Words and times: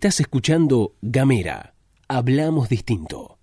Estás 0.00 0.18
escuchando 0.20 0.94
Gamera. 1.02 1.74
Hablamos 2.08 2.70
distinto. 2.70 3.36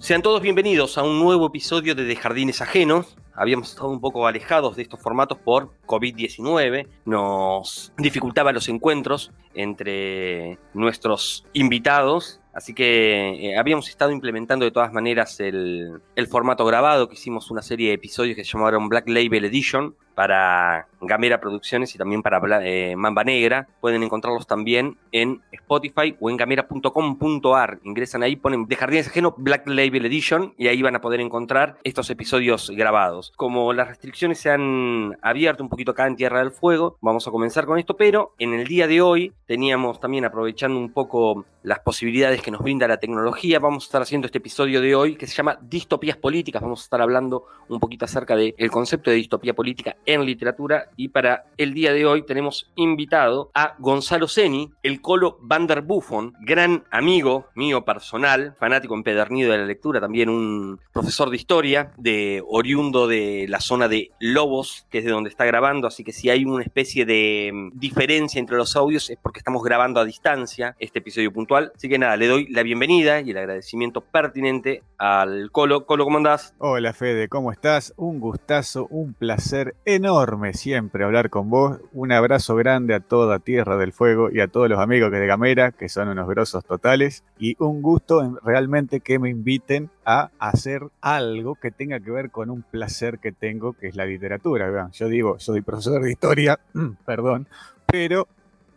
Sean 0.00 0.20
todos 0.20 0.42
bienvenidos 0.42 0.98
a 0.98 1.04
un 1.04 1.20
nuevo 1.20 1.46
episodio 1.46 1.94
de 1.94 2.02
De 2.02 2.16
Jardines 2.16 2.60
Ajenos. 2.60 3.16
Habíamos 3.32 3.70
estado 3.70 3.90
un 3.90 4.00
poco 4.00 4.26
alejados 4.26 4.74
de 4.74 4.82
estos 4.82 4.98
formatos 4.98 5.38
por 5.38 5.70
COVID-19. 5.86 6.88
Nos 7.04 7.92
dificultaba 7.98 8.50
los 8.50 8.68
encuentros 8.68 9.30
entre 9.54 10.58
nuestros 10.74 11.46
invitados 11.52 12.40
Así 12.56 12.72
que 12.72 13.50
eh, 13.50 13.58
habíamos 13.58 13.90
estado 13.90 14.12
implementando 14.12 14.64
de 14.64 14.70
todas 14.70 14.90
maneras 14.90 15.40
el, 15.40 16.00
el, 16.14 16.26
formato 16.26 16.64
grabado, 16.64 17.06
que 17.06 17.14
hicimos 17.14 17.50
una 17.50 17.60
serie 17.60 17.88
de 17.88 17.94
episodios 17.96 18.34
que 18.34 18.44
se 18.44 18.52
llamaron 18.52 18.88
Black 18.88 19.06
Label 19.10 19.44
Edition 19.44 19.94
para 20.16 20.88
Gamera 21.02 21.40
Producciones 21.40 21.94
y 21.94 21.98
también 21.98 22.22
para 22.22 22.40
eh, 22.64 22.96
Mamba 22.96 23.22
Negra. 23.22 23.68
Pueden 23.82 24.02
encontrarlos 24.02 24.46
también 24.46 24.96
en 25.12 25.42
Spotify 25.52 26.16
o 26.18 26.30
en 26.30 26.38
gamera.com.ar. 26.38 27.78
Ingresan 27.84 28.22
ahí, 28.22 28.34
ponen 28.34 28.66
de 28.66 28.76
Jardines 28.76 29.08
Ajeno 29.08 29.34
Black 29.36 29.68
Label 29.68 30.06
Edition 30.06 30.54
y 30.56 30.68
ahí 30.68 30.80
van 30.80 30.96
a 30.96 31.02
poder 31.02 31.20
encontrar 31.20 31.76
estos 31.84 32.08
episodios 32.08 32.70
grabados. 32.70 33.32
Como 33.36 33.74
las 33.74 33.88
restricciones 33.88 34.38
se 34.38 34.50
han 34.50 35.18
abierto 35.20 35.62
un 35.62 35.68
poquito 35.68 35.90
acá 35.90 36.06
en 36.06 36.16
Tierra 36.16 36.38
del 36.38 36.50
Fuego, 36.50 36.96
vamos 37.02 37.28
a 37.28 37.30
comenzar 37.30 37.66
con 37.66 37.78
esto, 37.78 37.96
pero 37.98 38.32
en 38.38 38.54
el 38.54 38.66
día 38.66 38.86
de 38.86 39.02
hoy 39.02 39.34
teníamos 39.46 40.00
también 40.00 40.24
aprovechando 40.24 40.78
un 40.78 40.92
poco 40.92 41.44
las 41.62 41.80
posibilidades 41.80 42.40
que 42.40 42.50
nos 42.50 42.62
brinda 42.62 42.88
la 42.88 42.96
tecnología, 42.96 43.58
vamos 43.58 43.84
a 43.84 43.86
estar 43.86 44.02
haciendo 44.02 44.26
este 44.26 44.38
episodio 44.38 44.80
de 44.80 44.94
hoy 44.94 45.16
que 45.16 45.26
se 45.26 45.34
llama 45.34 45.58
Distopías 45.60 46.16
Políticas. 46.16 46.62
Vamos 46.62 46.80
a 46.80 46.84
estar 46.84 47.02
hablando 47.02 47.44
un 47.68 47.80
poquito 47.80 48.04
acerca 48.04 48.36
del 48.36 48.70
concepto 48.70 49.10
de 49.10 49.16
distopía 49.16 49.52
política 49.52 49.96
en 50.06 50.24
literatura 50.24 50.90
y 50.96 51.08
para 51.08 51.46
el 51.56 51.74
día 51.74 51.92
de 51.92 52.06
hoy 52.06 52.22
tenemos 52.22 52.70
invitado 52.76 53.50
a 53.54 53.74
Gonzalo 53.78 54.28
Seni, 54.28 54.70
el 54.82 55.00
Colo 55.00 55.38
Van 55.42 55.66
der 55.66 55.82
Buffon, 55.82 56.32
gran 56.40 56.84
amigo 56.90 57.48
mío 57.54 57.84
personal, 57.84 58.54
fanático 58.58 58.94
empedernido 58.94 59.52
de 59.52 59.58
la 59.58 59.66
lectura, 59.66 60.00
también 60.00 60.28
un 60.28 60.80
profesor 60.92 61.30
de 61.30 61.36
historia, 61.36 61.92
de 61.96 62.42
oriundo 62.48 63.06
de 63.06 63.46
la 63.48 63.60
zona 63.60 63.88
de 63.88 64.10
Lobos, 64.20 64.86
que 64.90 64.98
es 64.98 65.04
de 65.04 65.10
donde 65.10 65.30
está 65.30 65.44
grabando, 65.44 65.86
así 65.86 66.04
que 66.04 66.12
si 66.12 66.30
hay 66.30 66.44
una 66.44 66.62
especie 66.62 67.04
de 67.04 67.50
mm, 67.52 67.78
diferencia 67.78 68.38
entre 68.38 68.56
los 68.56 68.76
audios 68.76 69.10
es 69.10 69.18
porque 69.20 69.38
estamos 69.38 69.62
grabando 69.62 70.00
a 70.00 70.04
distancia 70.04 70.76
este 70.78 71.00
episodio 71.00 71.32
puntual. 71.32 71.72
Así 71.74 71.88
que 71.88 71.98
nada, 71.98 72.16
le 72.16 72.26
doy 72.26 72.46
la 72.48 72.62
bienvenida 72.62 73.20
y 73.20 73.30
el 73.30 73.38
agradecimiento 73.38 74.00
pertinente 74.00 74.82
al 74.98 75.50
Colo. 75.50 75.86
Colo, 75.86 76.04
¿cómo 76.04 76.18
andás? 76.18 76.54
Hola 76.58 76.92
Fede, 76.92 77.28
¿cómo 77.28 77.52
estás? 77.52 77.92
Un 77.96 78.20
gustazo, 78.20 78.86
un 78.90 79.14
placer 79.14 79.74
enorme 79.96 80.54
siempre 80.54 81.04
hablar 81.04 81.30
con 81.30 81.50
vos. 81.50 81.78
Un 81.92 82.12
abrazo 82.12 82.54
grande 82.54 82.94
a 82.94 83.00
toda 83.00 83.38
Tierra 83.38 83.76
del 83.76 83.92
Fuego 83.92 84.30
y 84.30 84.40
a 84.40 84.48
todos 84.48 84.68
los 84.68 84.78
amigos 84.78 85.10
de 85.10 85.26
Gamera, 85.26 85.72
que 85.72 85.88
son 85.88 86.08
unos 86.08 86.28
grosos 86.28 86.64
totales. 86.64 87.24
Y 87.38 87.56
un 87.58 87.82
gusto 87.82 88.38
realmente 88.42 89.00
que 89.00 89.18
me 89.18 89.30
inviten 89.30 89.90
a 90.04 90.30
hacer 90.38 90.82
algo 91.00 91.56
que 91.56 91.70
tenga 91.70 91.98
que 92.00 92.10
ver 92.10 92.30
con 92.30 92.50
un 92.50 92.62
placer 92.62 93.18
que 93.18 93.32
tengo, 93.32 93.72
que 93.72 93.88
es 93.88 93.96
la 93.96 94.06
literatura. 94.06 94.90
Yo 94.92 95.08
digo, 95.08 95.40
soy 95.40 95.62
profesor 95.62 96.02
de 96.02 96.12
historia, 96.12 96.60
perdón, 97.06 97.48
pero 97.86 98.28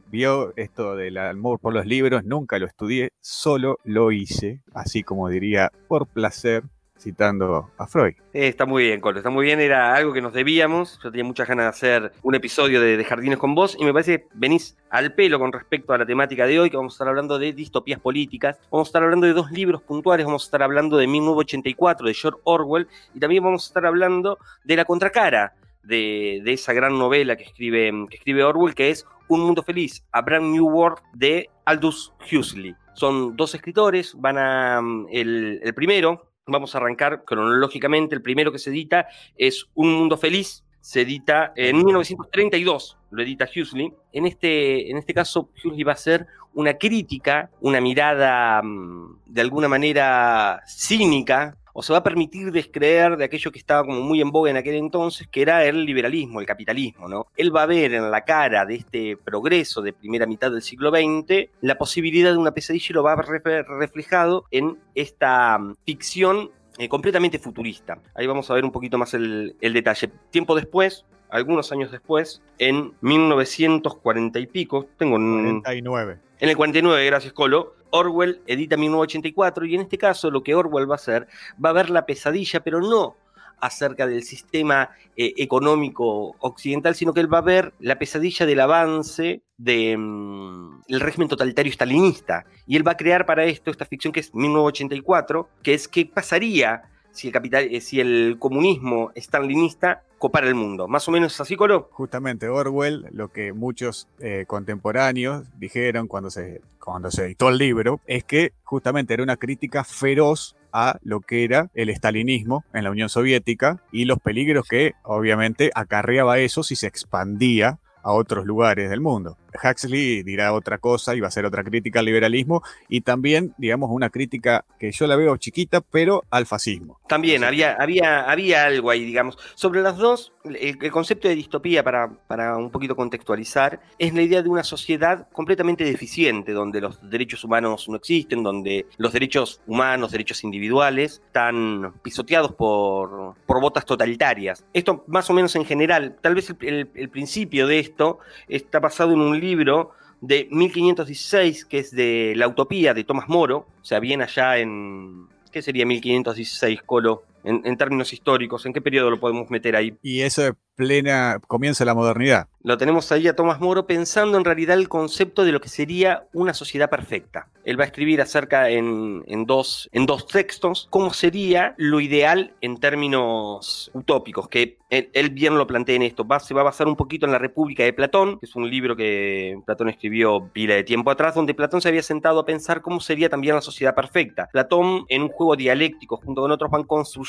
vio 0.10 0.54
esto 0.56 0.96
del 0.96 1.18
amor 1.18 1.60
por 1.60 1.74
los 1.74 1.86
libros, 1.86 2.24
nunca 2.24 2.58
lo 2.58 2.66
estudié, 2.66 3.12
solo 3.22 3.78
lo 3.84 4.12
hice, 4.12 4.62
así 4.74 5.04
como 5.04 5.30
diría, 5.30 5.72
por 5.88 6.08
placer, 6.08 6.64
citando 7.00 7.72
a 7.78 7.88
Freud. 7.88 8.16
está 8.34 8.66
muy 8.66 8.84
bien, 8.84 9.02
Colo, 9.02 9.18
está 9.20 9.30
muy 9.30 9.46
bien, 9.46 9.60
era 9.60 9.96
algo 9.96 10.14
que 10.14 10.22
nos 10.22 10.34
debíamos, 10.34 11.00
yo 11.02 11.10
tenía 11.10 11.24
muchas 11.24 11.48
ganas 11.48 11.66
de 11.66 11.70
hacer 11.70 12.12
un 12.22 12.36
episodio 12.36 12.82
de, 12.82 13.04
Jardines 13.04 13.40
con 13.40 13.56
vos 13.56 13.76
y 13.80 13.86
me 13.86 13.94
parece 13.94 14.20
que 14.20 14.28
venís 14.34 14.78
al 14.90 15.14
pelo 15.14 15.40
con 15.40 15.52
respecto 15.52 15.94
a 15.94 15.98
la 15.98 16.06
temática 16.06 16.46
de 16.46 16.60
hoy, 16.60 16.70
que 16.70 16.78
vamos 16.78 16.94
a 16.94 16.96
estar 16.96 17.08
hablando 17.08 17.40
de 17.40 17.54
distopías 17.54 18.00
políticas, 18.00 18.60
vamos 18.70 18.88
a 18.88 18.90
estar 18.90 19.04
hablando 19.04 19.26
de 19.26 19.34
dos 19.34 19.52
libros 19.52 19.82
puntuales, 19.82 20.26
vamos 20.26 20.44
a 20.44 20.48
estar 20.48 20.62
hablando 20.62 20.98
de 20.98 21.08
1984 21.08 22.08
de 22.08 22.14
George 22.14 22.40
Orwell 22.44 22.88
y 23.16 23.20
también 23.20 23.44
vamos 23.44 23.64
a 23.64 23.68
estar 23.68 23.86
hablando 23.86 24.38
de 24.64 24.76
la 24.76 24.86
contracara 24.86 25.54
de, 25.84 26.42
de 26.44 26.54
esa 26.54 26.74
gran 26.74 27.00
novela 27.00 27.36
que 27.36 27.44
escribe, 27.44 27.92
que 28.10 28.18
escribe 28.18 28.44
Orwell, 28.44 28.76
que 28.76 28.90
es 28.90 29.06
un 29.30 29.42
Mundo 29.42 29.64
Feliz, 29.64 30.04
A 30.12 30.22
Brand 30.22 30.52
New 30.52 30.68
World 30.68 31.00
de 31.14 31.50
Aldous 31.66 32.12
Huxley. 32.32 32.76
Son 32.94 33.38
dos 33.38 33.56
escritores, 33.56 34.14
van 34.18 34.38
a... 34.38 34.82
Mm, 34.82 35.08
el, 35.12 35.62
el 35.64 35.74
primero, 35.74 36.29
vamos 36.52 36.76
a 36.76 36.80
arrancar 36.80 37.24
cronológicamente, 37.26 38.16
el 38.16 38.22
primero 38.22 38.52
que 38.52 38.60
se 38.60 38.70
edita 38.70 39.08
es 39.38 39.68
Un 39.76 39.94
Mundo 39.94 40.18
Feliz, 40.18 40.64
se 40.82 41.02
edita 41.02 41.52
en 41.56 41.78
1932, 41.84 42.98
lo 43.12 43.22
edita 43.22 43.46
Huxley. 43.46 43.94
En 44.14 44.26
este, 44.26 44.90
en 44.90 44.98
este 44.98 45.14
caso, 45.14 45.50
Huxley 45.64 45.84
va 45.84 45.92
a 45.92 45.96
hacer 45.96 46.26
una 46.54 46.74
crítica, 46.76 47.50
una 47.62 47.82
mirada 47.82 48.62
mm, 48.62 49.20
de 49.26 49.42
alguna 49.42 49.68
manera 49.68 50.62
cínica 50.66 51.58
o 51.80 51.82
se 51.82 51.94
va 51.94 52.00
a 52.00 52.04
permitir 52.04 52.52
descreer 52.52 53.16
de 53.16 53.24
aquello 53.24 53.54
que 53.54 53.58
estaba 53.58 53.86
como 53.86 54.02
muy 54.02 54.20
en 54.20 54.32
boga 54.32 54.52
en 54.52 54.58
aquel 54.58 54.76
entonces, 54.76 55.30
que 55.30 55.42
era 55.42 55.64
el 55.64 55.86
liberalismo, 55.86 56.42
el 56.42 56.46
capitalismo, 56.46 57.08
¿no? 57.08 57.28
Él 57.38 57.56
va 57.56 57.64
a 57.64 57.68
ver 57.68 57.94
en 57.94 58.12
la 58.12 58.26
cara 58.26 58.66
de 58.66 58.76
este 58.76 59.16
progreso 59.16 59.82
de 59.82 59.94
primera 59.94 60.26
mitad 60.26 60.52
del 60.52 60.62
siglo 60.62 60.90
XX 60.90 61.50
la 61.62 61.78
posibilidad 61.78 62.34
de 62.34 62.38
una 62.38 62.52
pesadilla 62.52 62.88
y 62.90 62.94
lo 62.94 63.04
va 63.04 63.14
a 63.14 63.16
ver 63.16 63.66
reflejado 63.66 64.44
en 64.52 64.78
esta 64.94 65.58
mm, 65.58 65.76
ficción 65.86 66.52
eh, 66.78 66.90
completamente 66.90 67.40
futurista. 67.40 67.98
Ahí 68.14 68.28
vamos 68.28 68.52
a 68.52 68.56
ver 68.56 68.66
un 68.66 68.74
poquito 68.74 68.98
más 68.98 69.14
el, 69.14 69.56
el 69.62 69.72
detalle. 69.72 70.10
Tiempo 70.32 70.56
después, 70.58 71.06
algunos 71.30 71.72
años 71.72 71.92
después, 71.92 72.42
en 72.58 72.94
1940 73.02 74.40
y 74.40 74.48
pico, 74.48 74.88
tengo... 74.98 75.16
49. 75.16 76.20
En 76.40 76.50
el 76.50 76.56
49, 76.56 77.06
gracias 77.06 77.34
Colo, 77.34 77.76
Orwell 77.92 78.42
edita 78.48 78.78
1984 78.78 79.66
y 79.66 79.76
en 79.76 79.82
este 79.82 79.98
caso 79.98 80.32
lo 80.32 80.44
que 80.44 80.56
Orwell 80.56 80.90
va 80.90 80.96
a 80.96 80.96
hacer 80.96 81.28
va 81.64 81.70
a 81.70 81.74
ver 81.74 81.90
la 81.90 82.06
pesadilla, 82.06 82.62
pero 82.62 82.80
no 82.80 83.16
acerca 83.62 84.08
del 84.08 84.24
sistema 84.24 84.92
eh, 85.16 85.34
económico 85.38 86.36
occidental, 86.40 86.96
sino 86.96 87.14
que 87.14 87.20
él 87.20 87.34
va 87.34 87.40
a 87.40 87.42
ver 87.42 87.74
la 87.80 88.00
pesadilla 88.00 88.46
del 88.46 88.60
avance 88.62 89.42
del 89.58 89.98
mm, 89.98 90.84
régimen 90.88 91.28
totalitario 91.28 91.72
stalinista. 91.72 92.46
Y 92.66 92.78
él 92.78 92.88
va 92.88 92.94
a 92.94 92.98
crear 92.98 93.26
para 93.26 93.46
esto 93.46 93.72
esta 93.72 93.86
ficción 93.86 94.14
que 94.14 94.22
es 94.22 94.34
1984, 94.34 95.50
que 95.62 95.74
es 95.74 95.88
qué 95.88 96.06
pasaría 96.06 96.84
si 97.12 97.28
el, 97.28 97.34
capital, 97.34 97.68
eh, 97.70 97.82
si 97.82 98.00
el 98.00 98.38
comunismo 98.40 99.12
stalinista 99.16 100.04
copar 100.20 100.46
el 100.46 100.54
mundo. 100.54 100.88
¿Más 100.88 101.08
o 101.08 101.12
menos 101.12 101.40
así, 101.42 101.56
Colo? 101.56 101.90
Justamente 101.92 102.48
Orwell, 102.48 103.08
lo 103.12 103.30
que 103.30 103.54
muchos 103.54 104.08
eh, 104.20 104.46
contemporáneos 104.48 105.48
dijeron 105.58 106.08
cuando 106.08 106.30
se, 106.30 106.62
cuando 106.80 107.10
se 107.10 107.26
editó 107.26 107.50
el 107.50 107.58
libro, 107.58 108.02
es 108.06 108.24
que 108.24 108.54
justamente 108.64 109.14
era 109.14 109.24
una 109.24 109.38
crítica 109.38 109.84
feroz 109.84 110.56
a 110.72 111.00
lo 111.02 111.22
que 111.22 111.44
era 111.44 111.70
el 111.74 111.90
estalinismo 111.90 112.64
en 112.74 112.84
la 112.84 112.92
Unión 112.92 113.10
Soviética 113.10 113.82
y 113.92 114.06
los 114.06 114.20
peligros 114.20 114.68
que 114.68 114.94
obviamente 115.04 115.72
acarreaba 115.74 116.38
eso 116.38 116.62
si 116.62 116.76
se 116.76 116.86
expandía 116.86 117.80
a 118.04 118.14
otros 118.14 118.46
lugares 118.46 118.90
del 118.90 119.02
mundo. 119.02 119.38
Huxley 119.64 120.24
dirá 120.24 120.54
otra 120.54 120.78
cosa 120.78 121.16
y 121.16 121.20
va 121.20 121.28
a 121.28 121.30
hacer 121.30 121.46
otra 121.46 121.64
crítica 121.64 122.00
al 122.00 122.06
liberalismo 122.06 122.64
y 122.88 123.02
también, 123.02 123.54
digamos, 123.58 123.90
una 123.92 124.10
crítica 124.10 124.66
que 124.80 124.92
yo 124.92 125.08
la 125.08 125.16
veo 125.16 125.36
chiquita, 125.38 125.82
pero 125.82 126.24
al 126.30 126.46
fascismo. 126.46 127.00
También 127.08 127.44
había, 127.44 127.74
había, 127.74 128.30
había 128.30 128.66
algo 128.66 128.90
ahí, 128.90 129.04
digamos. 129.04 129.38
Sobre 129.56 129.82
las 129.82 129.98
dos, 129.98 130.34
el, 130.44 130.78
concepto 130.92 131.28
de 131.28 131.36
distopía, 131.36 131.84
para, 131.84 132.10
para, 132.28 132.58
un 132.58 132.72
poquito 132.72 132.96
contextualizar, 132.96 133.80
es 133.98 134.14
la 134.14 134.22
idea 134.22 134.42
de 134.42 134.50
una 134.50 134.64
sociedad 134.64 135.28
completamente 135.32 135.84
deficiente, 135.84 136.52
donde 136.52 136.82
los 136.82 137.10
derechos 137.10 137.44
humanos 137.44 137.88
no 137.90 137.96
existen, 137.96 138.44
donde 138.44 138.86
los 138.98 139.14
derechos 139.14 139.62
humanos, 139.68 140.12
derechos 140.12 140.44
individuales, 140.44 141.22
están 141.26 141.94
pisoteados 142.02 142.54
por, 142.54 143.36
por 143.46 143.62
botas 143.62 143.86
totalitarias. 143.86 144.66
Esto 144.74 145.04
más 145.08 145.30
o 145.30 145.34
menos 145.34 145.56
en 145.56 145.66
general, 145.66 146.18
tal 146.22 146.36
vez 146.36 146.54
el, 146.62 146.90
el 146.94 147.10
principio 147.10 147.68
de 147.68 147.80
esto 147.80 148.20
está 148.48 148.80
basado 148.80 149.14
en 149.14 149.20
un 149.20 149.39
libro 149.40 149.92
de 150.22 150.48
1516, 150.52 151.66
que 151.66 151.80
es 151.80 151.92
de 151.92 152.34
La 152.36 152.48
Utopía 152.48 152.94
de 152.94 153.04
Tomás 153.04 153.30
Moro, 153.30 153.68
o 153.82 153.86
sea, 153.86 154.00
bien 154.00 154.22
allá 154.22 154.58
en... 154.58 155.28
¿Qué 155.52 155.62
sería 155.62 155.86
1516, 155.86 156.82
Colo? 156.86 157.24
En, 157.44 157.62
en, 157.64 157.78
términos 157.78 158.12
históricos, 158.14 158.66
¿en 158.66 158.74
qué 158.74 158.82
periodo 158.82 159.10
lo 159.10 159.20
podemos 159.20 159.50
meter 159.50 159.76
ahí? 159.76 159.98
Y 160.02 160.22
eso 160.22 160.46
es 160.46 160.54
plena, 160.76 161.40
comienza 161.48 161.84
la 161.84 161.94
modernidad. 161.94 162.48
Lo 162.64 162.78
tenemos 162.78 163.12
ahí 163.12 163.28
a 163.28 163.36
Tomás 163.36 163.60
Moro 163.60 163.86
pensando 163.86 164.38
en 164.38 164.46
realidad 164.46 164.78
el 164.78 164.88
concepto 164.88 165.44
de 165.44 165.52
lo 165.52 165.60
que 165.60 165.68
sería 165.68 166.28
una 166.34 166.54
sociedad 166.54 166.90
perfecta. 166.90 167.50
Él 167.66 167.78
va 167.78 167.84
a 167.84 167.88
escribir 167.88 168.22
acerca 168.22 168.70
en, 168.70 169.24
en, 169.28 169.46
dos, 169.46 169.90
en 169.92 170.06
dos 170.06 170.26
textos 170.26 170.88
cómo 170.90 171.14
sería 171.14 171.76
lo 171.78 172.00
ideal 172.00 172.54
en 172.62 172.78
términos 172.80 173.92
utópicos, 173.94 174.48
que 174.48 174.78
él, 174.90 175.10
él 175.14 175.30
bien 175.30 175.58
lo 175.58 175.68
plantea 175.68 175.98
en 175.98 176.04
esto. 176.04 176.26
Va, 176.26 176.40
se 176.40 176.54
va 176.54 176.62
a 176.62 176.66
basar 176.66 176.88
un 176.88 176.96
poquito 176.96 177.26
en 177.26 177.34
la 177.34 177.40
República 177.40 177.84
de 177.84 177.94
Platón, 177.94 178.40
que 178.40 178.46
es 178.46 178.56
un 178.56 178.70
libro 178.70 178.96
que 178.96 179.60
Platón 179.66 179.90
escribió 179.90 180.50
pila 180.52 180.76
de 180.76 180.84
tiempo 180.84 181.12
atrás, 181.12 181.36
donde 181.36 181.54
Platón 181.54 181.82
se 181.82 181.90
había 181.90 182.04
sentado 182.04 182.40
a 182.40 182.46
pensar 182.46 182.82
cómo 182.82 183.02
sería 183.02 183.30
también 183.30 183.56
la 183.56 183.62
sociedad 183.62 183.96
perfecta. 183.96 184.48
Platón, 184.52 185.06
en 185.10 185.24
un 185.24 185.30
juego 185.30 185.56
dialéctico 185.56 186.18
junto 186.18 186.42
con 186.42 186.52
otros, 186.52 186.72
van 186.72 186.84
construyendo 186.84 187.29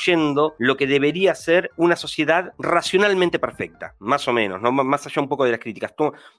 lo 0.57 0.77
que 0.77 0.87
debería 0.87 1.35
ser 1.35 1.71
una 1.77 1.95
sociedad 1.95 2.53
racionalmente 2.57 3.39
perfecta, 3.39 3.95
más 3.99 4.27
o 4.27 4.33
menos, 4.33 4.61
¿no? 4.61 4.71
más 4.71 5.05
allá 5.05 5.21
un 5.21 5.29
poco 5.29 5.45
de 5.45 5.51
las 5.51 5.59
críticas. 5.59 5.93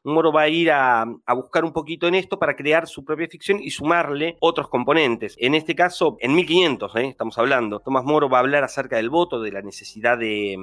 Moro 0.05 0.32
va 0.32 0.43
a 0.43 0.49
ir 0.49 0.70
a, 0.70 1.05
buscar 1.35 1.64
un 1.64 1.73
poquito 1.73 2.06
en 2.09 2.14
esto 2.14 2.38
para 2.38 2.56
crear 2.56 2.87
su 2.87 3.05
propia 3.05 3.29
ficción 3.29 3.61
y 3.62 3.70
sumarle 3.70 4.37
otros 4.41 4.69
componentes. 4.69 5.37
En 5.38 5.55
este 5.55 5.75
caso, 5.75 6.17
en 6.20 6.35
1500, 6.35 6.97
¿eh? 6.97 7.09
estamos 7.09 7.38
hablando, 7.38 7.81
Tomás 7.81 8.05
Moro 8.05 8.29
va 8.29 8.38
a 8.38 8.41
hablar 8.41 8.64
acerca 8.64 8.97
del 8.97 9.11
voto, 9.11 9.41
de 9.41 9.53
la 9.53 9.62
necesidad 9.62 10.19
de, 10.19 10.56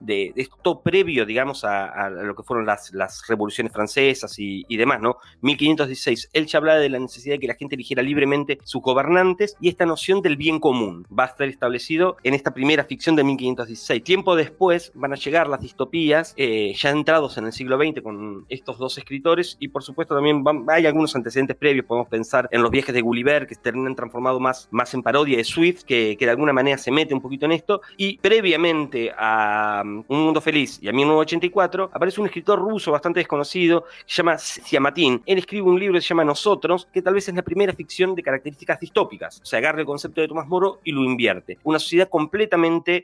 de, 0.00 0.32
esto 0.36 0.82
previo, 0.82 1.26
digamos, 1.26 1.64
a, 1.64 2.10
lo 2.10 2.34
que 2.34 2.42
fueron 2.42 2.66
las, 2.66 2.92
revoluciones 3.28 3.72
francesas 3.72 4.34
y, 4.38 4.76
demás, 4.76 5.00
¿no? 5.00 5.16
1516, 5.40 6.30
él 6.32 6.46
ya 6.46 6.58
hablaba 6.58 6.78
de 6.78 6.88
la 6.88 6.98
necesidad 6.98 7.34
de 7.34 7.40
que 7.40 7.46
la 7.46 7.54
gente 7.54 7.74
eligiera 7.74 8.02
libremente 8.02 8.58
sus 8.64 8.82
gobernantes 8.82 9.56
y 9.60 9.68
esta 9.68 9.86
noción 9.86 10.20
del 10.22 10.36
bien 10.36 10.60
común 10.60 11.06
va 11.16 11.24
a 11.24 11.28
estar 11.28 11.48
establecido 11.48 12.16
en 12.22 12.34
esta 12.44 12.52
primera 12.52 12.84
ficción 12.84 13.16
de 13.16 13.24
1516. 13.24 14.04
Tiempo 14.04 14.36
después 14.36 14.92
van 14.94 15.14
a 15.14 15.16
llegar 15.16 15.48
las 15.48 15.62
distopías, 15.62 16.34
eh, 16.36 16.74
ya 16.76 16.90
entrados 16.90 17.38
en 17.38 17.46
el 17.46 17.54
siglo 17.54 17.78
XX 17.78 18.02
con 18.02 18.44
estos 18.50 18.76
dos 18.76 18.98
escritores 18.98 19.56
y 19.60 19.68
por 19.68 19.82
supuesto 19.82 20.14
también 20.14 20.44
hay 20.68 20.84
algunos 20.84 21.16
antecedentes 21.16 21.56
previos, 21.56 21.86
podemos 21.86 22.10
pensar 22.10 22.46
en 22.52 22.60
los 22.60 22.70
viajes 22.70 22.94
de 22.94 23.00
Gulliver 23.00 23.46
que 23.46 23.54
se 23.54 23.62
terminan 23.62 23.94
transformado 23.94 24.40
más, 24.40 24.68
más 24.70 24.92
en 24.92 25.02
parodia 25.02 25.38
de 25.38 25.44
Swift, 25.44 25.84
que, 25.84 26.18
que 26.18 26.26
de 26.26 26.32
alguna 26.32 26.52
manera 26.52 26.76
se 26.76 26.90
mete 26.90 27.14
un 27.14 27.22
poquito 27.22 27.46
en 27.46 27.52
esto, 27.52 27.80
y 27.96 28.18
previamente 28.18 29.10
a 29.16 29.80
um, 29.82 30.04
Un 30.08 30.24
Mundo 30.24 30.42
Feliz 30.42 30.78
y 30.82 30.88
a 30.88 30.92
1984 30.92 31.92
aparece 31.94 32.20
un 32.20 32.26
escritor 32.26 32.58
ruso 32.58 32.92
bastante 32.92 33.20
desconocido 33.20 33.84
que 33.84 34.12
se 34.12 34.16
llama 34.16 34.36
Siamatin. 34.36 35.22
Él 35.24 35.38
escribe 35.38 35.62
un 35.62 35.80
libro 35.80 35.94
que 35.94 36.02
se 36.02 36.08
llama 36.08 36.26
Nosotros, 36.26 36.88
que 36.92 37.00
tal 37.00 37.14
vez 37.14 37.26
es 37.26 37.34
la 37.34 37.42
primera 37.42 37.72
ficción 37.72 38.14
de 38.14 38.22
características 38.22 38.80
distópicas. 38.80 39.40
O 39.40 39.46
sea, 39.46 39.60
agarra 39.60 39.80
el 39.80 39.86
concepto 39.86 40.20
de 40.20 40.28
Tomás 40.28 40.46
Moro 40.46 40.80
y 40.84 40.92
lo 40.92 41.02
invierte. 41.04 41.56
Una 41.62 41.78
sociedad 41.78 42.06
completamente 42.10 42.33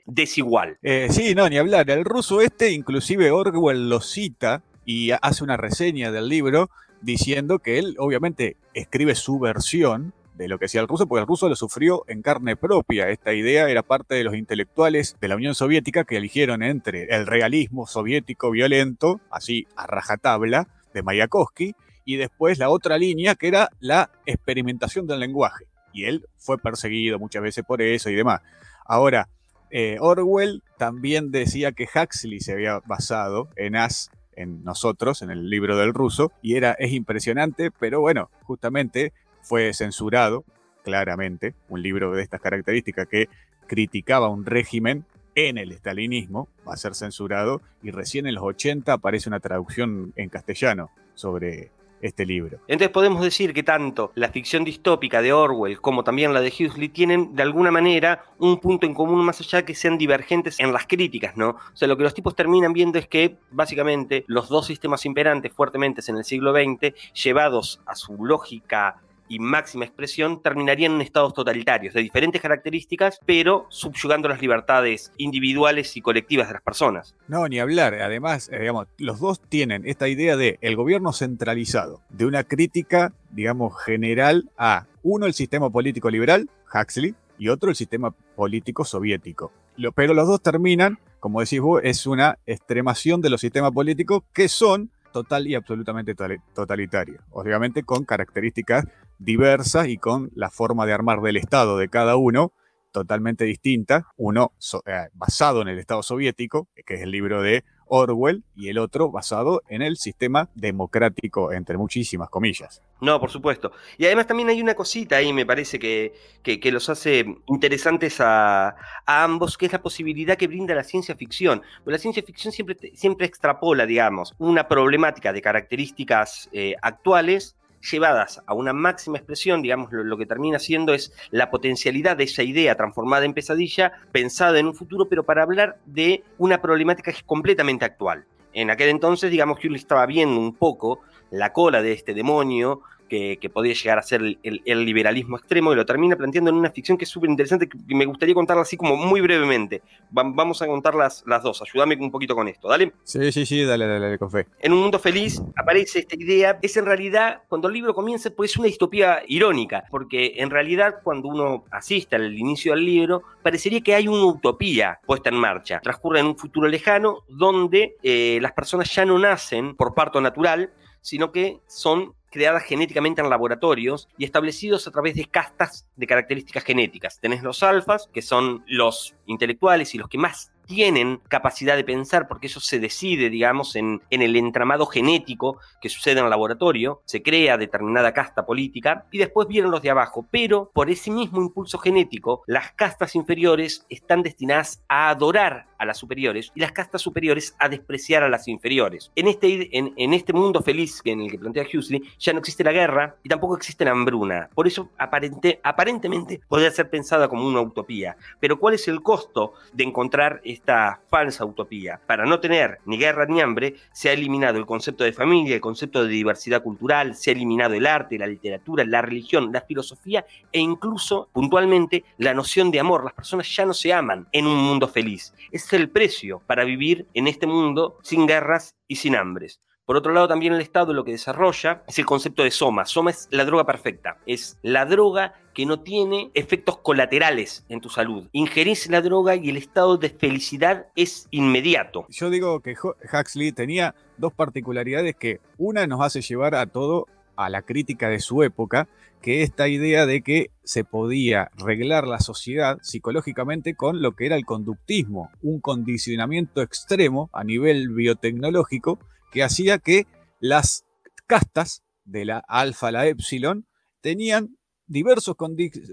desigual. 0.06 0.79
Eh, 0.82 1.09
sí, 1.11 1.35
no, 1.35 1.49
ni 1.49 1.59
hablar. 1.59 1.91
El 1.91 2.05
ruso 2.05 2.41
este, 2.41 2.73
inclusive 2.73 3.31
Orwell 3.31 3.88
lo 3.88 4.00
cita 4.00 4.62
y 4.85 5.11
hace 5.11 5.44
una 5.44 5.56
reseña 5.56 6.11
del 6.11 6.29
libro 6.29 6.71
diciendo 7.00 7.59
que 7.61 7.79
él 7.79 7.97
obviamente 7.99 8.56
escribe 8.75 9.15
su 9.15 9.38
versión 9.38 10.12
de 10.35 10.49
lo 10.49 10.59
que 10.59 10.65
decía 10.65 10.81
el 10.81 10.88
ruso, 10.88 11.06
porque 11.06 11.21
el 11.21 11.27
ruso 11.27 11.49
lo 11.49 11.56
sufrió 11.56 12.05
en 12.09 12.23
carne 12.23 12.56
propia. 12.56 13.11
Esta 13.11 13.35
idea 13.35 13.69
era 13.69 13.82
parte 13.82 14.15
de 14.15 14.25
los 14.25 14.35
intelectuales 14.35 15.17
de 15.21 15.29
la 15.29 15.37
Unión 15.37 15.55
Soviética 15.55 16.05
que 16.05 16.17
eligieron 16.17 16.62
entre 16.62 17.15
el 17.15 17.27
realismo 17.27 17.87
soviético 17.87 18.50
violento, 18.50 19.21
así 19.31 19.67
a 19.77 19.87
rajatabla, 19.87 20.67
de 20.94 21.03
Mayakovsky, 21.03 21.75
y 22.06 22.17
después 22.17 22.59
la 22.59 22.71
otra 22.71 22.97
línea 22.97 23.35
que 23.35 23.49
era 23.49 23.69
la 23.81 24.11
experimentación 24.25 25.06
del 25.06 25.21
lenguaje. 25.21 25.67
Y 25.93 26.05
él 26.05 26.27
fue 26.38 26.56
perseguido 26.56 27.19
muchas 27.19 27.43
veces 27.43 27.62
por 27.65 27.82
eso 27.82 28.09
y 28.09 28.15
demás. 28.15 28.41
Ahora, 28.90 29.28
eh, 29.70 29.98
Orwell 30.00 30.64
también 30.76 31.31
decía 31.31 31.70
que 31.70 31.84
Huxley 31.84 32.40
se 32.40 32.54
había 32.54 32.81
basado 32.81 33.48
en 33.54 33.76
As 33.76 34.10
en 34.32 34.64
nosotros, 34.64 35.22
en 35.22 35.31
el 35.31 35.48
libro 35.48 35.76
del 35.76 35.94
ruso, 35.94 36.32
y 36.42 36.56
era, 36.56 36.72
es 36.72 36.90
impresionante, 36.90 37.70
pero 37.70 38.00
bueno, 38.00 38.31
justamente 38.42 39.12
fue 39.42 39.72
censurado, 39.75 40.42
claramente, 40.82 41.54
un 41.69 41.82
libro 41.82 42.10
de 42.10 42.25
estas 42.25 42.40
características 42.40 43.06
que 43.06 43.28
criticaba 43.69 44.28
un 44.28 44.44
régimen 44.44 45.04
en 45.36 45.56
el 45.56 45.70
estalinismo, 45.70 46.48
va 46.69 46.75
a 46.75 46.76
ser 46.76 46.96
censurado, 46.96 47.62
y 47.84 47.93
recién 47.93 48.26
en 48.26 48.34
los 48.34 48.43
80 48.43 48.93
aparece 48.93 49.28
una 49.28 49.38
traducción 49.38 50.12
en 50.16 50.31
castellano 50.31 50.90
sobre 51.14 51.70
este 52.00 52.26
libro. 52.26 52.58
Entonces 52.67 52.91
podemos 52.91 53.23
decir 53.23 53.52
que 53.52 53.62
tanto 53.62 54.12
la 54.14 54.29
ficción 54.29 54.64
distópica 54.64 55.23
de 55.23 55.32
Orwell 55.32 55.81
como 55.81 56.05
también 56.05 56.32
la 56.32 56.41
de 56.41 56.49
Huxley 56.49 56.88
tienen 56.88 57.35
de 57.35 57.43
alguna 57.43 57.70
manera 57.70 58.25
un 58.38 58.58
punto 58.58 58.87
en 58.87 58.94
común 58.94 59.25
más 59.25 59.41
allá 59.41 59.64
que 59.64 59.75
sean 59.75 59.99
divergentes 59.99 60.58
en 60.61 60.73
las 60.73 60.87
críticas, 60.87 61.37
¿no? 61.37 61.50
O 61.50 61.76
sea, 61.76 61.88
lo 61.88 61.97
que 61.97 62.02
los 62.02 62.14
tipos 62.14 62.35
terminan 62.35 62.73
viendo 62.73 62.99
es 62.99 63.06
que 63.06 63.37
básicamente 63.50 64.25
los 64.26 64.49
dos 64.49 64.67
sistemas 64.67 65.05
imperantes 65.05 65.52
fuertemente 65.52 66.00
en 66.08 66.17
el 66.17 66.25
siglo 66.25 66.52
XX, 66.52 66.94
llevados 67.12 67.81
a 67.87 67.94
su 67.94 68.25
lógica 68.25 68.96
y 69.31 69.38
máxima 69.38 69.85
expresión 69.85 70.43
terminarían 70.43 70.94
en 70.94 71.00
estados 71.00 71.32
totalitarios 71.32 71.94
de 71.94 72.03
diferentes 72.03 72.43
características, 72.43 73.21
pero 73.25 73.67
subyugando 73.69 74.29
las 74.29 74.43
libertades 74.43 75.12
individuales 75.19 75.97
y 75.97 76.00
colectivas 76.03 76.49
de 76.49 76.55
las 76.55 76.62
personas. 76.62 77.15
No, 77.29 77.47
ni 77.47 77.61
hablar. 77.61 77.94
Además, 77.94 78.50
eh, 78.53 78.59
digamos, 78.59 78.88
los 78.99 79.21
dos 79.21 79.41
tienen 79.41 79.87
esta 79.87 80.09
idea 80.09 80.37
de 80.37 80.59
el 80.62 80.75
gobierno 80.75 81.12
centralizado, 81.12 82.03
de 82.09 82.27
una 82.27 82.43
crítica, 82.43 83.12
digamos, 83.31 83.81
general 83.81 84.50
a 84.59 84.87
uno 85.05 85.27
el 85.27 85.32
sistema 85.32 85.71
político 85.71 86.11
liberal, 86.11 86.50
Huxley, 86.75 87.15
y 87.38 87.49
otro 87.49 87.71
el 87.71 87.77
sistema 87.77 88.11
político 88.11 88.85
soviético. 88.85 89.53
pero 89.94 90.12
los 90.12 90.27
dos 90.27 90.43
terminan, 90.43 90.99
como 91.21 91.41
decís 91.41 91.61
vos, 91.61 91.81
es 91.85 92.05
una 92.06 92.37
extremación 92.47 93.21
de 93.21 93.31
los 93.31 93.41
sistemas 93.41 93.71
políticos 93.71 94.25
que 94.32 94.49
son 94.49 94.91
total 95.12 95.47
y 95.47 95.55
absolutamente 95.55 96.15
totalitario. 96.55 97.21
Obviamente 97.31 97.82
con 97.82 98.05
características 98.05 98.85
diversas 99.20 99.87
y 99.88 99.99
con 99.99 100.31
la 100.34 100.50
forma 100.50 100.87
de 100.87 100.93
armar 100.93 101.20
del 101.20 101.37
Estado 101.37 101.78
de 101.78 101.88
cada 101.88 102.17
uno 102.17 102.52
totalmente 102.90 103.44
distinta. 103.44 104.06
Uno 104.17 104.52
eh, 104.87 105.08
basado 105.12 105.62
en 105.62 105.69
el 105.69 105.78
Estado 105.78 106.02
soviético, 106.02 106.69
que 106.84 106.94
es 106.94 107.02
el 107.02 107.12
libro 107.12 107.43
de 107.43 107.64
Orwell, 107.87 108.44
y 108.55 108.69
el 108.69 108.78
otro 108.78 109.11
basado 109.11 109.62
en 109.69 109.82
el 109.82 109.96
sistema 109.96 110.49
democrático, 110.55 111.52
entre 111.52 111.76
muchísimas 111.76 112.31
comillas. 112.31 112.82
No, 113.00 113.19
por 113.20 113.31
supuesto. 113.31 113.72
Y 113.99 114.06
además 114.06 114.26
también 114.26 114.49
hay 114.49 114.61
una 114.61 114.75
cosita 114.75 115.17
ahí, 115.17 115.32
me 115.32 115.44
parece, 115.46 115.78
que, 115.78 116.12
que, 116.43 116.72
los 116.72 116.88
hace 116.88 117.25
interesantes 117.49 118.20
a, 118.20 118.76
ambos, 119.06 119.58
que 119.58 119.67
es 119.67 119.72
la 119.72 119.82
posibilidad 119.82 120.37
que 120.37 120.46
brinda 120.46 120.75
la 120.75 120.84
ciencia 120.84 121.14
ficción. 121.17 121.62
la 121.84 121.99
ciencia 121.99 122.22
ficción 122.22 122.52
siempre, 122.52 122.76
siempre 122.94 123.26
extrapola, 123.26 123.87
digamos, 123.87 124.34
una 124.38 124.69
problemática 124.69 125.32
de 125.32 125.43
características 125.43 126.49
eh, 126.52 126.75
actuales 126.82 127.56
llevadas 127.81 128.43
a 128.47 128.55
una 128.55 128.73
máxima 128.73 129.19
expresión, 129.19 129.62
digamos, 129.62 129.91
lo, 129.93 130.17
que 130.19 130.27
termina 130.27 130.59
siendo 130.59 130.93
es 130.94 131.12
la 131.31 131.50
potencialidad 131.50 132.17
de 132.17 132.25
esa 132.25 132.43
idea 132.43 132.77
transformada 132.77 133.25
en 133.25 133.35
pesadilla, 133.35 133.93
pensada 134.12 134.59
en 134.59 134.67
un 134.67 134.75
futuro, 134.75 135.09
pero 135.09 135.25
para 135.25 135.43
hablar 135.43 135.79
de 135.87 136.23
una 136.38 136.61
problemática 136.61 137.11
que 137.11 137.19
es 137.19 137.23
completamente 137.23 137.85
actual. 137.85 138.25
En 138.53 138.71
aquel 138.71 138.88
entonces, 138.88 139.31
digamos 139.31 139.59
uno 139.65 139.77
estaba 139.77 140.06
viendo 140.06 140.41
un 140.41 140.55
poco 140.55 141.00
la 141.31 141.53
cola 141.53 141.82
de 141.82 141.93
este 141.93 142.15
demonio 142.15 142.82
que, 143.10 143.50
podía 143.52 143.74
llegar 143.74 143.98
a 143.98 144.02
ser 144.02 144.22
el, 144.22 144.84
liberalismo 144.84 145.36
extremo 145.36 145.72
y 145.72 145.76
lo 145.76 145.84
termina 145.84 146.17
planteando 146.17 146.50
en 146.50 146.56
una 146.56 146.70
ficción 146.70 146.96
que 146.96 147.05
es 147.05 147.10
súper 147.10 147.29
interesante 147.29 147.69
que 147.69 147.94
me 147.94 148.06
gustaría 148.06 148.34
contarla 148.34 148.62
así 148.62 148.76
como 148.76 148.96
muy 148.96 149.20
brevemente. 149.20 149.82
vamos 150.10 150.62
a 150.62 150.67
contar 150.67 150.94
las, 150.94 151.24
las 151.26 151.43
dos, 151.43 151.60
ayúdame 151.60 151.96
un 151.96 152.10
poquito 152.10 152.34
con 152.34 152.48
esto, 152.48 152.69
¿dale? 152.69 152.93
Sí, 153.02 153.32
sí, 153.32 153.44
sí, 153.44 153.64
dale, 153.64 153.86
dale, 153.86 154.00
dale, 154.00 154.19
con 154.19 154.31
fe. 154.31 154.46
En 154.60 154.72
un 154.72 154.81
mundo 154.81 154.98
feliz 154.98 155.43
aparece 155.56 156.00
esta 156.00 156.17
idea, 156.17 156.58
es 156.62 156.76
en 156.76 156.86
realidad, 156.86 157.43
cuando 157.48 157.69
el 157.69 157.74
libro 157.74 157.94
comienza, 157.94 158.31
pues 158.31 158.52
es 158.52 158.56
una 158.56 158.67
distopía 158.67 159.22
irónica, 159.26 159.84
porque 159.90 160.34
en 160.36 160.50
realidad 160.50 161.00
cuando 161.02 161.29
uno 161.29 161.64
asiste 161.70 162.17
al 162.17 162.38
inicio 162.38 162.72
del 162.74 162.84
libro, 162.84 163.22
parecería 163.43 163.81
que 163.81 163.94
hay 163.94 164.06
una 164.06 164.26
utopía 164.26 165.00
puesta 165.05 165.29
en 165.29 165.36
marcha. 165.36 165.81
Transcurre 165.81 166.20
en 166.20 166.26
un 166.26 166.36
futuro 166.36 166.69
lejano 166.69 167.24
donde 167.29 167.96
eh, 168.02 168.38
las 168.40 168.52
personas 168.52 168.94
ya 168.94 169.05
no 169.05 169.19
nacen 169.19 169.74
por 169.74 169.94
parto 169.94 170.20
natural, 170.20 170.70
sino 171.00 171.32
que 171.32 171.60
son 171.67 172.14
creadas 172.31 172.63
genéticamente 172.65 173.20
en 173.20 173.31
laboratorios 173.31 174.08
y 174.17 174.25
establecidos 174.25 174.87
a 174.87 174.91
través 174.91 175.15
de 175.15 175.27
castas 175.27 175.87
de 175.96 176.06
características 176.06 176.65
genéticas. 176.65 177.19
Tenés 177.20 177.43
los 177.43 177.63
alfas, 177.63 178.08
que 178.13 178.22
son 178.22 178.65
los 178.67 179.15
intelectuales 179.27 179.94
y 179.94 179.99
los 179.99 180.08
que 180.08 180.19
más 180.19 180.53
tienen 180.67 181.20
capacidad 181.27 181.75
de 181.75 181.82
pensar, 181.82 182.29
porque 182.29 182.46
eso 182.46 182.60
se 182.60 182.79
decide, 182.79 183.29
digamos, 183.29 183.75
en, 183.75 184.03
en, 184.08 184.22
el 184.22 184.37
entramado 184.37 184.87
genético 184.87 185.58
que 185.81 185.89
sucede 185.89 186.20
en 186.20 186.25
el 186.25 186.31
laboratorio, 186.31 187.03
se 187.06 187.25
crea 187.25 187.58
determinada 187.58 188.15
casta 188.15 188.46
política 188.46 189.05
y 189.10 189.19
después 189.19 189.49
vienen 189.49 189.72
los 189.72 189.82
de 189.82 189.91
abajo, 189.91 190.29
pero 190.31 190.70
por 190.72 190.89
ese 190.89 191.10
mismo 191.10 191.43
impulso 191.43 191.79
genético, 191.79 192.44
las 192.46 192.70
castas 192.70 193.17
inferiores 193.17 193.84
están 193.89 194.22
destinadas 194.22 194.81
a 194.89 195.10
adorar 195.10 195.69
a 195.81 195.87
las 195.87 195.99
superiores 195.99 196.53
y 196.55 196.60
las 196.60 196.72
castas 196.72 197.01
superiores 197.01 197.56
a 197.58 197.69
despreciar 197.69 198.22
a 198.22 198.29
las 198.29 198.46
inferiores. 198.49 199.10
En 199.17 199.27
este, 199.27 199.77
en, 199.77 200.15
este 200.15 200.32
mundo 200.32 200.63
feliz 200.63 201.01
en 201.05 201.22
el 201.22 201.31
que 201.31 201.39
plantea 201.39 201.65
Huxley, 201.65 202.03
ya 202.19 202.32
no 202.32 202.39
existe 202.39 202.63
la 202.63 202.72
guerra 202.72 203.17
y 203.22 203.29
tampoco 203.31 203.56
existe 203.56 203.84
la 203.84 203.93
hambruna. 203.93 204.51
Por 204.55 204.67
eso 204.67 204.91
aparente, 204.99 205.58
aparentemente 205.63 206.41
podría 206.46 206.70
ser 206.70 206.91
pensada 206.91 207.29
como 207.29 207.46
una 207.46 207.63
utopía. 207.63 208.17
Pero 208.39 208.58
¿cuál 208.58 208.75
es 208.75 208.87
el 208.89 209.03
costo 209.03 209.55
de 209.72 209.84
encontrar 209.84 210.43
esta 210.44 211.01
falsa 211.08 211.46
utopía? 211.46 211.99
Para 212.06 212.27
no 212.27 212.41
tener 212.41 212.79
ni 212.84 212.99
guerra 212.99 213.25
ni 213.25 213.41
hambre, 213.41 213.77
se 213.93 214.10
ha 214.10 214.13
eliminado 214.13 214.58
el 214.58 214.67
concepto 214.67 215.05
de 215.05 215.15
familia, 215.15 215.55
el 215.55 215.63
concepto 215.63 216.05
de 216.05 216.10
diversidad 216.10 216.63
cultural, 216.63 217.15
se 217.15 217.31
ha 217.31 217.32
eliminado 217.32 217.72
el 217.75 217.87
arte, 217.87 218.19
la 218.19 218.27
literatura, 218.27 218.84
la 218.84 219.01
religión, 219.01 219.51
la 219.51 219.63
filosofía 219.63 220.27
e 220.53 220.60
incluso, 220.60 221.31
puntualmente, 221.32 222.05
la 222.19 222.34
noción 222.34 222.70
de 222.70 222.81
amor. 222.81 223.05
Las 223.05 223.15
personas 223.15 223.56
ya 223.56 223.65
no 223.65 223.72
se 223.72 223.94
aman 223.94 224.27
en 224.32 224.46
un 224.46 224.58
mundo 224.58 224.87
feliz. 224.87 225.32
Es 225.51 225.69
el 225.77 225.91
precio 225.91 226.43
para 226.46 226.65
vivir 226.65 227.06
en 227.15 227.27
este 227.27 227.46
mundo 227.46 227.98
sin 228.03 228.27
guerras 228.27 228.74
y 228.89 228.96
sin 228.96 229.17
hambres. 229.17 229.60
Por 229.91 229.96
otro 229.96 230.12
lado, 230.12 230.29
también 230.29 230.53
el 230.53 230.60
Estado 230.60 230.93
lo 230.93 231.05
que 231.05 231.10
desarrolla 231.10 231.82
es 231.89 231.98
el 231.98 232.06
concepto 232.06 232.44
de 232.44 232.53
soma. 232.53 232.86
Soma 232.86 233.10
es 233.10 233.27
la 233.32 233.44
droga 233.44 233.67
perfecta, 233.67 234.19
es 234.24 234.56
la 234.62 234.86
droga 234.86 235.34
que 235.53 235.67
no 235.67 235.81
tiene 235.81 236.31
efectos 236.34 236.79
colaterales 236.79 237.65
en 237.69 237.81
tu 237.81 237.89
salud. 237.89 238.29
Ingerís 238.31 238.89
la 238.89 239.00
droga 239.00 239.34
y 239.34 239.50
el 239.50 239.56
estado 239.56 239.96
de 239.96 240.10
felicidad 240.10 240.86
es 240.94 241.27
inmediato. 241.32 242.06
Yo 242.08 242.31
digo 242.31 242.60
que 242.60 242.77
Huxley 243.12 243.50
tenía 243.50 243.96
dos 244.17 244.32
particularidades 244.32 245.17
que 245.17 245.41
una 245.58 245.89
nos 245.89 246.00
hace 246.03 246.22
llevar 246.22 246.55
a 246.55 246.67
todo 246.67 247.08
a 247.37 247.49
la 247.49 247.63
crítica 247.63 248.08
de 248.08 248.20
su 248.20 248.43
época, 248.43 248.89
que 249.20 249.43
esta 249.43 249.69
idea 249.69 250.06
de 250.06 250.22
que 250.22 250.51
se 250.65 250.84
podía 250.84 251.51
reglar 251.56 252.06
la 252.06 252.20
sociedad 252.20 252.79
psicológicamente 252.82 253.75
con 253.75 254.03
lo 254.03 254.13
que 254.13 254.27
era 254.27 254.37
el 254.37 254.44
conductismo, 254.44 255.31
un 255.43 255.60
condicionamiento 255.60 256.63
extremo 256.63 257.29
a 257.32 257.44
nivel 257.44 257.91
biotecnológico 257.91 258.99
que 259.31 259.43
hacía 259.43 259.79
que 259.79 260.06
las 260.41 260.84
castas 261.27 261.82
de 262.05 262.25
la 262.25 262.39
alfa 262.49 262.89
a 262.89 262.93
la 262.93 263.06
epsilon 263.06 263.67
tenían 264.01 264.56
diversos 264.91 265.37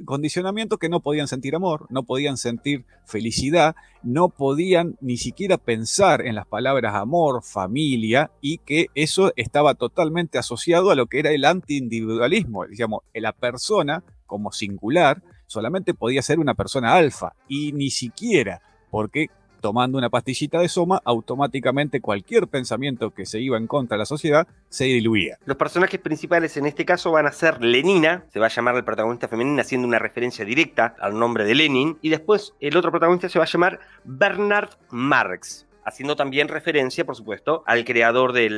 condicionamientos 0.05 0.79
que 0.79 0.89
no 0.89 1.01
podían 1.01 1.27
sentir 1.27 1.55
amor, 1.55 1.85
no 1.89 2.01
podían 2.01 2.35
sentir 2.35 2.85
felicidad, 3.05 3.75
no 4.01 4.29
podían 4.29 4.97
ni 5.01 5.17
siquiera 5.17 5.57
pensar 5.57 6.25
en 6.25 6.33
las 6.33 6.47
palabras 6.47 6.95
amor, 6.95 7.43
familia, 7.43 8.31
y 8.41 8.57
que 8.57 8.87
eso 8.95 9.31
estaba 9.35 9.75
totalmente 9.75 10.39
asociado 10.39 10.89
a 10.89 10.95
lo 10.95 11.05
que 11.05 11.19
era 11.19 11.29
el 11.29 11.45
antiindividualismo. 11.45 12.65
Digamos, 12.65 13.01
la 13.13 13.33
persona 13.33 14.03
como 14.25 14.51
singular 14.51 15.21
solamente 15.45 15.93
podía 15.93 16.23
ser 16.23 16.39
una 16.39 16.55
persona 16.55 16.95
alfa, 16.95 17.33
y 17.47 17.73
ni 17.73 17.91
siquiera 17.91 18.61
porque 18.89 19.27
tomando 19.67 19.97
una 19.97 20.09
pastillita 20.09 20.61
de 20.61 20.69
soma, 20.69 21.01
automáticamente 21.03 21.99
cualquier 21.99 22.47
pensamiento 22.47 23.11
que 23.11 23.25
se 23.25 23.41
iba 23.41 23.57
en 23.57 23.67
contra 23.67 23.95
de 23.95 23.99
la 23.99 24.05
sociedad 24.05 24.47
se 24.69 24.85
diluía. 24.85 25.39
Los 25.43 25.57
personajes 25.57 25.99
principales 25.99 26.55
en 26.55 26.67
este 26.67 26.85
caso 26.85 27.11
van 27.11 27.25
a 27.25 27.33
ser 27.33 27.61
Lenina, 27.61 28.23
se 28.31 28.39
va 28.39 28.45
a 28.45 28.49
llamar 28.49 28.77
el 28.77 28.85
protagonista 28.85 29.27
femenina 29.27 29.63
haciendo 29.63 29.85
una 29.85 29.99
referencia 29.99 30.45
directa 30.45 30.95
al 31.01 31.19
nombre 31.19 31.43
de 31.43 31.53
Lenin, 31.53 31.97
y 32.01 32.07
después 32.07 32.53
el 32.61 32.77
otro 32.77 32.91
protagonista 32.91 33.27
se 33.27 33.39
va 33.39 33.43
a 33.43 33.49
llamar 33.49 33.81
Bernard 34.05 34.69
Marx 34.89 35.66
haciendo 35.87 36.17
también 36.17 36.49
referencia, 36.49 37.05
por 37.05 37.15
supuesto, 37.15 37.63
al 37.65 37.85
creador 37.85 38.33
de 38.33 38.49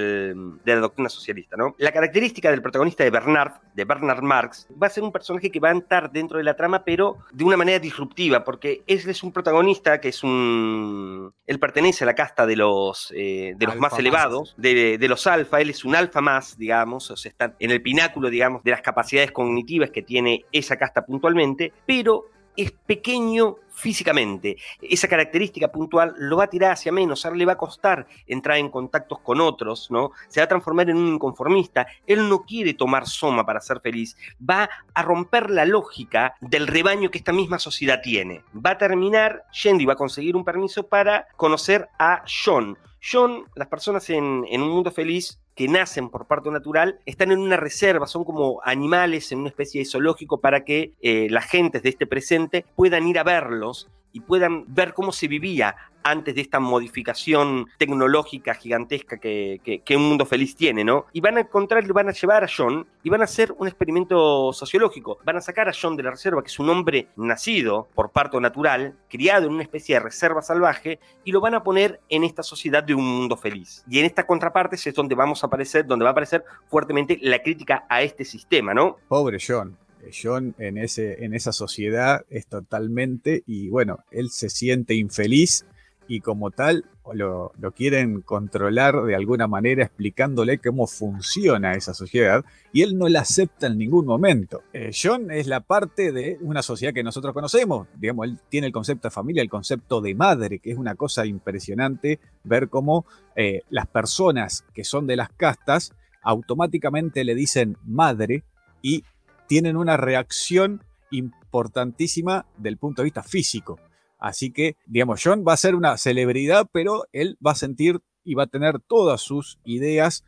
la 0.66 0.76
doctrina 0.78 1.10
socialista. 1.10 1.56
¿no? 1.56 1.76
La 1.78 1.92
característica 1.92 2.50
del 2.50 2.64
protagonista 2.64 3.04
de 3.04 3.12
Bernard, 3.12 3.54
de 3.76 3.86
Bernard 3.86 4.24
Marx, 4.24 4.68
va 4.82 4.88
a 4.88 4.90
ser 4.90 5.04
un 5.04 5.12
personaje 5.12 5.52
que 5.52 5.60
va 5.60 5.70
a 5.70 5.74
entrar 5.74 6.12
dentro 6.12 6.40
de 6.40 6.44
la 6.44 6.56
trama, 6.56 6.84
pero 6.84 7.20
de 7.32 7.44
una 7.44 7.56
manera 7.56 7.78
disruptiva, 7.78 8.44
porque 8.44 8.82
él 8.88 9.04
es 9.06 9.22
un 9.22 9.32
protagonista 9.32 10.02
que 10.02 10.10
es 10.10 10.24
un... 10.24 11.32
Él 11.46 11.60
pertenece 11.60 12.04
a 12.04 12.08
la 12.08 12.16
casta 12.16 12.48
de 12.48 12.56
los, 12.56 13.14
eh, 13.16 13.54
de 13.56 13.66
los 13.68 13.76
más 13.76 13.98
elevados, 14.00 14.56
de, 14.58 14.98
de, 14.98 15.08
los 15.08 15.28
alfa, 15.28 15.62
él 15.62 15.70
es 15.70 15.86
un 15.86 15.96
alfa 15.96 16.22
más, 16.22 16.58
digamos, 16.58 17.12
o 17.12 17.16
sea, 17.16 17.30
está 17.30 17.56
en 17.60 17.70
el 17.70 17.84
pináculo, 17.84 18.32
digamos, 18.32 18.64
de 18.64 18.72
las 18.72 18.82
capacidades 18.82 19.32
cognitivas 19.32 19.92
que 19.92 20.02
tiene 20.02 20.46
esa 20.52 20.78
casta 20.78 21.06
puntualmente, 21.06 21.74
pero 21.86 22.26
es 22.62 22.72
pequeño 22.72 23.58
físicamente. 23.70 24.58
Esa 24.82 25.08
característica 25.08 25.70
puntual 25.70 26.14
lo 26.18 26.38
va 26.38 26.46
a 26.46 26.50
tirar 26.50 26.74
hacia 26.74 26.92
menos, 26.92 27.26
a 27.26 27.32
le 27.32 27.46
va 27.46 27.54
a 27.54 27.58
costar 27.58 28.06
entrar 28.28 28.58
en 28.58 28.70
contactos 28.70 29.20
con 29.20 29.40
otros, 29.40 29.90
¿no? 29.90 30.12
Se 30.28 30.42
va 30.42 30.46
a 30.46 30.50
transformar 30.50 30.90
en 30.90 30.98
un 30.98 31.14
inconformista. 31.14 31.88
Él 32.06 32.28
no 32.28 32.44
quiere 32.44 32.74
tomar 32.74 33.08
soma 33.08 33.46
para 33.46 33.62
ser 33.62 33.80
feliz, 33.80 34.18
va 34.48 34.70
a 34.94 35.02
romper 35.02 35.50
la 35.50 35.66
lógica 35.66 36.36
del 36.42 36.68
rebaño 36.68 37.10
que 37.10 37.20
esta 37.20 37.32
misma 37.32 37.60
sociedad 37.60 38.02
tiene. 38.02 38.44
Va 38.54 38.72
a 38.72 38.78
terminar 38.78 39.46
yendo 39.64 39.84
y 39.84 39.86
va 39.86 39.94
a 39.94 39.98
conseguir 39.98 40.36
un 40.36 40.44
permiso 40.44 40.88
para 40.88 41.28
conocer 41.38 41.88
a 41.98 42.24
John. 42.26 42.78
John, 43.02 43.46
las 43.56 43.70
personas 43.70 44.10
en 44.10 44.62
un 44.62 44.70
mundo 44.70 44.92
feliz 44.92 45.40
que 45.60 45.68
nacen 45.68 46.08
por 46.08 46.26
parto 46.26 46.52
natural 46.52 47.02
están 47.06 47.34
en 47.34 47.40
una 47.40 47.58
reserva, 47.58 48.08
son 48.08 48.24
como 48.24 48.62
animales 48.64 49.34
en 49.34 49.40
una 49.40 49.50
especie 49.50 49.82
de 49.82 49.86
zoológico 49.86 50.40
para 50.40 50.64
que 50.64 50.94
eh, 51.02 51.28
las 51.30 51.48
gentes 51.48 51.84
de 51.84 51.90
este 51.90 52.08
presente 52.08 52.64
puedan 52.78 53.06
ir 53.10 53.20
a 53.20 53.24
verlos 53.24 53.90
y 54.12 54.22
puedan 54.22 54.66
ver 54.68 54.94
cómo 54.94 55.12
se 55.12 55.28
vivía 55.28 55.76
antes 56.04 56.36
de 56.36 56.42
esta 56.42 56.60
modificación 56.60 57.68
tecnológica 57.78 58.54
gigantesca 58.54 59.18
que, 59.18 59.84
un 59.96 60.02
mundo 60.02 60.26
feliz 60.26 60.56
tiene, 60.56 60.84
¿no? 60.84 61.06
Y 61.14 61.22
van 61.22 61.38
a 61.38 61.42
encontrar, 61.42 61.86
van 61.92 62.10
a 62.10 62.14
llevar 62.14 62.44
a 62.44 62.48
John 62.48 62.88
y 63.04 63.10
van 63.10 63.22
a 63.22 63.26
hacer 63.26 63.54
un 63.58 63.68
experimento 63.68 64.54
sociológico. 64.54 65.20
Van 65.26 65.38
a 65.38 65.42
sacar 65.42 65.68
a 65.68 65.74
John 65.80 65.96
de 65.96 66.04
la 66.04 66.12
reserva, 66.12 66.42
que 66.42 66.48
es 66.48 66.60
un 66.60 66.70
hombre 66.70 67.08
nacido 67.16 67.90
por 67.94 68.12
parto 68.12 68.40
natural, 68.40 68.96
criado 69.10 69.48
en 69.48 69.54
una 69.54 69.64
especie 69.64 69.96
de 69.96 70.02
reserva 70.02 70.42
salvaje, 70.42 71.00
y 71.24 71.32
lo 71.32 71.42
van 71.42 71.56
a 71.56 71.64
poner 71.64 72.00
en 72.10 72.24
esta 72.24 72.44
sociedad 72.44 72.84
de 72.84 72.96
un 72.96 73.06
mundo 73.06 73.36
feliz. 73.36 73.84
Y 73.90 74.00
en 74.00 74.06
esta 74.06 74.26
contraparte 74.26 74.76
es 74.76 74.94
donde 74.94 75.16
vamos 75.16 75.44
a 75.44 75.48
aparecer, 75.48 75.86
donde 75.86 76.04
va 76.04 76.10
a 76.10 76.14
aparecer 76.14 76.44
fuertemente 76.70 77.20
la 77.22 77.40
crítica 77.40 77.86
a 77.90 78.02
este 78.02 78.24
sistema, 78.24 78.74
¿no? 78.74 78.98
Pobre 79.08 79.38
John. 79.46 79.78
John 80.12 80.56
en, 80.58 80.78
ese, 80.78 81.24
en 81.24 81.34
esa 81.34 81.52
sociedad 81.52 82.26
es 82.30 82.48
totalmente, 82.48 83.44
y 83.46 83.70
bueno, 83.70 84.00
él 84.12 84.30
se 84.30 84.50
siente 84.50 84.96
infeliz 84.96 85.66
y 86.10 86.22
como 86.22 86.50
tal 86.50 86.86
lo, 87.14 87.54
quieren 87.76 88.22
controlar 88.22 89.04
de 89.04 89.16
alguna 89.16 89.48
manera 89.48 89.84
explicándole 89.84 90.58
cómo 90.58 90.88
funciona 90.88 91.74
esa 91.74 91.94
sociedad 91.94 92.44
y 92.74 92.82
él 92.82 92.98
no 92.98 93.08
la 93.08 93.22
acepta 93.22 93.68
en 93.68 93.78
ningún 93.78 94.06
momento. 94.06 94.64
Eh, 94.74 94.92
John 94.92 95.32
es 95.32 95.48
la 95.48 95.62
parte 95.62 96.12
de 96.12 96.38
una 96.42 96.64
sociedad 96.64 96.94
que 96.94 97.04
nosotros 97.04 97.34
conocemos, 97.34 97.88
digamos, 97.96 98.28
él 98.28 98.40
tiene 98.50 98.68
el 98.68 98.74
concepto 98.74 99.08
de 99.08 99.12
familia, 99.12 99.44
el 99.44 99.50
concepto 99.50 100.02
de 100.02 100.16
madre, 100.16 100.60
que 100.60 100.72
es 100.72 100.78
una 100.78 100.96
cosa 100.96 101.26
impresionante 101.26 102.20
ver 102.44 102.70
cómo 102.70 103.06
eh, 103.36 103.62
las 103.70 103.88
personas 103.88 104.66
que 104.74 104.84
son 104.84 105.06
de 105.06 105.16
las 105.16 105.30
castas 105.30 105.94
automáticamente 106.24 107.24
le 107.24 107.36
dicen 107.36 107.78
madre 107.86 108.44
y 108.82 109.04
tienen 109.50 109.78
una 109.78 109.98
reacción 109.98 110.84
importantísima 111.10 112.46
del 112.58 112.78
punto 112.78 113.02
de 113.02 113.06
vista 113.06 113.24
físico. 113.24 113.80
Así 114.20 114.52
que, 114.52 114.78
digamos, 114.86 115.22
John 115.24 115.44
va 115.46 115.54
a 115.54 115.58
ser 115.58 115.74
una 115.74 115.98
celebridad, 115.98 116.68
pero 116.72 117.06
él 117.14 117.36
va 117.46 117.54
a 117.54 117.56
sentir 117.56 118.00
y 118.24 118.36
va 118.36 118.44
a 118.44 118.48
tener 118.48 118.80
todas 118.80 119.22
sus 119.22 119.60
ideas 119.66 120.24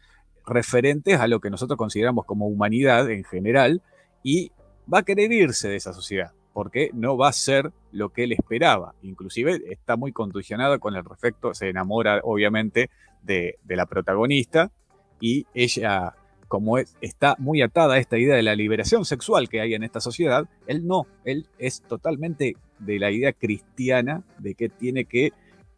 referentes 0.47 1.19
a 1.19 1.27
lo 1.27 1.39
que 1.39 1.51
nosotros 1.51 1.77
consideramos 1.77 2.25
como 2.25 2.47
humanidad 2.47 3.11
en 3.11 3.23
general 3.23 3.83
y 4.23 4.51
va 4.91 4.99
a 4.99 5.03
querer 5.03 5.31
irse 5.31 5.69
de 5.69 5.75
esa 5.75 5.93
sociedad 5.93 6.33
porque 6.51 6.89
no 6.93 7.15
va 7.15 7.29
a 7.29 7.33
ser 7.33 7.71
lo 7.91 8.09
que 8.09 8.23
él 8.23 8.31
esperaba. 8.31 8.95
Inclusive 9.03 9.61
está 9.69 9.97
muy 9.97 10.11
condicionado 10.13 10.79
con 10.79 10.95
el 10.95 11.05
respecto, 11.05 11.53
se 11.53 11.69
enamora 11.69 12.21
obviamente 12.23 12.89
de 13.21 13.59
la 13.67 13.85
protagonista 13.85 14.71
y 15.19 15.45
ella 15.53 16.15
como 16.51 16.77
está 16.99 17.37
muy 17.39 17.61
atada 17.61 17.93
a 17.93 17.97
esta 17.97 18.17
idea 18.17 18.35
de 18.35 18.43
la 18.43 18.55
liberación 18.55 19.05
sexual 19.05 19.47
que 19.47 19.61
hay 19.61 19.73
en 19.73 19.83
esta 19.83 20.01
sociedad, 20.01 20.49
él 20.67 20.85
no, 20.85 21.07
él 21.23 21.47
es 21.57 21.81
totalmente 21.81 22.57
de 22.77 22.99
la 22.99 23.09
idea 23.09 23.31
cristiana 23.31 24.21
de 24.37 24.53
que 24.55 24.67
tiene 24.67 25.05
que 25.05 25.31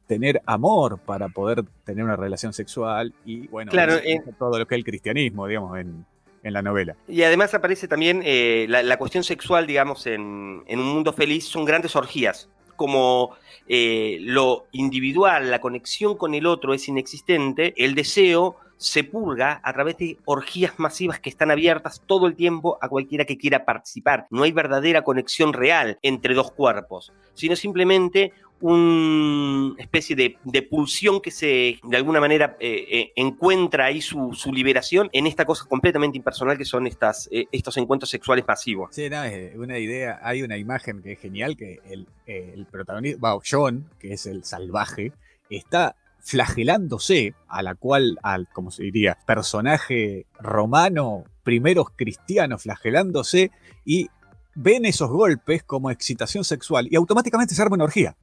tener 0.08 0.42
amor 0.48 0.98
para 0.98 1.30
poder 1.30 1.63
tener 1.86 2.03
una 2.03 2.15
relación 2.15 2.53
sexual 2.53 3.13
y 3.24 3.46
bueno, 3.50 3.70
claro, 3.70 3.98
todo 4.39 4.58
lo 4.58 4.65
que 4.65 4.74
es 4.74 4.80
el 4.80 4.84
cristianismo, 4.84 5.46
digamos, 5.46 5.77
en, 5.77 6.08
la 6.42 6.63
novela. 6.63 6.96
Y 7.08 7.22
además 7.22 7.53
aparece 7.53 7.88
también 7.88 8.24
eh, 8.25 8.65
la, 8.68 8.98
cuestión 8.98 9.24
sexual, 9.24 9.68
digamos, 9.68 10.08
en, 10.08 10.63
un 10.68 10.86
mundo 10.86 11.13
feliz, 11.13 11.46
son 11.46 11.65
grandes 11.65 11.96
orgías 11.96 12.50
como 12.75 13.36
eh, 13.68 14.18
lo 14.22 14.65
individual, 14.72 15.51
la 15.51 15.62
conexión 15.62 16.18
con 16.18 16.34
el 16.34 16.48
otro 16.48 16.74
es 16.74 16.88
inexistente, 16.88 17.75
el 17.77 17.94
deseo 17.94 18.58
se 18.84 19.06
purga 19.06 19.62
a 19.63 19.72
través 19.72 19.98
de 19.98 20.18
orgías 20.25 20.78
masivas 20.78 21.18
que 21.22 21.30
están 21.30 21.50
abiertas 21.52 22.02
todo 22.06 22.28
el 22.28 22.36
tiempo 22.36 22.78
a 22.82 22.90
cualquiera 22.90 23.24
que 23.24 23.38
quiera 23.38 23.63
participar. 23.63 24.28
No 24.30 24.44
hay 24.44 24.52
verdadera 24.52 25.04
conexión 25.04 25.54
real 25.54 25.98
entre 26.02 26.34
dos 26.34 26.52
cuerpos, 26.52 27.13
sino 27.34 27.56
simplemente 27.56 28.34
una 28.60 29.82
especie 29.82 30.18
de, 30.18 30.62
pulsión 30.63 31.22
que 31.22 31.32
se 31.32 31.80
de 31.82 31.98
alguna 31.98 32.20
manera 32.20 32.58
eh, 32.60 32.86
eh, 32.92 33.12
encuentra 33.16 33.86
ahí 33.86 34.02
su, 34.02 34.34
liberación 34.52 35.10
en 35.13 35.28
esta 35.28 35.46
cosa 35.46 35.66
completamente 35.66 36.18
impersonal 36.18 36.58
que 36.58 36.66
son 36.66 36.86
estas, 36.86 37.30
eh, 37.32 37.46
estos 37.54 37.78
encuentros 37.78 38.10
sexuales 38.10 38.46
masivos. 38.46 38.94
Sí, 38.94 39.10
no, 39.10 39.24
es 39.24 39.56
una 39.56 39.80
idea, 39.80 40.20
hay 40.22 40.44
una 40.44 40.58
imagen 40.58 41.02
que 41.02 41.13
es 41.13 41.20
genial, 41.20 41.56
que 41.56 41.80
el, 41.90 42.06
el 42.25 42.66
protagonista, 42.66 43.38
John, 43.50 43.90
que 43.98 44.13
es 44.13 44.25
el 44.25 44.44
salvaje, 44.44 45.13
está 45.50 45.96
flagelándose, 46.24 47.36
a 47.48 47.62
la 47.62 47.75
cual, 47.75 48.18
al, 48.24 48.48
como 48.50 48.72
se 48.72 48.84
diría, 48.84 49.18
personaje 49.27 50.25
romano, 50.39 51.25
primeros 51.44 51.88
cristianos 51.96 52.63
flagelándose 52.63 53.51
y 53.86 54.08
ven 54.56 54.86
esos 54.86 55.10
golpes 55.10 55.63
como 55.63 55.92
excitación 55.92 56.44
sexual 56.44 56.88
y 56.89 56.96
automáticamente 56.96 57.53
se 57.53 57.62
arma 57.62 57.75
una 57.75 57.84
orgía. 57.84 58.15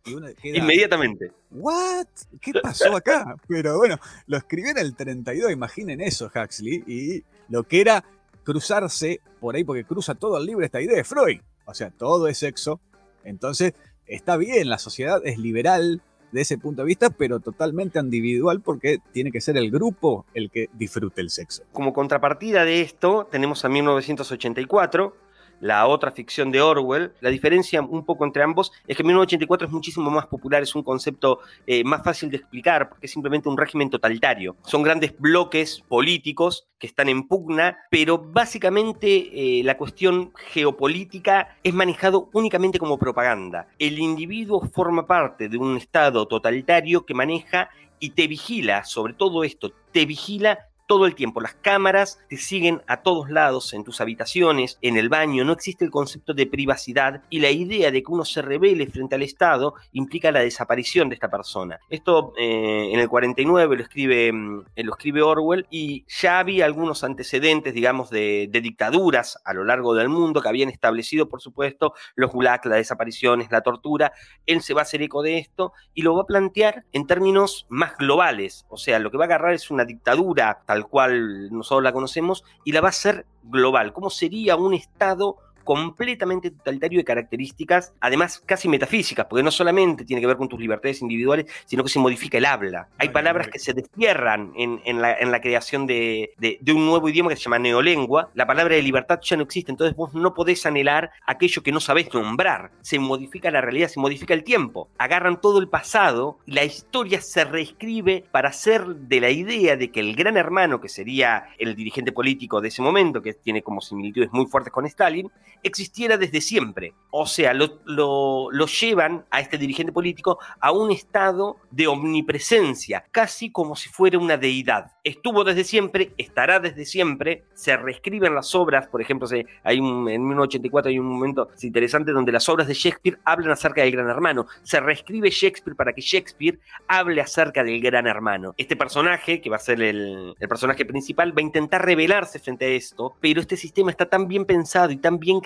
Inmediatamente. 0.42 1.32
¿What? 1.50 2.06
¿Qué 2.40 2.52
pasó 2.62 2.96
acá? 2.96 3.36
Pero 3.46 3.76
bueno, 3.76 3.98
lo 4.26 4.38
escribió 4.38 4.70
en 4.70 4.78
el 4.78 4.96
32, 4.96 5.52
imaginen 5.52 6.00
eso, 6.00 6.30
Huxley, 6.34 6.82
y 6.86 7.24
lo 7.48 7.64
que 7.64 7.82
era 7.82 8.04
cruzarse 8.44 9.20
por 9.40 9.56
ahí, 9.56 9.64
porque 9.64 9.84
cruza 9.84 10.14
todo 10.14 10.38
el 10.38 10.46
libro 10.46 10.64
esta 10.64 10.80
idea 10.80 10.96
de 10.96 11.04
Freud. 11.04 11.40
O 11.66 11.74
sea, 11.74 11.90
todo 11.90 12.28
es 12.28 12.38
sexo. 12.38 12.80
Entonces, 13.24 13.74
está 14.06 14.36
bien, 14.38 14.70
la 14.70 14.78
sociedad 14.78 15.20
es 15.24 15.38
liberal, 15.38 16.02
de 16.32 16.40
ese 16.40 16.58
punto 16.58 16.82
de 16.82 16.86
vista, 16.86 17.10
pero 17.10 17.40
totalmente 17.40 17.98
individual 17.98 18.60
porque 18.60 18.98
tiene 19.12 19.30
que 19.30 19.40
ser 19.40 19.56
el 19.56 19.70
grupo 19.70 20.24
el 20.34 20.50
que 20.50 20.68
disfrute 20.74 21.20
el 21.20 21.30
sexo. 21.30 21.62
Como 21.72 21.92
contrapartida 21.92 22.64
de 22.64 22.80
esto, 22.80 23.28
tenemos 23.30 23.64
a 23.64 23.68
1984, 23.68 25.16
la 25.60 25.86
otra 25.86 26.10
ficción 26.10 26.50
de 26.50 26.60
Orwell. 26.60 27.12
La 27.20 27.30
diferencia 27.30 27.82
un 27.82 28.04
poco 28.04 28.24
entre 28.24 28.42
ambos 28.42 28.72
es 28.86 28.96
que 28.96 29.04
1984 29.04 29.66
es 29.66 29.72
muchísimo 29.72 30.10
más 30.10 30.26
popular, 30.26 30.62
es 30.62 30.74
un 30.74 30.82
concepto 30.82 31.40
eh, 31.66 31.84
más 31.84 32.02
fácil 32.02 32.30
de 32.30 32.38
explicar 32.38 32.88
porque 32.88 33.06
es 33.06 33.12
simplemente 33.12 33.48
un 33.48 33.56
régimen 33.56 33.90
totalitario. 33.90 34.56
Son 34.64 34.82
grandes 34.82 35.16
bloques 35.18 35.82
políticos 35.88 36.66
que 36.78 36.86
están 36.86 37.08
en 37.08 37.28
pugna, 37.28 37.78
pero 37.90 38.18
básicamente 38.18 39.58
eh, 39.60 39.62
la 39.64 39.76
cuestión 39.76 40.32
geopolítica 40.52 41.56
es 41.62 41.74
manejado 41.74 42.30
únicamente 42.32 42.78
como 42.78 42.98
propaganda. 42.98 43.68
El 43.78 43.98
individuo 43.98 44.66
forma 44.72 45.06
parte 45.06 45.48
de 45.48 45.58
un 45.58 45.76
Estado 45.76 46.26
totalitario 46.26 47.04
que 47.04 47.14
maneja 47.14 47.68
y 47.98 48.10
te 48.10 48.26
vigila 48.26 48.84
sobre 48.84 49.12
todo 49.12 49.44
esto, 49.44 49.72
te 49.92 50.06
vigila 50.06 50.69
todo 50.90 51.06
el 51.06 51.14
tiempo. 51.14 51.40
Las 51.40 51.54
cámaras 51.54 52.18
te 52.28 52.36
siguen 52.36 52.82
a 52.88 53.02
todos 53.02 53.30
lados, 53.30 53.74
en 53.74 53.84
tus 53.84 54.00
habitaciones, 54.00 54.76
en 54.82 54.96
el 54.96 55.08
baño. 55.08 55.44
No 55.44 55.52
existe 55.52 55.84
el 55.84 55.90
concepto 55.92 56.34
de 56.34 56.48
privacidad 56.48 57.22
y 57.30 57.38
la 57.38 57.52
idea 57.52 57.92
de 57.92 58.02
que 58.02 58.10
uno 58.10 58.24
se 58.24 58.42
revele 58.42 58.88
frente 58.88 59.14
al 59.14 59.22
Estado 59.22 59.74
implica 59.92 60.32
la 60.32 60.40
desaparición 60.40 61.08
de 61.08 61.14
esta 61.14 61.30
persona. 61.30 61.78
Esto 61.90 62.32
eh, 62.36 62.90
en 62.92 62.98
el 62.98 63.08
49 63.08 63.76
lo 63.76 63.82
escribe, 63.84 64.32
mm, 64.32 64.64
lo 64.78 64.90
escribe 64.90 65.22
Orwell 65.22 65.68
y 65.70 66.04
ya 66.08 66.40
había 66.40 66.64
algunos 66.64 67.04
antecedentes, 67.04 67.72
digamos, 67.72 68.10
de, 68.10 68.48
de 68.50 68.60
dictaduras 68.60 69.38
a 69.44 69.54
lo 69.54 69.62
largo 69.62 69.94
del 69.94 70.08
mundo 70.08 70.42
que 70.42 70.48
habían 70.48 70.70
establecido, 70.70 71.28
por 71.28 71.40
supuesto, 71.40 71.94
los 72.16 72.32
gulags, 72.32 72.66
las 72.66 72.78
desapariciones, 72.78 73.52
la 73.52 73.60
tortura. 73.60 74.12
Él 74.44 74.60
se 74.60 74.74
va 74.74 74.80
a 74.80 74.82
hacer 74.82 75.02
eco 75.02 75.22
de 75.22 75.38
esto 75.38 75.72
y 75.94 76.02
lo 76.02 76.16
va 76.16 76.22
a 76.22 76.26
plantear 76.26 76.84
en 76.90 77.06
términos 77.06 77.66
más 77.68 77.96
globales. 77.96 78.66
O 78.68 78.76
sea, 78.76 78.98
lo 78.98 79.12
que 79.12 79.18
va 79.18 79.26
a 79.26 79.26
agarrar 79.26 79.54
es 79.54 79.70
una 79.70 79.84
dictadura 79.84 80.62
tal 80.66 80.79
cual 80.86 81.50
nosotros 81.52 81.82
la 81.82 81.92
conocemos, 81.92 82.44
y 82.64 82.72
la 82.72 82.80
va 82.80 82.88
a 82.88 82.90
hacer 82.90 83.26
global. 83.44 83.92
¿Cómo 83.92 84.10
sería 84.10 84.56
un 84.56 84.74
Estado 84.74 85.36
completamente 85.70 86.50
totalitario 86.50 86.98
de 86.98 87.04
características, 87.04 87.94
además 88.00 88.42
casi 88.44 88.66
metafísicas, 88.66 89.26
porque 89.30 89.44
no 89.44 89.52
solamente 89.52 90.04
tiene 90.04 90.20
que 90.20 90.26
ver 90.26 90.36
con 90.36 90.48
tus 90.48 90.58
libertades 90.58 91.00
individuales, 91.00 91.46
sino 91.64 91.84
que 91.84 91.90
se 91.90 92.00
modifica 92.00 92.38
el 92.38 92.44
habla. 92.44 92.88
Hay 92.98 93.10
palabras 93.10 93.46
que 93.46 93.60
se 93.60 93.72
destierran 93.72 94.52
en, 94.56 95.00
la, 95.00 95.40
creación 95.40 95.86
de, 95.86 96.34
un 96.66 96.86
nuevo 96.86 97.08
idioma 97.08 97.30
que 97.30 97.36
se 97.36 97.42
llama 97.42 97.60
neolengua. 97.60 98.30
La 98.34 98.48
palabra 98.48 98.74
de 98.74 98.82
libertad 98.82 99.20
ya 99.22 99.36
no 99.36 99.44
existe, 99.44 99.70
entonces 99.70 99.94
vos 99.94 100.12
no 100.12 100.34
podés 100.34 100.66
anhelar 100.66 101.12
aquello 101.24 101.62
que 101.62 101.70
no 101.70 101.78
sabés 101.78 102.12
nombrar. 102.12 102.72
Se 102.80 102.98
modifica 102.98 103.52
la 103.52 103.60
realidad, 103.60 103.86
se 103.86 104.00
modifica 104.00 104.34
el 104.34 104.42
tiempo. 104.42 104.88
Agarran 104.98 105.40
todo 105.40 105.60
el 105.60 105.68
pasado 105.68 106.38
y 106.46 106.54
la 106.54 106.64
historia 106.64 107.20
se 107.20 107.44
reescribe 107.44 108.24
para 108.32 108.48
hacer 108.48 108.86
de 108.86 109.20
la 109.20 109.30
idea 109.30 109.76
de 109.76 109.92
que 109.92 110.00
el 110.00 110.16
gran 110.16 110.36
hermano, 110.36 110.80
que 110.80 110.88
sería 110.88 111.46
el 111.58 111.76
dirigente 111.76 112.10
político 112.10 112.60
de 112.60 112.66
ese 112.66 112.82
momento, 112.82 113.22
que 113.22 113.34
tiene 113.34 113.62
como 113.62 113.80
similitudes 113.80 114.32
muy 114.32 114.46
fuertes 114.46 114.72
con 114.72 114.84
Stalin, 114.86 115.30
existiera 115.62 116.16
desde 116.16 116.40
siempre. 116.40 116.94
O 117.10 117.26
sea, 117.26 117.52
lo, 117.54 118.50
llevan 118.66 119.24
a 119.30 119.40
este 119.40 119.58
dirigente 119.58 119.92
político 119.92 120.38
a 120.60 120.72
un 120.72 120.90
estado 120.90 121.56
de 121.70 121.86
omnipresencia, 121.86 123.04
casi 123.10 123.50
como 123.50 123.76
si 123.76 123.88
fuera 123.88 124.18
una 124.18 124.36
deidad. 124.36 124.92
Estuvo 125.02 125.44
desde 125.44 125.64
siempre, 125.64 126.12
estará 126.18 126.60
desde 126.60 126.84
siempre, 126.84 127.44
se 127.54 127.76
reescriben 127.76 128.34
las 128.34 128.54
obras, 128.54 128.86
por 128.88 129.00
ejemplo, 129.00 129.26
hay 129.64 129.78
en 129.78 130.04
1984 130.04 130.90
hay 130.90 130.98
un 130.98 131.06
momento 131.06 131.48
interesante 131.62 132.12
donde 132.12 132.32
las 132.32 132.48
obras 132.48 132.66
de 132.68 132.74
Shakespeare 132.74 133.18
hablan 133.24 133.52
acerca 133.52 133.82
del 133.82 133.92
gran 133.92 134.08
hermano. 134.08 134.46
Se 134.62 134.80
reescribe 134.80 135.30
Shakespeare 135.30 135.76
para 135.76 135.92
que 135.92 136.00
Shakespeare 136.00 136.58
hable 136.88 137.20
acerca 137.20 137.64
del 137.64 137.80
gran 137.80 138.06
hermano. 138.06 138.54
Este 138.56 138.76
personaje, 138.76 139.40
que 139.40 139.50
va 139.50 139.56
a 139.56 139.60
ser 139.60 139.82
el, 139.82 140.34
el 140.38 140.48
personaje 140.48 140.84
principal, 140.84 141.32
va 141.36 141.40
a 141.40 141.42
intentar 141.42 141.84
rebelarse 141.84 142.38
frente 142.38 142.66
a 142.66 142.68
esto, 142.68 143.14
pero 143.20 143.40
este 143.40 143.56
sistema 143.56 143.90
está 143.90 144.06
tan 144.06 144.28
bien 144.28 144.44
pensado 144.44 144.92
y 144.92 144.96
tan 144.96 145.18
bien 145.18 145.40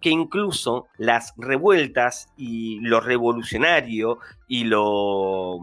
que 0.00 0.10
incluso 0.10 0.86
las 0.98 1.34
revueltas 1.36 2.28
y 2.36 2.80
lo 2.80 3.00
revolucionario 3.00 4.18
y 4.48 4.64
lo, 4.64 5.58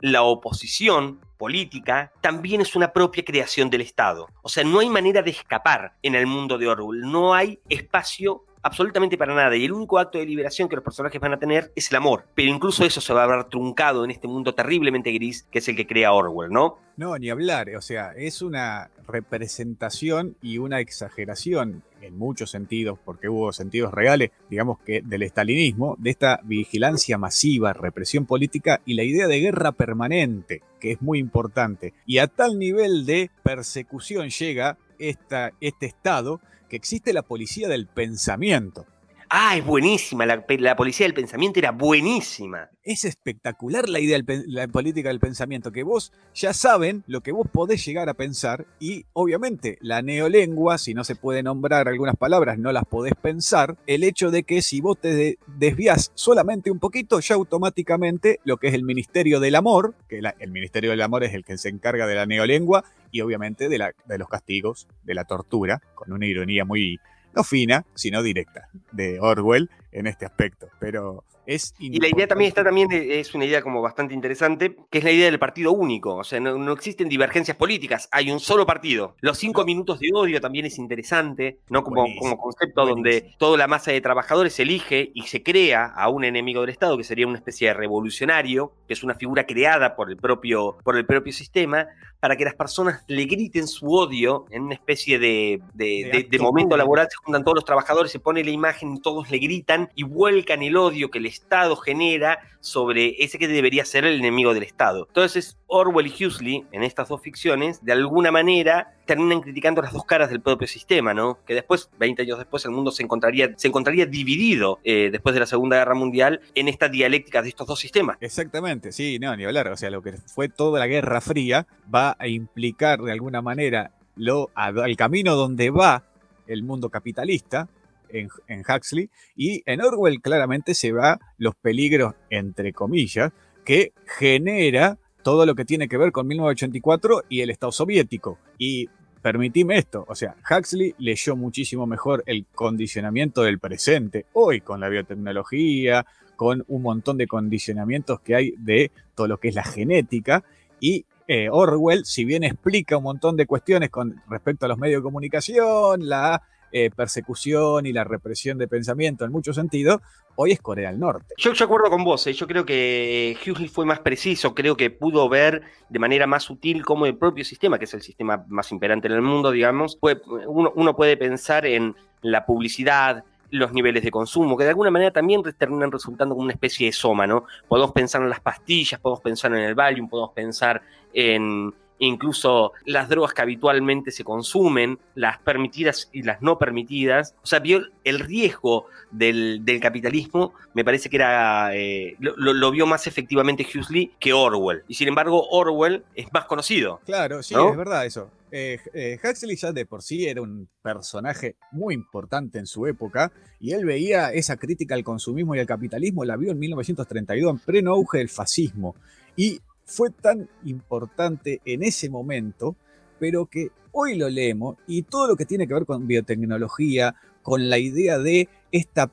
la 0.00 0.22
oposición 0.22 1.20
política 1.40 2.12
también 2.20 2.60
es 2.60 2.76
una 2.76 2.92
propia 2.92 3.24
creación 3.24 3.70
del 3.70 3.80
Estado. 3.80 4.28
O 4.42 4.50
sea, 4.50 4.62
no 4.62 4.78
hay 4.78 4.90
manera 4.90 5.22
de 5.22 5.30
escapar 5.30 5.94
en 6.02 6.14
el 6.14 6.26
mundo 6.26 6.58
de 6.58 6.68
Orwell, 6.68 7.00
no 7.00 7.32
hay 7.32 7.58
espacio 7.70 8.44
absolutamente 8.62 9.18
para 9.18 9.34
nada. 9.34 9.56
Y 9.56 9.64
el 9.64 9.72
único 9.72 9.98
acto 9.98 10.18
de 10.18 10.26
liberación 10.26 10.68
que 10.68 10.76
los 10.76 10.84
personajes 10.84 11.20
van 11.20 11.32
a 11.32 11.38
tener 11.38 11.72
es 11.74 11.90
el 11.90 11.96
amor. 11.96 12.26
Pero 12.34 12.50
incluso 12.50 12.84
eso 12.84 13.00
se 13.00 13.12
va 13.12 13.24
a 13.24 13.26
ver 13.26 13.44
truncado 13.44 14.04
en 14.04 14.10
este 14.10 14.28
mundo 14.28 14.54
terriblemente 14.54 15.12
gris 15.12 15.46
que 15.50 15.58
es 15.58 15.68
el 15.68 15.76
que 15.76 15.86
crea 15.86 16.12
Orwell, 16.12 16.50
¿no? 16.50 16.78
No, 16.96 17.16
ni 17.16 17.30
hablar. 17.30 17.74
O 17.76 17.80
sea, 17.80 18.12
es 18.12 18.42
una 18.42 18.90
representación 19.06 20.36
y 20.42 20.58
una 20.58 20.80
exageración 20.80 21.82
en 22.02 22.18
muchos 22.18 22.50
sentidos, 22.50 22.98
porque 23.04 23.28
hubo 23.28 23.52
sentidos 23.52 23.92
reales, 23.92 24.30
digamos 24.48 24.78
que 24.80 25.02
del 25.02 25.22
estalinismo, 25.22 25.96
de 25.98 26.10
esta 26.10 26.40
vigilancia 26.44 27.18
masiva, 27.18 27.72
represión 27.72 28.26
política 28.26 28.80
y 28.84 28.94
la 28.94 29.02
idea 29.02 29.26
de 29.26 29.40
guerra 29.40 29.72
permanente, 29.72 30.62
que 30.78 30.92
es 30.92 31.02
muy 31.02 31.18
importante. 31.18 31.92
Y 32.06 32.18
a 32.18 32.26
tal 32.26 32.58
nivel 32.58 33.06
de 33.06 33.30
persecución 33.42 34.30
llega 34.30 34.78
esta, 35.00 35.52
este 35.60 35.86
Estado 35.86 36.40
que 36.68 36.76
existe 36.76 37.12
la 37.12 37.22
policía 37.22 37.68
del 37.68 37.86
pensamiento. 37.88 38.86
Ah, 39.32 39.56
es 39.56 39.64
buenísima, 39.64 40.26
la, 40.26 40.74
policía 40.74 41.06
del 41.06 41.14
pensamiento 41.14 41.60
era 41.60 41.70
buenísima. 41.70 42.68
Es 42.82 43.04
espectacular 43.04 43.88
la 43.88 44.00
idea 44.00 44.18
de 44.18 44.42
la 44.48 44.66
política 44.66 45.08
del 45.08 45.20
pensamiento, 45.20 45.70
que 45.70 45.84
vos 45.84 46.12
ya 46.34 46.52
saben 46.52 47.04
lo 47.06 47.20
que 47.20 47.30
vos 47.30 47.46
podés 47.48 47.86
llegar 47.86 48.08
a 48.08 48.14
pensar 48.14 48.66
y 48.80 49.06
obviamente 49.12 49.78
la 49.82 50.02
neolengua, 50.02 50.78
si 50.78 50.94
no 50.94 51.04
se 51.04 51.14
puede 51.14 51.44
nombrar 51.44 51.86
algunas 51.86 52.16
palabras, 52.16 52.58
no 52.58 52.72
las 52.72 52.84
podés 52.86 53.14
pensar, 53.14 53.76
el 53.86 54.02
hecho 54.02 54.32
de 54.32 54.42
que 54.42 54.62
si 54.62 54.80
vos 54.80 54.98
te 54.98 55.38
desvías 55.46 56.10
solamente 56.16 56.72
un 56.72 56.80
poquito, 56.80 57.20
ya 57.20 57.36
automáticamente 57.36 58.40
lo 58.42 58.56
que 58.56 58.66
es 58.66 58.74
el 58.74 58.82
Ministerio 58.82 59.38
del 59.38 59.54
Amor, 59.54 59.94
que 60.08 60.20
el 60.40 60.50
Ministerio 60.50 60.90
del 60.90 61.02
Amor 61.02 61.22
es 61.22 61.34
el 61.34 61.44
que 61.44 61.56
se 61.56 61.68
encarga 61.68 62.08
de 62.08 62.16
la 62.16 62.26
neolengua 62.26 62.82
y 63.12 63.20
obviamente 63.20 63.68
de, 63.68 63.78
la, 63.78 63.92
de 64.06 64.18
los 64.18 64.28
castigos, 64.28 64.88
de 65.04 65.14
la 65.14 65.24
tortura, 65.24 65.80
con 65.94 66.12
una 66.12 66.26
ironía 66.26 66.64
muy 66.64 66.98
no 67.34 67.44
fina, 67.44 67.84
sino 67.94 68.22
directa, 68.22 68.68
de 68.92 69.20
Orwell 69.20 69.70
en 69.92 70.06
este 70.06 70.26
aspecto. 70.26 70.68
Pero 70.78 71.24
es 71.54 71.74
y 71.78 72.00
la 72.00 72.08
idea 72.08 72.26
también 72.26 72.48
está 72.48 72.62
también, 72.62 72.88
es 72.92 73.34
una 73.34 73.44
idea 73.44 73.62
como 73.62 73.82
bastante 73.82 74.14
interesante, 74.14 74.76
que 74.90 74.98
es 74.98 75.04
la 75.04 75.10
idea 75.10 75.26
del 75.26 75.38
partido 75.38 75.72
único. 75.72 76.16
O 76.16 76.24
sea, 76.24 76.40
no, 76.40 76.72
existen 76.72 77.08
divergencias 77.08 77.56
políticas, 77.56 78.08
hay 78.12 78.30
un 78.30 78.40
solo 78.40 78.66
partido. 78.66 79.16
Los 79.20 79.38
cinco 79.38 79.64
minutos 79.64 80.00
de 80.00 80.10
odio 80.14 80.40
también 80.40 80.66
es 80.66 80.78
interesante, 80.78 81.58
¿no? 81.68 81.82
Como, 81.82 82.04
como 82.18 82.38
concepto 82.38 82.86
donde 82.86 83.34
toda 83.38 83.58
la 83.58 83.66
masa 83.66 83.92
de 83.92 84.00
trabajadores 84.00 84.58
elige 84.60 85.10
y 85.14 85.22
se 85.22 85.42
crea 85.42 85.86
a 85.86 86.08
un 86.08 86.24
enemigo 86.24 86.60
del 86.60 86.70
Estado, 86.70 86.96
que 86.96 87.04
sería 87.04 87.26
una 87.26 87.38
especie 87.38 87.68
de 87.68 87.74
revolucionario, 87.74 88.72
que 88.86 88.94
es 88.94 89.02
una 89.02 89.14
figura 89.14 89.44
creada 89.44 89.96
por 89.96 90.10
el 90.10 90.16
propio, 90.16 90.76
por 90.84 90.96
el 90.96 91.06
propio 91.06 91.32
sistema, 91.32 91.86
para 92.20 92.36
que 92.36 92.44
las 92.44 92.54
personas 92.54 93.02
le 93.08 93.24
griten 93.24 93.66
su 93.66 93.86
odio 93.92 94.44
en 94.50 94.62
una 94.64 94.74
especie 94.74 95.18
de, 95.18 95.62
de, 95.74 96.38
momento 96.38 96.76
laboral. 96.76 97.08
Se 97.10 97.16
juntan 97.16 97.42
todos 97.42 97.56
los 97.56 97.64
trabajadores, 97.64 98.12
se 98.12 98.20
pone 98.20 98.44
la 98.44 98.50
imagen 98.50 98.96
y 98.96 99.00
todos 99.00 99.30
le 99.30 99.38
gritan 99.38 99.88
y 99.94 100.02
vuelcan 100.02 100.62
el 100.62 100.76
odio 100.76 101.10
que 101.10 101.18
el 101.18 101.26
Estado 101.40 101.76
genera 101.76 102.38
sobre 102.60 103.16
ese 103.22 103.38
que 103.38 103.48
debería 103.48 103.84
ser 103.84 104.04
el 104.04 104.18
enemigo 104.18 104.54
del 104.54 104.62
Estado. 104.62 105.06
Entonces, 105.08 105.56
Orwell 105.66 106.06
y 106.06 106.24
Huxley, 106.24 106.64
en 106.72 106.82
estas 106.82 107.08
dos 107.08 107.20
ficciones, 107.20 107.84
de 107.84 107.92
alguna 107.92 108.30
manera 108.30 108.94
terminan 109.06 109.40
criticando 109.40 109.82
las 109.82 109.92
dos 109.92 110.04
caras 110.04 110.30
del 110.30 110.40
propio 110.40 110.68
sistema, 110.68 111.14
¿no? 111.14 111.38
Que 111.46 111.54
después, 111.54 111.90
20 111.98 112.22
años 112.22 112.38
después, 112.38 112.64
el 112.64 112.70
mundo 112.70 112.90
se 112.90 113.02
encontraría, 113.02 113.50
se 113.56 113.68
encontraría 113.68 114.06
dividido 114.06 114.78
eh, 114.84 115.08
después 115.10 115.34
de 115.34 115.40
la 115.40 115.46
Segunda 115.46 115.78
Guerra 115.78 115.94
Mundial 115.94 116.40
en 116.54 116.68
esta 116.68 116.88
dialéctica 116.88 117.42
de 117.42 117.48
estos 117.48 117.66
dos 117.66 117.80
sistemas. 117.80 118.18
Exactamente, 118.20 118.92
sí, 118.92 119.18
no, 119.18 119.34
ni 119.34 119.44
hablar. 119.44 119.68
O 119.68 119.76
sea, 119.76 119.90
lo 119.90 120.02
que 120.02 120.12
fue 120.12 120.48
toda 120.48 120.78
la 120.78 120.86
Guerra 120.86 121.20
Fría 121.20 121.66
va 121.92 122.16
a 122.18 122.28
implicar 122.28 123.00
de 123.00 123.12
alguna 123.12 123.42
manera 123.42 123.92
lo, 124.14 124.50
al 124.54 124.96
camino 124.96 125.34
donde 125.34 125.70
va 125.70 126.04
el 126.46 126.62
mundo 126.62 126.90
capitalista, 126.90 127.68
en, 128.12 128.60
Huxley, 128.60 129.10
y 129.36 129.62
en 129.66 129.80
Orwell 129.80 130.20
claramente 130.20 130.74
se 130.74 130.92
va 130.92 131.18
los 131.38 131.54
peligros, 131.54 132.14
entre 132.30 132.72
comillas, 132.72 133.32
que 133.64 133.92
genera 134.06 134.98
todo 135.22 135.46
lo 135.46 135.54
que 135.54 135.64
tiene 135.64 135.88
que 135.88 135.98
ver 135.98 136.12
con 136.12 136.26
1984 136.26 137.24
y 137.28 137.40
el 137.40 137.50
Estado 137.50 137.72
soviético. 137.72 138.38
Y 138.58 138.88
permitime 139.22 139.78
esto, 139.78 140.04
o 140.08 140.14
sea, 140.14 140.34
Huxley 140.50 140.94
leyó 140.98 141.36
muchísimo 141.36 141.86
mejor 141.86 142.22
el 142.26 142.46
condicionamiento 142.54 143.42
del 143.42 143.58
presente, 143.58 144.26
hoy 144.32 144.60
con 144.60 144.80
la 144.80 144.88
biotecnología, 144.88 146.06
con 146.36 146.64
un 146.68 146.82
montón 146.82 147.18
de 147.18 147.26
condicionamientos 147.26 148.20
que 148.20 148.34
hay 148.34 148.54
de 148.56 148.90
todo 149.14 149.28
lo 149.28 149.38
que 149.38 149.48
es 149.48 149.54
la 149.54 149.64
genética, 149.64 150.42
y 150.80 151.04
eh, 151.32 151.48
Orwell, 151.48 152.04
si 152.06 152.24
bien 152.24 152.42
explica 152.42 152.96
un 152.96 153.04
montón 153.04 153.36
de 153.36 153.46
cuestiones 153.46 153.90
con 153.90 154.20
respecto 154.28 154.66
a 154.66 154.68
los 154.68 154.78
medios 154.78 155.00
de 155.00 155.04
comunicación, 155.04 156.08
la 156.08 156.42
eh, 156.72 156.90
persecución 156.90 157.86
y 157.86 157.92
la 157.92 158.04
represión 158.04 158.58
de 158.58 158.68
pensamiento 158.68 159.24
en 159.24 159.32
muchos 159.32 159.56
sentidos, 159.56 160.00
hoy 160.36 160.52
es 160.52 160.60
Corea 160.60 160.90
del 160.90 161.00
Norte. 161.00 161.34
Yo, 161.36 161.52
yo 161.52 161.64
acuerdo 161.64 161.90
con 161.90 162.04
vos, 162.04 162.26
eh, 162.26 162.32
yo 162.32 162.46
creo 162.46 162.64
que 162.64 163.36
Huxley 163.46 163.68
fue 163.68 163.84
más 163.84 164.00
preciso, 164.00 164.54
creo 164.54 164.76
que 164.76 164.90
pudo 164.90 165.28
ver 165.28 165.62
de 165.88 165.98
manera 165.98 166.26
más 166.26 166.44
sutil 166.44 166.84
cómo 166.84 167.06
el 167.06 167.16
propio 167.16 167.44
sistema, 167.44 167.78
que 167.78 167.84
es 167.84 167.94
el 167.94 168.02
sistema 168.02 168.44
más 168.48 168.70
imperante 168.72 169.08
en 169.08 169.14
el 169.14 169.22
mundo, 169.22 169.50
digamos, 169.50 169.98
uno, 170.46 170.72
uno 170.74 170.96
puede 170.96 171.16
pensar 171.16 171.66
en 171.66 171.94
la 172.22 172.46
publicidad, 172.46 173.24
los 173.50 173.72
niveles 173.72 174.02
de 174.02 174.10
consumo, 174.10 174.56
que 174.56 174.64
de 174.64 174.70
alguna 174.70 174.90
manera 174.90 175.10
también 175.10 175.42
terminan 175.58 175.90
resultando 175.90 176.34
como 176.34 176.44
una 176.44 176.52
especie 176.52 176.86
de 176.86 176.92
soma, 176.92 177.26
¿no? 177.26 177.44
Podemos 177.68 177.92
pensar 177.92 178.22
en 178.22 178.30
las 178.30 178.40
pastillas, 178.40 179.00
podemos 179.00 179.20
pensar 179.20 179.52
en 179.52 179.60
el 179.60 179.74
Valium, 179.74 180.08
podemos 180.08 180.32
pensar 180.32 180.82
en 181.12 181.74
incluso 182.00 182.72
las 182.84 183.08
drogas 183.08 183.32
que 183.34 183.42
habitualmente 183.42 184.10
se 184.10 184.24
consumen, 184.24 184.98
las 185.14 185.38
permitidas 185.38 186.08
y 186.12 186.22
las 186.22 186.42
no 186.42 186.58
permitidas. 186.58 187.34
O 187.42 187.46
sea, 187.46 187.60
vio 187.60 187.82
el 188.04 188.18
riesgo 188.18 188.86
del, 189.10 189.62
capitalismo, 189.80 190.52
me 190.74 190.84
parece 190.84 191.08
que 191.08 191.16
era 191.16 191.74
eh, 191.74 192.16
lo, 192.18 192.70
vio 192.70 192.86
más 192.86 193.06
efectivamente 193.06 193.66
Huxley 193.66 194.12
que 194.18 194.32
Orwell. 194.32 194.82
Y 194.88 194.94
sin 194.94 195.08
embargo, 195.08 195.48
Orwell 195.50 196.04
es 196.14 196.26
más 196.32 196.46
conocido. 196.46 197.00
Claro, 197.04 197.42
sí, 197.42 197.54
es 197.54 197.76
verdad 197.76 198.06
eso. 198.06 198.30
Eh, 198.52 198.78
eh, 198.94 199.18
Huxley 199.22 199.56
ya 199.56 199.70
de 199.70 199.86
por 199.86 200.02
sí 200.02 200.26
era 200.26 200.42
un 200.42 200.68
personaje 200.82 201.54
muy 201.70 201.94
importante 201.94 202.58
en 202.58 202.66
su 202.66 202.86
época 202.86 203.30
y 203.60 203.72
él 203.72 203.84
veía 203.84 204.32
esa 204.32 204.56
crítica 204.56 204.96
al 204.96 205.04
consumismo 205.04 205.54
y 205.54 205.60
al 205.60 205.66
capitalismo, 205.66 206.24
la 206.24 206.36
vio 206.36 206.50
en 206.50 206.58
1932 206.58 207.50
en 207.52 207.58
pleno 207.60 207.92
auge 207.92 208.18
del 208.18 208.28
fascismo 208.28 208.96
y 209.36 209.60
fue 209.90 210.10
tan 210.10 210.48
importante 210.64 211.60
en 211.64 211.82
ese 211.82 212.08
momento, 212.08 212.76
pero 213.18 213.46
que 213.46 213.70
hoy 213.90 214.16
lo 214.16 214.28
leemos 214.28 214.76
y 214.86 215.02
todo 215.02 215.26
lo 215.26 215.36
que 215.36 215.44
tiene 215.44 215.66
que 215.66 215.74
ver 215.74 215.84
con 215.84 216.06
biotecnología, 216.06 217.16
con 217.42 217.68
la 217.68 217.78
idea 217.78 218.18
de 218.18 218.48
esta 218.70 219.10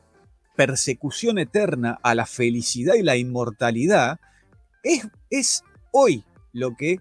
persecución 0.55 1.39
eterna 1.39 1.97
a 2.03 2.13
la 2.13 2.27
felicidad 2.27 2.93
y 2.93 3.01
la 3.01 3.17
inmortalidad, 3.17 4.19
es, 4.83 5.07
es 5.31 5.63
hoy 5.91 6.23
lo 6.53 6.75
que 6.75 6.99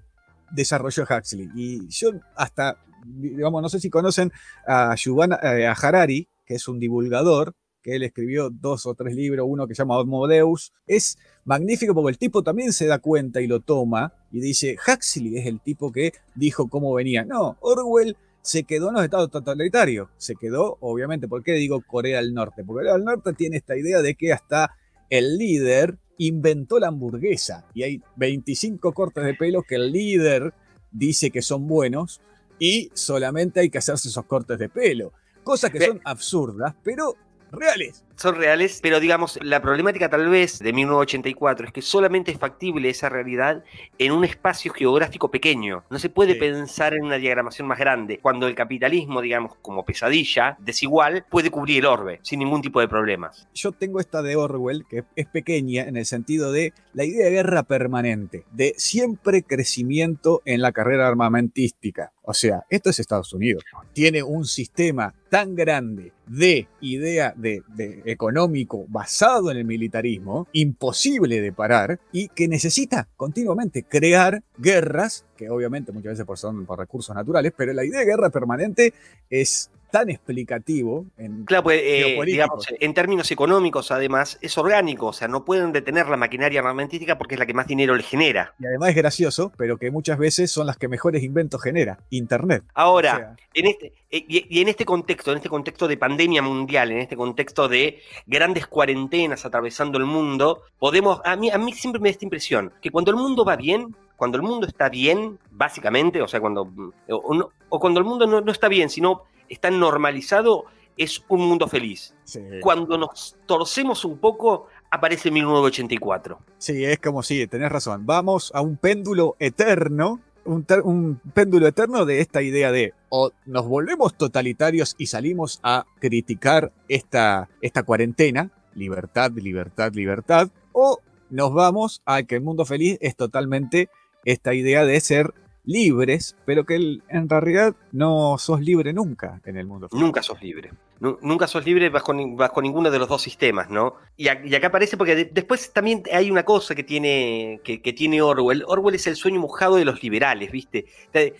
desarrolló 0.52 1.04
Huxley. 1.04 1.50
Y 1.54 1.86
yo 1.88 2.12
hasta, 2.34 2.78
digamos, 3.04 3.60
no 3.60 3.68
sé 3.68 3.78
si 3.78 3.90
conocen 3.90 4.32
a, 4.66 4.94
eh, 4.94 5.66
a 5.66 5.72
Harari, 5.72 6.28
que 6.46 6.54
es 6.54 6.66
un 6.66 6.80
divulgador, 6.80 7.54
que 7.86 7.94
él 7.94 8.02
escribió 8.02 8.50
dos 8.50 8.84
o 8.84 8.94
tres 8.94 9.14
libros, 9.14 9.46
uno 9.48 9.68
que 9.68 9.74
se 9.76 9.82
llama 9.82 10.00
Homo 10.00 10.26
Deus. 10.26 10.72
Es 10.88 11.16
magnífico 11.44 11.94
porque 11.94 12.10
el 12.10 12.18
tipo 12.18 12.42
también 12.42 12.72
se 12.72 12.86
da 12.86 12.98
cuenta 12.98 13.40
y 13.40 13.46
lo 13.46 13.60
toma 13.60 14.12
y 14.32 14.40
dice, 14.40 14.76
Huxley 14.76 15.38
es 15.38 15.46
el 15.46 15.60
tipo 15.60 15.92
que 15.92 16.12
dijo 16.34 16.68
cómo 16.68 16.92
venía. 16.92 17.24
No, 17.24 17.56
Orwell 17.60 18.16
se 18.42 18.64
quedó 18.64 18.88
en 18.88 18.94
los 18.94 19.04
estados 19.04 19.30
totalitarios. 19.30 20.08
Se 20.16 20.34
quedó, 20.34 20.78
obviamente, 20.80 21.28
¿por 21.28 21.44
qué 21.44 21.52
digo 21.52 21.80
Corea 21.86 22.20
del 22.20 22.34
Norte? 22.34 22.64
Porque 22.64 22.80
Corea 22.80 22.94
del 22.94 23.04
Norte 23.04 23.34
tiene 23.34 23.56
esta 23.56 23.76
idea 23.76 24.02
de 24.02 24.16
que 24.16 24.32
hasta 24.32 24.74
el 25.08 25.38
líder 25.38 25.96
inventó 26.18 26.80
la 26.80 26.88
hamburguesa 26.88 27.66
y 27.72 27.84
hay 27.84 28.02
25 28.16 28.92
cortes 28.94 29.24
de 29.24 29.34
pelo 29.34 29.62
que 29.62 29.76
el 29.76 29.92
líder 29.92 30.54
dice 30.90 31.30
que 31.30 31.40
son 31.40 31.68
buenos 31.68 32.20
y 32.58 32.90
solamente 32.94 33.60
hay 33.60 33.70
que 33.70 33.78
hacerse 33.78 34.08
esos 34.08 34.24
cortes 34.24 34.58
de 34.58 34.68
pelo. 34.68 35.12
Cosas 35.44 35.70
que 35.70 35.86
son 35.86 36.00
absurdas, 36.04 36.74
pero 36.82 37.14
reales 37.56 38.02
son 38.16 38.34
reales, 38.34 38.80
pero 38.82 39.00
digamos, 39.00 39.38
la 39.42 39.60
problemática 39.60 40.08
tal 40.08 40.28
vez 40.28 40.58
de 40.58 40.72
1984 40.72 41.66
es 41.66 41.72
que 41.72 41.82
solamente 41.82 42.32
es 42.32 42.38
factible 42.38 42.88
esa 42.88 43.08
realidad 43.08 43.62
en 43.98 44.12
un 44.12 44.24
espacio 44.24 44.72
geográfico 44.72 45.30
pequeño. 45.30 45.84
No 45.90 45.98
se 45.98 46.08
puede 46.08 46.34
pensar 46.34 46.94
en 46.94 47.04
una 47.04 47.16
diagramación 47.16 47.68
más 47.68 47.78
grande, 47.78 48.18
cuando 48.18 48.46
el 48.46 48.54
capitalismo, 48.54 49.20
digamos, 49.20 49.56
como 49.62 49.84
pesadilla, 49.84 50.56
desigual, 50.60 51.24
puede 51.30 51.50
cubrir 51.50 51.78
el 51.78 51.86
orbe 51.86 52.20
sin 52.22 52.38
ningún 52.38 52.62
tipo 52.62 52.80
de 52.80 52.88
problemas. 52.88 53.48
Yo 53.54 53.72
tengo 53.72 54.00
esta 54.00 54.22
de 54.22 54.36
Orwell, 54.36 54.86
que 54.88 55.04
es 55.14 55.26
pequeña 55.26 55.84
en 55.84 55.96
el 55.96 56.06
sentido 56.06 56.52
de 56.52 56.72
la 56.94 57.04
idea 57.04 57.26
de 57.26 57.32
guerra 57.32 57.62
permanente, 57.64 58.44
de 58.52 58.74
siempre 58.76 59.42
crecimiento 59.42 60.42
en 60.44 60.62
la 60.62 60.72
carrera 60.72 61.06
armamentística. 61.06 62.12
O 62.22 62.34
sea, 62.34 62.64
esto 62.70 62.90
es 62.90 62.98
Estados 62.98 63.32
Unidos. 63.32 63.62
Tiene 63.92 64.22
un 64.22 64.46
sistema 64.46 65.14
tan 65.30 65.54
grande 65.54 66.12
de 66.26 66.66
idea 66.80 67.32
de, 67.36 67.62
de 67.68 68.02
económico 68.06 68.86
basado 68.88 69.50
en 69.50 69.58
el 69.58 69.64
militarismo, 69.64 70.48
imposible 70.52 71.40
de 71.40 71.52
parar 71.52 72.00
y 72.12 72.28
que 72.28 72.48
necesita 72.48 73.08
continuamente 73.16 73.82
crear 73.82 74.42
guerras, 74.56 75.26
que 75.36 75.50
obviamente 75.50 75.92
muchas 75.92 76.12
veces 76.12 76.24
por, 76.24 76.38
son 76.38 76.64
por 76.64 76.78
recursos 76.78 77.14
naturales, 77.14 77.52
pero 77.56 77.72
la 77.72 77.84
idea 77.84 78.00
de 78.00 78.06
guerra 78.06 78.30
permanente 78.30 78.94
es 79.28 79.70
tan 79.96 80.10
explicativo 80.10 81.06
en 81.16 81.46
claro, 81.46 81.64
pues, 81.64 81.80
eh, 81.82 82.18
digamos, 82.26 82.66
en 82.68 82.92
términos 82.92 83.30
económicos 83.30 83.90
además 83.90 84.36
es 84.42 84.58
orgánico, 84.58 85.06
o 85.06 85.12
sea, 85.14 85.26
no 85.26 85.46
pueden 85.46 85.72
detener 85.72 86.06
la 86.08 86.18
maquinaria 86.18 86.60
armamentística 86.60 87.16
porque 87.16 87.36
es 87.36 87.38
la 87.38 87.46
que 87.46 87.54
más 87.54 87.66
dinero 87.66 87.96
le 87.96 88.02
genera. 88.02 88.52
Y 88.58 88.66
además 88.66 88.90
es 88.90 88.96
gracioso, 88.96 89.52
pero 89.56 89.78
que 89.78 89.90
muchas 89.90 90.18
veces 90.18 90.50
son 90.50 90.66
las 90.66 90.76
que 90.76 90.88
mejores 90.88 91.22
inventos 91.22 91.62
genera, 91.62 91.98
Internet. 92.10 92.62
Ahora, 92.74 93.36
en 93.54 93.66
este 93.66 93.94
eh, 94.10 94.24
y, 94.28 94.60
en 94.60 94.68
este 94.68 94.84
contexto, 94.84 95.30
en 95.30 95.38
este 95.38 95.48
contexto 95.48 95.88
de 95.88 95.96
pandemia 95.96 96.42
mundial, 96.42 96.90
en 96.90 96.98
este 96.98 97.16
contexto 97.16 97.66
de 97.66 98.02
grandes 98.26 98.66
cuarentenas 98.66 99.46
atravesando 99.46 99.96
el 99.96 100.04
mundo, 100.04 100.62
podemos, 100.78 101.22
a 101.24 101.36
mí, 101.36 101.50
a 101.50 101.56
mí 101.56 101.72
siempre 101.72 102.02
me 102.02 102.10
da 102.10 102.12
esta 102.12 102.26
impresión, 102.26 102.70
que 102.82 102.90
cuando 102.90 103.12
el 103.12 103.16
mundo 103.16 103.46
va 103.46 103.56
bien, 103.56 103.96
cuando 104.16 104.36
el 104.36 104.42
mundo 104.42 104.66
está 104.66 104.90
bien, 104.90 105.38
básicamente, 105.50 106.20
o 106.20 106.28
sea, 106.28 106.40
cuando, 106.40 106.70
o, 107.08 107.80
cuando 107.80 108.00
el 108.00 108.04
mundo 108.04 108.26
no, 108.26 108.42
no 108.42 108.52
está 108.52 108.68
bien, 108.68 108.90
sino 108.90 109.22
está 109.48 109.70
normalizado, 109.70 110.66
es 110.96 111.22
un 111.28 111.46
mundo 111.46 111.68
feliz. 111.68 112.14
Cuando 112.62 112.96
nos 112.96 113.36
torcemos 113.46 114.04
un 114.04 114.18
poco, 114.18 114.68
aparece 114.90 115.30
1984. 115.30 116.38
Sí, 116.58 116.84
es 116.84 116.98
como 116.98 117.22
si, 117.22 117.46
tenés 117.46 117.70
razón. 117.70 118.06
Vamos 118.06 118.50
a 118.54 118.60
un 118.60 118.76
péndulo 118.76 119.36
eterno, 119.38 120.20
un, 120.44 121.20
péndulo 121.34 121.66
eterno 121.66 122.06
de 122.06 122.20
esta 122.20 122.42
idea 122.42 122.72
de 122.72 122.94
o 123.08 123.30
nos 123.44 123.66
volvemos 123.66 124.16
totalitarios 124.16 124.94
y 124.98 125.06
salimos 125.06 125.60
a 125.62 125.84
criticar 125.98 126.72
esta, 126.88 127.48
esta 127.60 127.82
cuarentena, 127.82 128.50
libertad, 128.74 129.32
libertad, 129.32 129.92
libertad, 129.92 130.48
o 130.72 131.00
nos 131.30 131.52
vamos 131.52 132.02
a 132.06 132.22
que 132.22 132.36
el 132.36 132.42
mundo 132.42 132.64
feliz 132.64 132.98
es 133.00 133.16
totalmente 133.16 133.88
esta 134.24 134.54
idea 134.54 134.84
de 134.84 135.00
ser 135.00 135.34
libres, 135.66 136.36
pero 136.46 136.64
que 136.64 137.00
en 137.08 137.28
realidad 137.28 137.74
no 137.92 138.38
sos 138.38 138.60
libre 138.60 138.92
nunca 138.92 139.40
en 139.44 139.56
el 139.56 139.66
mundo. 139.66 139.88
Nunca 139.92 140.22
sos 140.22 140.40
libre. 140.40 140.70
Nunca 140.98 141.46
sos 141.46 141.66
libre 141.66 141.90
bajo, 141.90 142.14
bajo 142.36 142.62
ninguno 142.62 142.90
de 142.90 142.98
los 142.98 143.08
dos 143.08 143.20
sistemas, 143.20 143.68
¿no? 143.68 143.96
Y, 144.16 144.28
acá 144.28 144.68
aparece 144.68 144.96
porque 144.96 145.26
después 145.30 145.70
también 145.72 146.02
hay 146.10 146.30
una 146.30 146.44
cosa 146.44 146.74
que 146.74 146.84
tiene, 146.84 147.60
que, 147.62 147.78
tiene 147.92 148.22
Orwell. 148.22 148.64
Orwell 148.66 148.94
es 148.94 149.06
el 149.06 149.16
sueño 149.16 149.40
mojado 149.40 149.76
de 149.76 149.84
los 149.84 150.02
liberales, 150.02 150.50
¿viste? 150.50 150.86
Eh, 151.12 151.34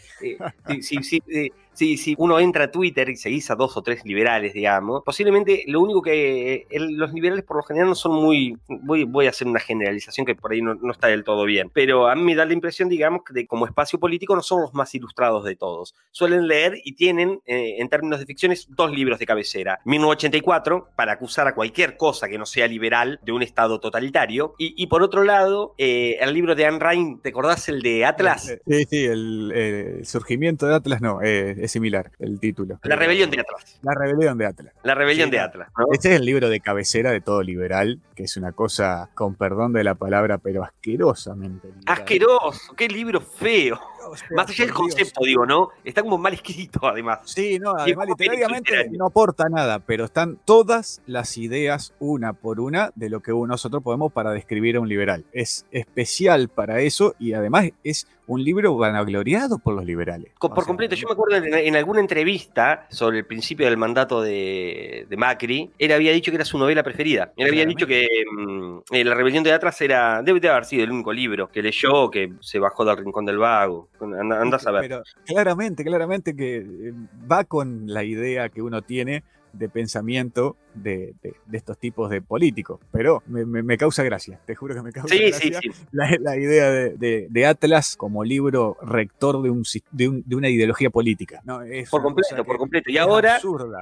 sí, 0.82 1.02
sí, 1.02 1.22
eh, 1.28 1.50
si, 1.76 1.96
si 1.96 2.14
uno 2.18 2.40
entra 2.40 2.64
a 2.64 2.70
Twitter 2.70 3.08
y 3.10 3.16
seguís 3.16 3.50
a 3.50 3.54
dos 3.54 3.76
o 3.76 3.82
tres 3.82 4.04
liberales, 4.04 4.54
digamos, 4.54 5.02
posiblemente 5.04 5.62
lo 5.66 5.80
único 5.80 6.02
que 6.02 6.66
los 6.70 7.12
liberales 7.12 7.44
por 7.44 7.58
lo 7.58 7.62
general 7.62 7.90
no 7.90 7.94
son 7.94 8.14
muy, 8.14 8.56
voy, 8.66 9.04
voy 9.04 9.26
a 9.26 9.30
hacer 9.30 9.46
una 9.46 9.60
generalización 9.60 10.26
que 10.26 10.34
por 10.34 10.52
ahí 10.52 10.62
no, 10.62 10.78
está 10.90 11.08
del 11.08 11.22
todo 11.22 11.44
bien, 11.44 11.70
pero 11.72 12.08
a 12.08 12.14
mí 12.14 12.22
me 12.22 12.34
da 12.34 12.46
la 12.46 12.54
impresión, 12.54 12.88
digamos, 12.88 13.22
de, 13.30 13.46
como 13.46 13.66
espacio 13.66 14.00
político 14.00 14.34
no 14.34 14.42
son 14.42 14.62
los 14.62 14.74
más 14.74 14.94
ilustrados 14.94 15.44
de 15.44 15.54
todos. 15.54 15.94
Suelen 16.10 16.46
leer 16.46 16.80
y 16.84 16.94
tienen, 16.94 17.40
eh, 17.46 17.76
en 17.78 17.88
términos 17.88 18.20
de 18.20 18.26
ficciones, 18.26 18.68
dos 18.70 18.90
libros 18.90 19.18
de 19.18 19.26
cabecera. 19.26 19.80
1984, 19.84 20.90
para 20.96 21.12
acusar 21.12 21.46
a 21.46 21.54
cualquier 21.54 21.96
cosa 21.96 22.28
que 22.28 22.38
no 22.38 22.46
sea 22.46 22.66
liberal 22.66 23.20
de 23.22 23.32
un 23.32 23.42
Estado 23.42 23.80
totalitario, 23.80 24.54
y, 24.58 24.86
por 24.86 25.02
otro 25.02 25.24
lado, 25.24 25.74
eh, 25.76 26.16
el 26.20 26.32
libro 26.32 26.54
de 26.54 26.64
Anne 26.64 26.78
Ryan, 26.78 27.20
¿te 27.20 27.28
acordás 27.28 27.68
el 27.68 27.82
de 27.82 28.04
Atlas? 28.04 28.48
Eh, 28.48 28.60
sí, 28.66 28.84
sí, 28.88 29.04
el, 29.04 30.00
surgimiento 30.04 30.66
de 30.66 30.74
Atlas, 30.74 31.00
no, 31.00 31.20
similar 31.68 32.10
el 32.18 32.38
título. 32.40 32.78
La 32.82 32.96
rebelión 32.96 33.30
de 33.30 33.40
Atlas. 33.40 33.78
La 33.82 33.94
rebelión 33.94 34.38
de 34.38 34.46
Atlas. 34.46 34.74
La 34.82 34.94
rebelión 34.94 35.30
de 35.30 35.40
Atlas. 35.40 35.68
Este 35.92 36.10
es 36.10 36.20
el 36.20 36.24
libro 36.24 36.48
de 36.48 36.60
cabecera 36.60 37.10
de 37.10 37.20
todo 37.20 37.42
liberal, 37.42 38.00
que 38.14 38.24
es 38.24 38.36
una 38.36 38.52
cosa, 38.52 39.10
con 39.14 39.34
perdón 39.34 39.72
de 39.72 39.84
la 39.84 39.94
palabra, 39.94 40.38
pero 40.38 40.64
asquerosamente. 40.64 41.68
Asqueroso, 41.86 42.74
qué 42.76 42.88
libro 42.88 43.20
feo. 43.20 43.80
Más 44.30 44.48
allá 44.48 44.64
del 44.64 44.74
concepto, 44.74 45.24
digo, 45.24 45.46
¿no? 45.46 45.70
Está 45.84 46.02
como 46.02 46.18
mal 46.18 46.34
escrito, 46.34 46.80
además. 46.86 47.20
Sí, 47.24 47.58
no, 47.58 47.72
además 47.76 48.08
literariamente 48.08 48.90
no 48.90 49.06
aporta 49.06 49.48
nada, 49.48 49.78
pero 49.80 50.04
están 50.04 50.38
todas 50.44 51.02
las 51.06 51.36
ideas, 51.36 51.94
una 51.98 52.32
por 52.32 52.60
una, 52.60 52.90
de 52.94 53.10
lo 53.10 53.20
que 53.20 53.32
nosotros 53.32 53.82
podemos 53.82 54.12
para 54.12 54.32
describir 54.32 54.76
a 54.76 54.80
un 54.80 54.88
liberal. 54.88 55.24
Es 55.32 55.66
especial 55.70 56.48
para 56.48 56.80
eso 56.80 57.14
y 57.18 57.32
además 57.32 57.70
es 57.84 58.06
un 58.26 58.42
libro 58.42 58.76
vanagloriado 58.76 59.58
por 59.58 59.74
los 59.74 59.84
liberales. 59.84 60.32
Por, 60.38 60.66
completo, 60.66 60.94
yo 60.94 61.06
me 61.08 61.12
acuerdo 61.12 61.36
en, 61.36 61.76
alguna 61.76 62.00
entrevista 62.00 62.86
sobre 62.90 63.18
el 63.18 63.26
principio 63.26 63.66
del 63.66 63.76
mandato 63.76 64.20
de, 64.20 65.06
Macri, 65.16 65.70
él 65.78 65.92
había 65.92 66.12
dicho 66.12 66.30
que 66.30 66.36
era 66.36 66.44
su 66.44 66.58
novela 66.58 66.82
preferida. 66.82 67.32
Él 67.36 67.48
había 67.48 67.64
dicho 67.64 67.86
que 67.86 68.06
mm, 68.30 68.78
La 69.04 69.14
rebelión 69.14 69.44
de 69.44 69.52
Atlas 69.52 69.80
era, 69.80 70.22
debe 70.22 70.40
de 70.40 70.48
haber 70.48 70.64
sido 70.64 70.84
el 70.84 70.90
único 70.90 71.12
libro 71.12 71.48
que 71.48 71.62
leyó, 71.62 72.10
que 72.10 72.32
se 72.40 72.58
bajó 72.58 72.84
del 72.84 72.96
rincón 72.98 73.24
del 73.24 73.38
vago. 73.38 73.88
Anda, 74.00 74.58
a. 74.58 74.80
Pero 74.80 75.02
claramente, 75.24 75.84
claramente 75.84 76.36
que 76.36 76.56
eh, 76.58 76.92
va 77.30 77.44
con 77.44 77.86
la 77.86 78.04
idea 78.04 78.48
que 78.48 78.62
uno 78.62 78.82
tiene 78.82 79.24
de 79.52 79.68
pensamiento 79.68 80.56
de, 80.82 81.14
estos 81.52 81.78
tipos 81.78 82.10
de 82.10 82.22
políticos. 82.22 82.80
Pero 82.92 83.22
me, 83.26 83.76
causa 83.76 84.02
gracia, 84.02 84.40
te 84.46 84.54
juro 84.54 84.74
que 84.74 84.82
me 84.82 84.92
causa 84.92 85.14
gracia 85.14 85.60
La, 85.92 86.36
idea 86.36 86.70
de, 86.70 87.46
Atlas 87.46 87.96
como 87.96 88.24
libro 88.24 88.76
rector 88.82 89.42
de, 89.42 89.50
un, 89.50 89.62
de, 89.92 90.36
una 90.36 90.48
ideología 90.48 90.90
política. 90.90 91.42
por 91.90 92.02
completo, 92.02 92.44
por 92.44 92.58
completo. 92.58 92.90
Y 92.90 92.98
ahora, 92.98 93.38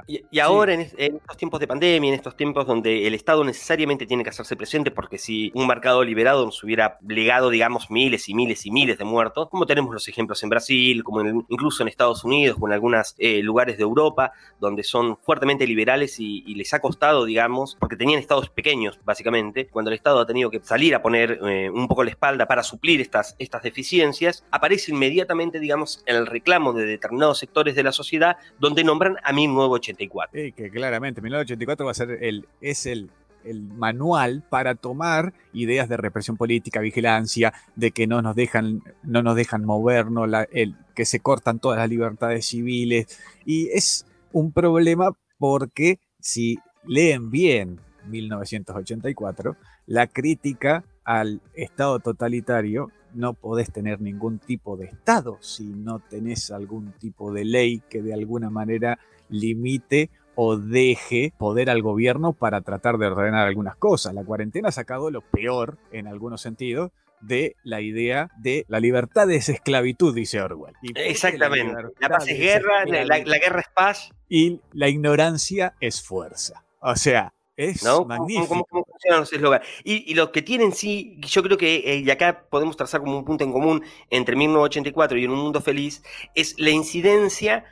y, 0.07 0.39
ahora 0.39 0.73
en, 0.73 0.81
estos 0.81 1.37
tiempos 1.37 1.59
de 1.59 1.67
pandemia, 1.67 2.09
en 2.09 2.15
estos 2.15 2.35
tiempos 2.37 2.67
donde 2.67 3.07
el 3.07 3.13
Estado 3.13 3.43
necesariamente 3.43 4.05
tiene 4.05 4.23
que 4.23 4.29
hacerse 4.29 4.55
presente, 4.55 4.91
porque 4.91 5.17
si 5.17 5.51
un 5.55 5.67
mercado 5.67 6.03
liberado 6.03 6.45
nos 6.45 6.63
hubiera 6.63 6.97
legado, 7.07 7.49
digamos, 7.49 7.89
miles 7.89 8.29
y 8.29 8.33
miles 8.33 8.65
y 8.65 8.71
miles 8.71 8.97
de 8.97 9.05
muertos, 9.05 9.49
como 9.49 9.65
tenemos 9.65 9.93
los 9.93 10.07
ejemplos 10.07 10.41
en 10.43 10.49
Brasil, 10.49 11.03
como 11.03 11.21
incluso 11.49 11.83
en 11.83 11.89
Estados 11.89 12.23
Unidos, 12.23 12.57
o 12.59 12.67
en 12.67 12.73
algunos 12.73 13.15
eh, 13.17 13.41
lugares 13.41 13.77
de 13.77 13.83
Europa, 13.83 14.31
donde 14.59 14.83
son 14.83 15.17
fuertemente 15.17 15.65
liberales 15.67 16.19
y, 16.19 16.55
les 16.55 16.73
ha 16.73 16.79
costado, 16.85 17.25
digamos, 17.25 17.75
porque 17.79 17.95
tenían 17.95 18.19
estados 18.19 18.47
pequeños, 18.49 18.99
básicamente, 19.03 19.67
cuando 19.69 19.89
el 19.89 19.95
Estado 19.95 20.19
ha 20.19 20.27
tenido 20.27 20.51
que 20.51 20.59
salir 20.61 20.93
a 20.93 21.01
poner 21.01 21.39
eh, 21.43 21.67
un 21.67 21.87
poco 21.87 22.03
la 22.03 22.11
espalda 22.11 22.45
para 22.45 22.61
suplir 22.61 23.01
estas, 23.01 23.35
estas 23.39 23.63
deficiencias, 23.63 24.45
aparece 24.51 24.91
inmediatamente, 24.91 25.59
digamos, 25.59 26.03
el 26.05 26.27
reclamo 26.27 26.73
de 26.73 26.85
determinados 26.85 27.39
sectores 27.39 27.73
de 27.73 27.81
la 27.81 27.91
sociedad 27.91 28.37
donde 28.59 28.83
nombran 28.83 29.17
a 29.23 29.33
1984. 29.33 30.39
Sí, 30.39 30.51
que 30.51 30.69
claramente 30.69 31.21
1984 31.21 31.85
va 31.85 31.91
a 31.91 31.95
ser 31.95 32.23
el, 32.23 32.47
es 32.61 32.85
el 32.85 33.09
el 33.45 33.61
manual 33.61 34.43
para 34.49 34.73
tomar 34.73 35.33
ideas 35.53 35.87
de 35.87 35.97
represión 35.97 36.35
política, 36.35 36.79
vigilancia, 36.79 37.53
de 37.75 37.91
que 37.91 38.07
no 38.07 38.23
nos 38.23 38.35
dejan, 38.35 38.81
no 39.03 39.21
nos 39.21 39.35
dejan 39.35 39.65
movernos, 39.65 40.27
el, 40.51 40.75
que 40.95 41.05
se 41.05 41.19
cortan 41.19 41.59
todas 41.59 41.77
las 41.77 41.87
libertades 41.87 42.47
civiles. 42.47 43.19
Y 43.45 43.69
es 43.69 44.07
un 44.31 44.51
problema 44.51 45.11
porque 45.37 45.99
si 46.19 46.57
leen 46.87 47.31
bien 47.31 47.79
1984, 48.07 49.55
la 49.87 50.07
crítica 50.07 50.83
al 51.03 51.41
Estado 51.53 51.99
totalitario, 51.99 52.91
no 53.13 53.33
podés 53.33 53.71
tener 53.71 54.01
ningún 54.01 54.39
tipo 54.39 54.75
de 54.75 54.85
Estado 54.85 55.37
si 55.39 55.63
no 55.63 55.99
tenés 55.99 56.51
algún 56.51 56.91
tipo 56.93 57.31
de 57.31 57.45
ley 57.45 57.81
que 57.89 58.01
de 58.01 58.13
alguna 58.13 58.49
manera 58.49 58.99
limite 59.29 60.09
o 60.35 60.57
deje 60.57 61.33
poder 61.37 61.69
al 61.69 61.81
gobierno 61.81 62.33
para 62.33 62.61
tratar 62.61 62.97
de 62.97 63.07
ordenar 63.07 63.47
algunas 63.47 63.77
cosas. 63.77 64.13
La 64.13 64.23
cuarentena 64.23 64.69
ha 64.69 64.73
sacado 64.73 65.09
lo 65.09 65.21
peor, 65.21 65.77
en 65.91 66.07
algunos 66.07 66.41
sentidos, 66.41 66.91
de 67.21 67.55
la 67.63 67.81
idea 67.81 68.29
de 68.37 68.65
la 68.67 68.79
libertad 68.79 69.31
es 69.31 69.47
esclavitud, 69.47 70.13
dice 70.13 70.41
Orwell. 70.41 70.75
Exactamente. 70.95 71.73
La, 71.99 72.09
paz 72.09 72.27
es 72.27 72.37
guerra, 72.37 72.85
la, 72.85 73.19
guerra 73.19 73.61
es 73.61 73.69
paz. 73.73 74.09
Y 74.27 74.59
la 74.73 74.89
ignorancia 74.89 75.73
es 75.79 76.03
fuerza. 76.03 76.64
O 76.87 76.95
sea, 76.95 77.33
es 77.57 77.83
magnífico. 77.83 78.65
¿Cómo, 78.69 78.85
funcionan 78.85 79.21
los 79.21 79.33
eslogans? 79.33 79.65
Y, 79.83 80.13
lo 80.13 80.31
que 80.31 80.43
tienen 80.43 80.71
sí, 80.71 81.17
yo 81.19 81.41
creo 81.41 81.57
que, 81.57 81.77
eh, 81.77 82.03
y 82.05 82.11
acá 82.11 82.45
podemos 82.49 82.77
trazar 82.77 83.01
como 83.01 83.17
un 83.17 83.25
punto 83.25 83.43
en 83.43 83.51
común 83.51 83.83
entre 84.11 84.35
1984 84.35 85.17
y 85.17 85.23
En 85.23 85.31
un 85.31 85.39
mundo 85.39 85.61
feliz, 85.61 86.03
es 86.35 86.53
la 86.59 86.69
incidencia 86.69 87.65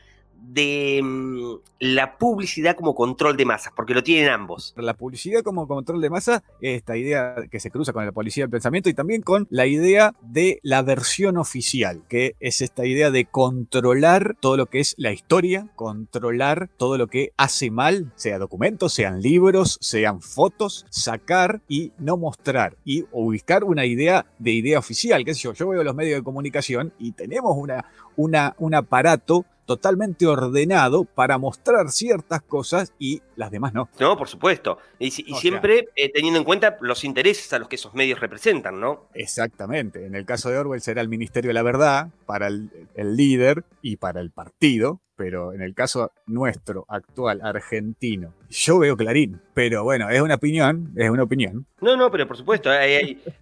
de 0.44 1.02
mm, 1.04 1.54
la 1.80 2.18
publicidad 2.18 2.76
como 2.76 2.96
control 2.96 3.38
de 3.38 3.46
masas, 3.46 3.74
porque 3.76 3.94
lo 3.94 4.04
tienen 4.04 4.30
ambos. 4.30 4.74
La 4.78 4.94
publicidad 4.94 5.42
como 5.42 5.68
control 5.68 6.02
de 6.02 6.10
masas, 6.10 6.42
esta 6.62 6.98
idea 6.98 7.36
que 7.50 7.60
se 7.60 7.72
cruza 7.72 7.94
con 7.94 8.06
la 8.06 8.12
policía 8.12 8.44
del 8.44 8.52
pensamiento 8.52 8.90
y 8.90 8.94
también 8.94 9.22
con 9.22 9.48
la 9.50 9.66
idea 9.66 10.14
de 10.22 10.60
la 10.64 10.82
versión 10.82 11.38
oficial, 11.38 12.04
que 12.08 12.36
es 12.40 12.62
esta 12.62 12.86
idea 12.86 13.12
de 13.12 13.26
controlar 13.26 14.36
todo 14.40 14.58
lo 14.58 14.68
que 14.68 14.80
es 14.80 14.96
la 14.98 15.12
historia, 15.12 15.68
controlar 15.76 16.70
todo 16.78 16.98
lo 16.98 17.08
que 17.08 17.32
hace 17.38 17.72
mal, 17.72 18.12
sea 18.16 18.38
documentos, 18.38 18.94
sean 18.94 19.22
libros, 19.22 19.78
sean 19.82 20.22
fotos, 20.22 20.86
sacar 20.90 21.62
y 21.68 21.92
no 21.98 22.18
mostrar 22.18 22.78
y 22.86 23.06
ubicar 23.12 23.64
una 23.64 23.86
idea 23.86 24.26
de 24.40 24.52
idea 24.52 24.80
oficial, 24.80 25.24
qué 25.26 25.34
sé 25.34 25.42
yo, 25.42 25.54
yo 25.54 25.68
veo 25.68 25.84
los 25.84 25.96
medios 25.96 26.20
de 26.20 26.24
comunicación 26.24 26.94
y 27.00 27.14
tenemos 27.14 27.56
una, 27.58 27.86
una, 28.16 28.56
un 28.58 28.76
aparato 28.76 29.46
totalmente 29.66 30.26
ordenado 30.28 31.06
para 31.06 31.38
mostrar 31.38 31.90
ciertas 31.90 32.42
cosas 32.42 32.94
y 33.00 33.22
las 33.36 33.52
demás 33.52 33.74
no. 33.74 33.90
No, 34.00 34.18
por 34.18 34.28
supuesto. 34.28 34.78
Y, 35.00 35.12
siempre 35.12 35.88
eh, 35.96 36.12
teniendo 36.12 36.40
en 36.40 36.46
cuenta 36.46 36.78
los 36.82 37.04
intereses 37.04 37.52
a 37.54 37.60
los 37.60 37.68
que 37.68 37.76
esos 37.76 37.94
medios 37.94 38.20
representan, 38.20 38.80
¿no? 38.80 39.08
Exactamente. 39.14 40.06
En 40.06 40.16
el 40.16 40.26
caso 40.26 40.50
de 40.50 40.58
Orwell 40.58 40.82
será 40.82 41.02
el 41.02 41.10
Ministerio 41.10 41.50
de 41.50 41.54
la 41.54 41.64
Verdad 41.64 42.10
para 42.26 42.48
el 42.48 42.70
líder 42.96 43.66
y 43.82 43.98
para 43.98 44.22
el 44.22 44.32
partido, 44.32 45.02
pero 45.16 45.54
en 45.54 45.62
el 45.62 45.74
caso 45.74 46.12
nuestro, 46.28 46.86
actual, 46.88 47.42
argentino, 47.44 48.34
yo 48.50 48.80
veo 48.80 48.96
Clarín, 48.96 49.42
pero 49.54 49.84
bueno, 49.84 50.10
es 50.10 50.22
una 50.22 50.36
opinión, 50.36 50.92
es 50.96 51.10
una 51.10 51.24
opinión. 51.24 51.66
No, 51.82 51.98
no, 51.98 52.10
pero 52.12 52.28
por 52.28 52.38
supuesto, 52.38 52.70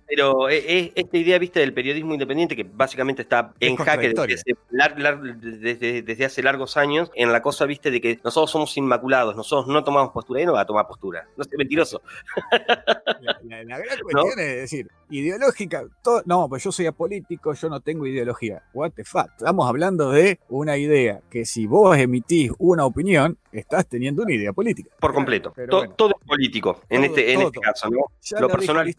pero 0.08 0.50
es, 0.50 0.92
esta 0.96 1.18
idea, 1.18 1.38
viste, 1.38 1.60
del 1.60 1.74
periodismo 1.74 2.14
independiente 2.14 2.56
que 2.56 2.64
básicamente 2.64 3.22
está 3.22 3.54
en 3.60 3.76
jaque 3.76 4.14
desde, 4.14 6.02
desde, 6.02 6.26
hace 6.26 6.42
largos 6.42 6.78
años, 6.78 7.12
en 7.16 7.32
la 7.32 7.42
cosa, 7.42 7.66
viste, 7.66 7.92
de 7.92 8.02
que 8.02 8.20
nosotros 8.24 8.52
somos 8.52 8.76
inmaculados, 8.78 9.36
nosotros 9.36 9.68
no 9.68 9.84
tomamos 9.84 10.12
postura 10.12 10.42
y 10.42 10.46
no 10.46 10.54
va 10.54 10.62
a 10.62 10.66
tomar 10.66 10.88
postura. 10.88 11.28
No 11.38 11.44
sé, 11.44 11.56
mentiroso. 11.58 12.02
La, 13.22 13.64
gran 13.64 14.00
cuestión 14.04 14.40
es 14.40 14.62
decir, 14.62 14.88
ideológica, 15.10 15.84
no, 16.26 16.50
pues 16.50 16.64
yo 16.64 16.72
soy 16.72 16.88
apolítico, 16.88 17.54
yo 17.54 17.70
no 17.70 17.80
tengo 17.80 18.08
ideología. 18.08 18.64
What 18.74 18.92
the 18.92 19.04
fuck, 19.04 19.30
estamos 19.38 19.68
hablando 19.68 20.12
de 20.12 20.40
una 20.50 20.78
idea 20.78 21.22
que 21.30 21.46
si 21.46 21.61
vos 21.68 21.98
emitís 21.98 22.52
una 22.60 22.86
opinión, 22.86 23.38
estás 23.52 23.88
teniendo 23.88 24.24
una 24.24 24.34
idea 24.34 24.54
política. 24.54 24.90
Por 25.00 25.14
completo. 25.14 25.54
Todo 25.70 26.16
es 26.20 26.28
político 26.28 26.82
en, 26.90 27.06
este, 27.06 27.34
en 27.34 27.42
este 27.42 27.60
caso, 27.60 27.90
¿no? 27.90 28.06
lo, 28.40 28.50
personal 28.50 28.88
es 28.88 28.98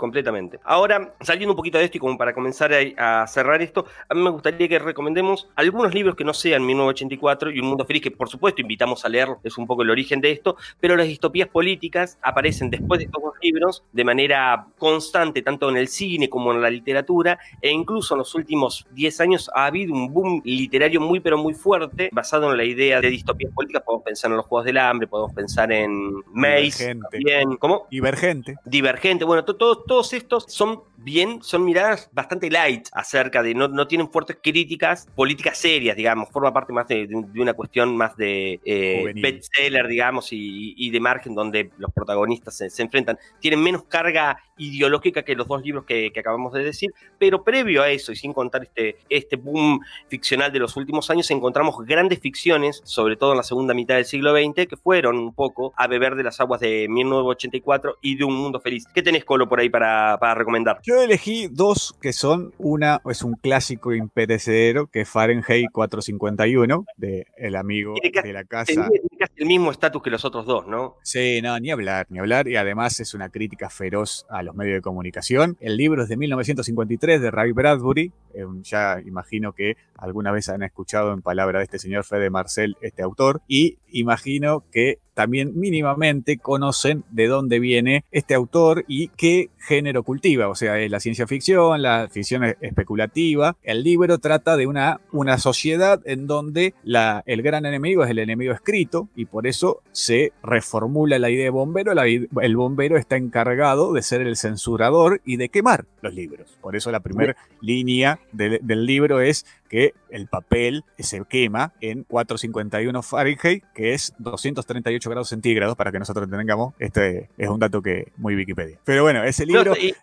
completamente. 0.00 0.58
Ahora, 0.64 1.14
saliendo 1.20 1.52
un 1.52 1.56
poquito 1.56 1.78
de 1.78 1.84
esto 1.84 1.98
y 1.98 2.00
como 2.00 2.18
para 2.18 2.34
comenzar 2.34 2.72
a, 2.72 3.26
cerrar 3.28 3.62
esto, 3.62 3.86
a 4.08 4.14
mí 4.14 4.22
me 4.22 4.30
gustaría 4.30 4.66
que 4.66 4.78
recomendemos 4.80 5.48
algunos 5.54 5.94
libros 5.94 6.16
que 6.16 6.24
no 6.24 6.34
sean 6.34 6.66
1984 6.66 7.52
y 7.52 7.60
Un 7.60 7.68
Mundo 7.68 7.84
Feliz, 7.84 8.02
que 8.02 8.10
por 8.10 8.28
supuesto 8.28 8.62
invitamos 8.62 9.04
a 9.04 9.08
leer, 9.08 9.28
es 9.44 9.56
un 9.58 9.66
poco 9.66 9.82
el 9.82 9.90
origen 9.90 10.20
de 10.20 10.32
esto, 10.32 10.56
pero 10.80 10.96
las 10.96 11.06
distopías 11.06 11.48
políticas 11.48 12.18
aparecen 12.22 12.70
después 12.70 12.98
de 12.98 13.04
estos 13.04 13.22
dos 13.22 13.34
libros 13.42 13.84
de 13.92 14.04
manera 14.04 14.66
constante, 14.78 15.42
tanto 15.42 15.68
en 15.68 15.76
el 15.76 15.88
cine 15.88 16.28
como 16.28 16.52
en 16.52 16.62
la 16.62 16.70
literatura, 16.70 17.38
e 17.60 17.70
incluso 17.70 18.14
en 18.14 18.18
los 18.18 18.34
últimos 18.34 18.86
10 18.92 19.20
años 19.20 19.50
ha 19.54 19.66
habido 19.66 19.92
un 19.92 20.12
boom 20.12 20.40
literario 20.44 21.00
muy 21.00 21.20
pero 21.20 21.36
muy 21.36 21.52
fuerte, 21.54 22.08
basado 22.10 22.50
en 22.50 22.56
la 22.56 22.64
idea 22.64 23.00
de 23.00 23.10
distopías 23.10 23.52
políticas, 23.52 23.69
podemos 23.78 24.04
pensar 24.04 24.30
en 24.30 24.36
los 24.38 24.46
Juegos 24.46 24.66
del 24.66 24.78
Hambre, 24.78 25.06
podemos 25.06 25.32
pensar 25.32 25.70
en 25.70 26.22
Maze, 26.32 26.96
Divergente. 27.12 27.58
¿cómo? 27.58 27.86
Divergente. 27.90 28.56
Divergente, 28.64 29.24
bueno, 29.24 29.44
todo 29.44 29.82
todos 29.82 30.12
estos 30.12 30.46
son 30.48 30.82
bien, 30.96 31.42
son 31.42 31.64
miradas 31.64 32.08
bastante 32.12 32.50
light 32.50 32.88
acerca 32.92 33.42
de, 33.42 33.54
no, 33.54 33.68
no 33.68 33.86
tienen 33.86 34.10
fuertes 34.10 34.38
críticas 34.42 35.06
políticas 35.14 35.58
serias, 35.58 35.96
digamos, 35.96 36.30
forma 36.30 36.52
parte 36.52 36.72
más 36.72 36.88
de, 36.88 37.08
una 37.36 37.52
cuestión 37.52 37.96
más 37.96 38.16
de 38.16 38.58
eh, 38.64 39.12
bestseller, 39.14 39.86
digamos, 39.86 40.28
y, 40.30 40.90
de 40.90 41.00
margen 41.00 41.34
donde 41.34 41.70
los 41.78 41.92
protagonistas 41.92 42.56
se, 42.56 42.82
enfrentan. 42.82 43.18
Tienen 43.38 43.62
menos 43.62 43.84
carga 43.84 44.42
ideológica 44.56 45.22
que 45.22 45.34
los 45.34 45.46
dos 45.46 45.62
libros 45.62 45.84
que, 45.84 46.10
acabamos 46.18 46.52
de 46.52 46.64
decir, 46.64 46.90
pero 47.18 47.44
previo 47.44 47.82
a 47.82 47.90
eso, 47.90 48.12
y 48.12 48.16
sin 48.16 48.32
contar 48.32 48.62
este, 48.64 48.96
este 49.08 49.36
boom 49.36 49.80
ficcional 50.08 50.52
de 50.52 50.58
los 50.58 50.76
últimos 50.76 51.10
años, 51.10 51.30
encontramos 51.30 51.76
grandes 51.84 52.18
ficciones, 52.20 52.80
sobre 52.84 53.16
todo 53.16 53.32
en 53.32 53.38
la 53.38 53.42
segunda 53.42 53.59
mitad 53.74 53.96
del 53.96 54.04
siglo 54.04 54.32
XX, 54.32 54.66
que 54.66 54.76
fueron 54.76 55.18
un 55.18 55.34
poco 55.34 55.72
a 55.76 55.86
beber 55.86 56.14
de 56.14 56.24
las 56.24 56.40
aguas 56.40 56.60
de 56.60 56.86
1984 56.88 57.96
y 58.02 58.16
de 58.16 58.24
Un 58.24 58.34
Mundo 58.34 58.60
Feliz. 58.60 58.84
¿Qué 58.94 59.02
tenés, 59.02 59.24
Colo, 59.24 59.48
por 59.48 59.60
ahí 59.60 59.68
para, 59.68 60.18
para 60.18 60.34
recomendar? 60.34 60.80
Yo 60.82 61.00
elegí 61.00 61.48
dos 61.48 61.94
que 62.00 62.12
son, 62.12 62.52
una 62.58 63.00
es 63.08 63.22
un 63.22 63.34
clásico 63.34 63.94
imperecedero, 63.94 64.86
que 64.86 65.02
es 65.02 65.08
Fahrenheit 65.08 65.70
451, 65.72 66.84
de 66.96 67.26
el 67.36 67.56
amigo 67.56 67.94
de 68.02 68.32
la 68.32 68.44
casa. 68.44 68.72
Tiene 68.72 68.88
casi 69.18 69.32
el 69.36 69.46
mismo 69.46 69.70
estatus 69.70 70.02
que 70.02 70.10
los 70.10 70.24
otros 70.24 70.46
dos, 70.46 70.66
¿no? 70.66 70.96
Sí, 71.02 71.40
no, 71.42 71.58
ni 71.58 71.70
hablar, 71.70 72.06
ni 72.10 72.18
hablar, 72.18 72.48
y 72.48 72.56
además 72.56 73.00
es 73.00 73.14
una 73.14 73.28
crítica 73.28 73.70
feroz 73.70 74.26
a 74.28 74.42
los 74.42 74.54
medios 74.54 74.76
de 74.76 74.82
comunicación. 74.82 75.56
El 75.60 75.76
libro 75.76 76.02
es 76.02 76.08
de 76.08 76.16
1953 76.16 77.20
de 77.20 77.30
Ray 77.30 77.52
Bradbury, 77.52 78.12
eh, 78.34 78.44
ya 78.62 79.00
imagino 79.04 79.52
que 79.52 79.76
alguna 79.96 80.32
vez 80.32 80.48
han 80.48 80.62
escuchado 80.62 81.12
en 81.12 81.22
palabra 81.22 81.58
de 81.58 81.64
este 81.64 81.78
señor 81.78 82.04
Fede 82.04 82.30
Marcel, 82.30 82.76
este 82.80 83.02
autor, 83.02 83.42
y 83.50 83.78
imagino 83.88 84.64
que 84.70 85.00
también 85.20 85.52
mínimamente 85.54 86.38
conocen 86.38 87.04
de 87.10 87.26
dónde 87.26 87.58
viene 87.58 88.06
este 88.10 88.32
autor 88.32 88.86
y 88.88 89.08
qué 89.08 89.50
género 89.58 90.02
cultiva, 90.02 90.48
o 90.48 90.54
sea, 90.54 90.78
es 90.80 90.90
la 90.90 90.98
ciencia 90.98 91.26
ficción, 91.26 91.82
la 91.82 92.08
ficción 92.10 92.42
especulativa. 92.62 93.54
El 93.62 93.84
libro 93.84 94.16
trata 94.16 94.56
de 94.56 94.66
una, 94.66 95.02
una 95.12 95.36
sociedad 95.36 96.00
en 96.06 96.26
donde 96.26 96.72
la, 96.84 97.22
el 97.26 97.42
gran 97.42 97.66
enemigo 97.66 98.02
es 98.02 98.08
el 98.08 98.18
enemigo 98.18 98.54
escrito, 98.54 99.10
y 99.14 99.26
por 99.26 99.46
eso 99.46 99.82
se 99.92 100.32
reformula 100.42 101.18
la 101.18 101.28
idea 101.28 101.44
de 101.44 101.50
bombero. 101.50 101.92
el 101.92 102.56
bombero 102.56 102.96
está 102.96 103.18
encargado 103.18 103.92
de 103.92 104.00
ser 104.00 104.22
el 104.22 104.36
censurador 104.36 105.20
y 105.26 105.36
de 105.36 105.50
quemar 105.50 105.84
los 106.00 106.14
libros. 106.14 106.56
Por 106.62 106.76
eso 106.76 106.90
la 106.90 107.00
primera 107.00 107.36
línea 107.60 108.20
del 108.32 108.86
libro 108.86 109.20
es 109.20 109.44
que 109.68 109.94
el 110.10 110.26
papel 110.26 110.84
se 110.98 111.22
quema 111.24 111.72
en 111.80 112.02
451 112.02 113.02
Fahrenheit, 113.02 113.64
que 113.72 113.94
es 113.94 114.12
238 114.18 115.09
grados 115.10 115.28
centígrados, 115.28 115.76
para 115.76 115.92
que 115.92 115.98
nosotros 115.98 116.28
tengamos. 116.30 116.74
Este 116.78 117.28
es 117.36 117.48
un 117.48 117.58
dato 117.58 117.82
que 117.82 118.12
muy 118.16 118.36
Wikipedia. 118.36 118.78
Pero 118.84 119.02
bueno, 119.02 119.22
ese 119.24 119.44
libro. 119.46 119.74
Eh, 119.74 119.94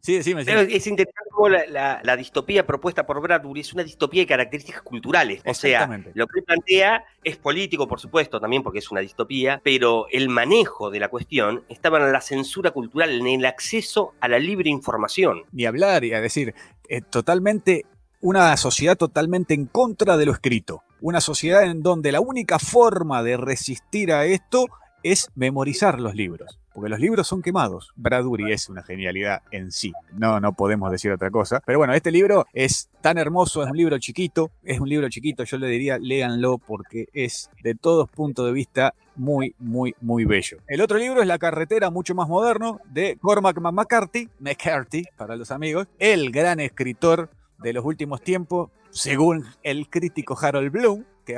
sí, 0.00 0.22
sí, 0.22 0.34
me 0.34 0.42
Es 0.42 0.86
interesante 0.86 1.30
la, 1.48 2.16
distopía 2.16 2.66
propuesta 2.66 3.06
por 3.06 3.20
Bradbury 3.20 3.60
es 3.60 3.72
una 3.72 3.82
distopía 3.82 4.22
de 4.22 4.26
características 4.26 4.82
culturales. 4.82 5.42
O 5.46 5.54
sea, 5.54 5.86
lo 6.14 6.26
que 6.26 6.42
plantea 6.42 7.04
es 7.24 7.36
político, 7.36 7.88
por 7.88 8.00
supuesto, 8.00 8.40
también 8.40 8.62
porque 8.62 8.80
es 8.80 8.90
una 8.90 9.00
distopía, 9.00 9.60
pero 9.62 10.06
el 10.10 10.28
manejo 10.28 10.90
de 10.90 11.00
la 11.00 11.08
cuestión 11.08 11.64
estaba 11.68 11.98
en 11.98 12.12
la 12.12 12.20
censura 12.20 12.70
cultural, 12.72 13.10
en 13.12 13.26
el 13.26 13.46
acceso 13.46 14.14
a 14.20 14.28
la 14.28 14.38
libre 14.38 14.70
información. 14.70 15.44
Ni 15.52 15.64
hablar, 15.64 16.04
y 16.04 16.12
a 16.12 16.20
decir, 16.20 16.54
eh, 16.88 17.00
totalmente 17.00 17.86
una 18.20 18.56
sociedad 18.56 18.96
totalmente 18.96 19.54
en 19.54 19.66
contra 19.66 20.16
de 20.16 20.26
lo 20.26 20.32
escrito. 20.32 20.82
Una 21.02 21.20
sociedad 21.20 21.64
en 21.64 21.82
donde 21.82 22.12
la 22.12 22.20
única 22.20 22.58
forma 22.58 23.22
de 23.22 23.36
resistir 23.36 24.12
a 24.12 24.26
esto 24.26 24.66
es 25.02 25.28
memorizar 25.34 25.98
los 25.98 26.14
libros. 26.14 26.58
Porque 26.74 26.90
los 26.90 27.00
libros 27.00 27.26
son 27.26 27.42
quemados. 27.42 27.90
Bradbury 27.96 28.52
es 28.52 28.68
una 28.68 28.82
genialidad 28.82 29.42
en 29.50 29.72
sí. 29.72 29.92
No, 30.12 30.40
no 30.40 30.52
podemos 30.52 30.90
decir 30.92 31.10
otra 31.10 31.30
cosa. 31.30 31.60
Pero 31.66 31.78
bueno, 31.78 31.94
este 31.94 32.12
libro 32.12 32.46
es 32.52 32.90
tan 33.00 33.18
hermoso, 33.18 33.62
es 33.64 33.70
un 33.70 33.76
libro 33.76 33.98
chiquito. 33.98 34.50
Es 34.62 34.78
un 34.78 34.88
libro 34.88 35.08
chiquito, 35.08 35.42
yo 35.44 35.56
le 35.56 35.66
diría, 35.66 35.98
léanlo 35.98 36.58
porque 36.58 37.08
es 37.12 37.50
de 37.62 37.74
todos 37.74 38.08
puntos 38.08 38.46
de 38.46 38.52
vista 38.52 38.94
muy, 39.16 39.54
muy, 39.58 39.94
muy 40.00 40.24
bello. 40.24 40.58
El 40.68 40.80
otro 40.80 40.98
libro 40.98 41.22
es 41.22 41.26
La 41.26 41.38
carretera, 41.38 41.90
mucho 41.90 42.14
más 42.14 42.28
moderno, 42.28 42.80
de 42.90 43.18
Cormac 43.20 43.58
McCarthy, 43.58 44.28
McCarthy 44.38 45.04
para 45.16 45.36
los 45.36 45.50
amigos, 45.50 45.88
el 45.98 46.30
gran 46.30 46.60
escritor 46.60 47.30
de 47.62 47.72
los 47.72 47.84
últimos 47.84 48.22
tiempos, 48.22 48.70
según 48.90 49.44
el 49.62 49.88
crítico 49.88 50.38
Harold 50.40 50.70
Bloom, 50.70 51.04
que, 51.24 51.36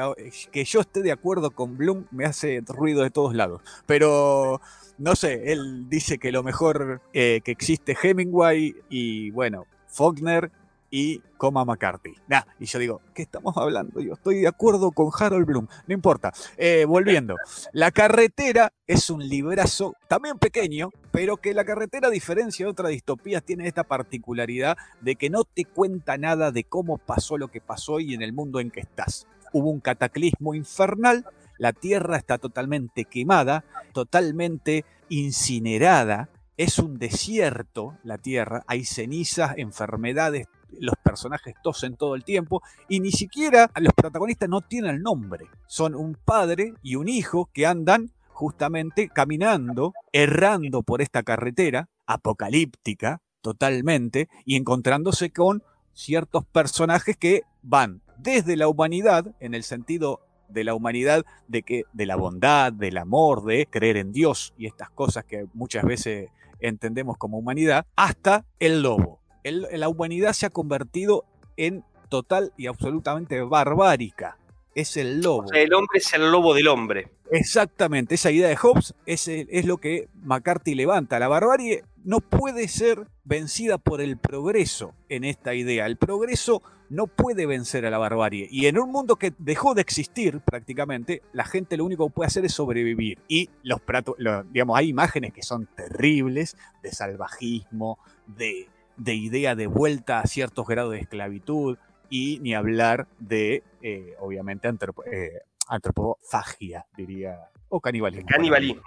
que 0.50 0.64
yo 0.64 0.80
esté 0.80 1.02
de 1.02 1.12
acuerdo 1.12 1.50
con 1.50 1.76
Bloom 1.76 2.06
me 2.10 2.24
hace 2.24 2.62
ruido 2.66 3.02
de 3.02 3.10
todos 3.10 3.34
lados. 3.34 3.62
Pero 3.86 4.60
no 4.98 5.16
sé, 5.16 5.52
él 5.52 5.88
dice 5.88 6.18
que 6.18 6.32
lo 6.32 6.42
mejor 6.42 7.00
eh, 7.12 7.40
que 7.44 7.50
existe 7.50 7.96
Hemingway 8.00 8.76
y 8.88 9.30
bueno, 9.30 9.66
Faulkner 9.88 10.50
y 10.92 11.22
Coma 11.38 11.64
McCarthy. 11.64 12.14
Nah, 12.28 12.42
y 12.60 12.66
yo 12.66 12.78
digo, 12.78 13.00
¿qué 13.14 13.22
estamos 13.22 13.56
hablando? 13.56 13.98
Yo 14.00 14.12
estoy 14.12 14.40
de 14.40 14.46
acuerdo 14.46 14.92
con 14.92 15.10
Harold 15.18 15.46
Bloom, 15.46 15.66
no 15.88 15.94
importa. 15.94 16.32
Eh, 16.58 16.84
volviendo, 16.86 17.36
La 17.72 17.90
carretera 17.90 18.72
es 18.86 19.08
un 19.08 19.26
librazo 19.26 19.94
también 20.06 20.38
pequeño, 20.38 20.90
pero 21.10 21.38
que 21.38 21.54
La 21.54 21.64
carretera, 21.64 22.08
a 22.08 22.10
diferencia 22.10 22.66
de 22.66 22.70
otras 22.70 22.90
distopías, 22.90 23.42
tiene 23.42 23.66
esta 23.66 23.84
particularidad 23.84 24.76
de 25.00 25.16
que 25.16 25.30
no 25.30 25.44
te 25.44 25.64
cuenta 25.64 26.18
nada 26.18 26.52
de 26.52 26.64
cómo 26.64 26.98
pasó 26.98 27.38
lo 27.38 27.48
que 27.48 27.62
pasó 27.62 27.98
y 27.98 28.12
en 28.12 28.20
el 28.20 28.34
mundo 28.34 28.60
en 28.60 28.70
que 28.70 28.80
estás. 28.80 29.26
Hubo 29.54 29.70
un 29.70 29.80
cataclismo 29.80 30.54
infernal, 30.54 31.24
la 31.56 31.72
tierra 31.72 32.18
está 32.18 32.36
totalmente 32.36 33.06
quemada, 33.06 33.64
totalmente 33.94 34.84
incinerada, 35.08 36.28
es 36.58 36.78
un 36.78 36.98
desierto 36.98 37.96
la 38.04 38.18
tierra, 38.18 38.62
hay 38.66 38.84
cenizas, 38.84 39.54
enfermedades, 39.56 40.48
los 40.80 40.94
personajes 41.02 41.54
tosen 41.62 41.96
todo 41.96 42.14
el 42.14 42.24
tiempo 42.24 42.62
y 42.88 43.00
ni 43.00 43.12
siquiera 43.12 43.70
los 43.76 43.92
protagonistas 43.94 44.48
no 44.48 44.60
tienen 44.60 45.02
nombre. 45.02 45.46
Son 45.66 45.94
un 45.94 46.14
padre 46.14 46.74
y 46.82 46.96
un 46.96 47.08
hijo 47.08 47.50
que 47.52 47.66
andan 47.66 48.10
justamente 48.28 49.08
caminando, 49.08 49.92
errando 50.12 50.82
por 50.82 51.02
esta 51.02 51.22
carretera 51.22 51.88
apocalíptica 52.06 53.20
totalmente 53.40 54.28
y 54.44 54.56
encontrándose 54.56 55.30
con 55.30 55.62
ciertos 55.92 56.44
personajes 56.46 57.16
que 57.16 57.42
van 57.62 58.02
desde 58.18 58.56
la 58.56 58.68
humanidad, 58.68 59.34
en 59.40 59.54
el 59.54 59.62
sentido 59.62 60.20
de 60.48 60.64
la 60.64 60.74
humanidad, 60.74 61.24
de 61.48 61.62
que 61.62 61.84
de 61.92 62.06
la 62.06 62.16
bondad, 62.16 62.72
del 62.72 62.98
amor, 62.98 63.44
de 63.44 63.66
creer 63.66 63.96
en 63.96 64.12
Dios 64.12 64.54
y 64.56 64.66
estas 64.66 64.90
cosas 64.90 65.24
que 65.24 65.46
muchas 65.54 65.84
veces 65.84 66.30
entendemos 66.60 67.16
como 67.16 67.38
humanidad, 67.38 67.86
hasta 67.96 68.44
el 68.58 68.82
lobo 68.82 69.21
la 69.44 69.88
humanidad 69.88 70.32
se 70.32 70.46
ha 70.46 70.50
convertido 70.50 71.24
en 71.56 71.84
total 72.08 72.52
y 72.56 72.66
absolutamente 72.66 73.40
barbárica. 73.42 74.38
Es 74.74 74.96
el 74.96 75.20
lobo. 75.20 75.52
el 75.52 75.72
hombre 75.74 75.98
es 75.98 76.12
el 76.14 76.30
lobo 76.30 76.54
del 76.54 76.68
hombre. 76.68 77.10
Exactamente, 77.30 78.14
esa 78.14 78.30
idea 78.30 78.48
de 78.48 78.56
Hobbes 78.56 78.94
es, 79.06 79.26
es, 79.28 79.64
lo 79.64 79.78
que 79.78 80.08
McCarthy 80.22 80.74
levanta. 80.74 81.18
La 81.18 81.28
barbarie 81.28 81.84
no 82.04 82.20
puede 82.20 82.68
ser 82.68 83.06
vencida 83.24 83.78
por 83.78 84.02
el 84.02 84.18
progreso 84.18 84.94
en 85.08 85.24
esta 85.24 85.54
idea. 85.54 85.86
El 85.86 85.96
progreso 85.96 86.62
no 86.92 87.06
puede 87.06 87.46
vencer 87.46 87.86
a 87.86 87.90
la 87.90 87.96
barbarie. 87.96 88.48
Y 88.50 88.66
en 88.66 88.78
un 88.78 88.92
mundo 88.92 89.16
que 89.16 89.32
dejó 89.38 89.72
de 89.72 89.80
existir 89.80 90.40
prácticamente, 90.40 91.22
la 91.32 91.44
gente 91.44 91.78
lo 91.78 91.86
único 91.86 92.06
que 92.06 92.12
puede 92.12 92.26
hacer 92.26 92.44
es 92.44 92.52
sobrevivir. 92.52 93.18
Y 93.28 93.48
los, 93.62 93.80
digamos, 94.50 94.78
hay 94.78 94.90
imágenes 94.90 95.32
que 95.32 95.42
son 95.42 95.66
terribles 95.74 96.54
de 96.82 96.92
salvajismo, 96.92 97.98
de 98.26 98.68
de 98.96 99.14
idea 99.14 99.54
de 99.54 99.66
vuelta 99.66 100.20
a 100.20 100.26
ciertos 100.26 100.66
grados 100.66 100.92
de 100.92 101.00
esclavitud 101.00 101.78
y 102.10 102.38
ni 102.40 102.54
hablar 102.54 103.08
de, 103.18 103.62
eh, 103.80 104.14
obviamente, 104.20 104.68
eh, 105.10 105.40
antropofagia, 105.68 106.86
diría, 106.96 107.38
o 107.68 107.80
canibalismo. 107.80 108.28
Canibalismo. 108.28 108.82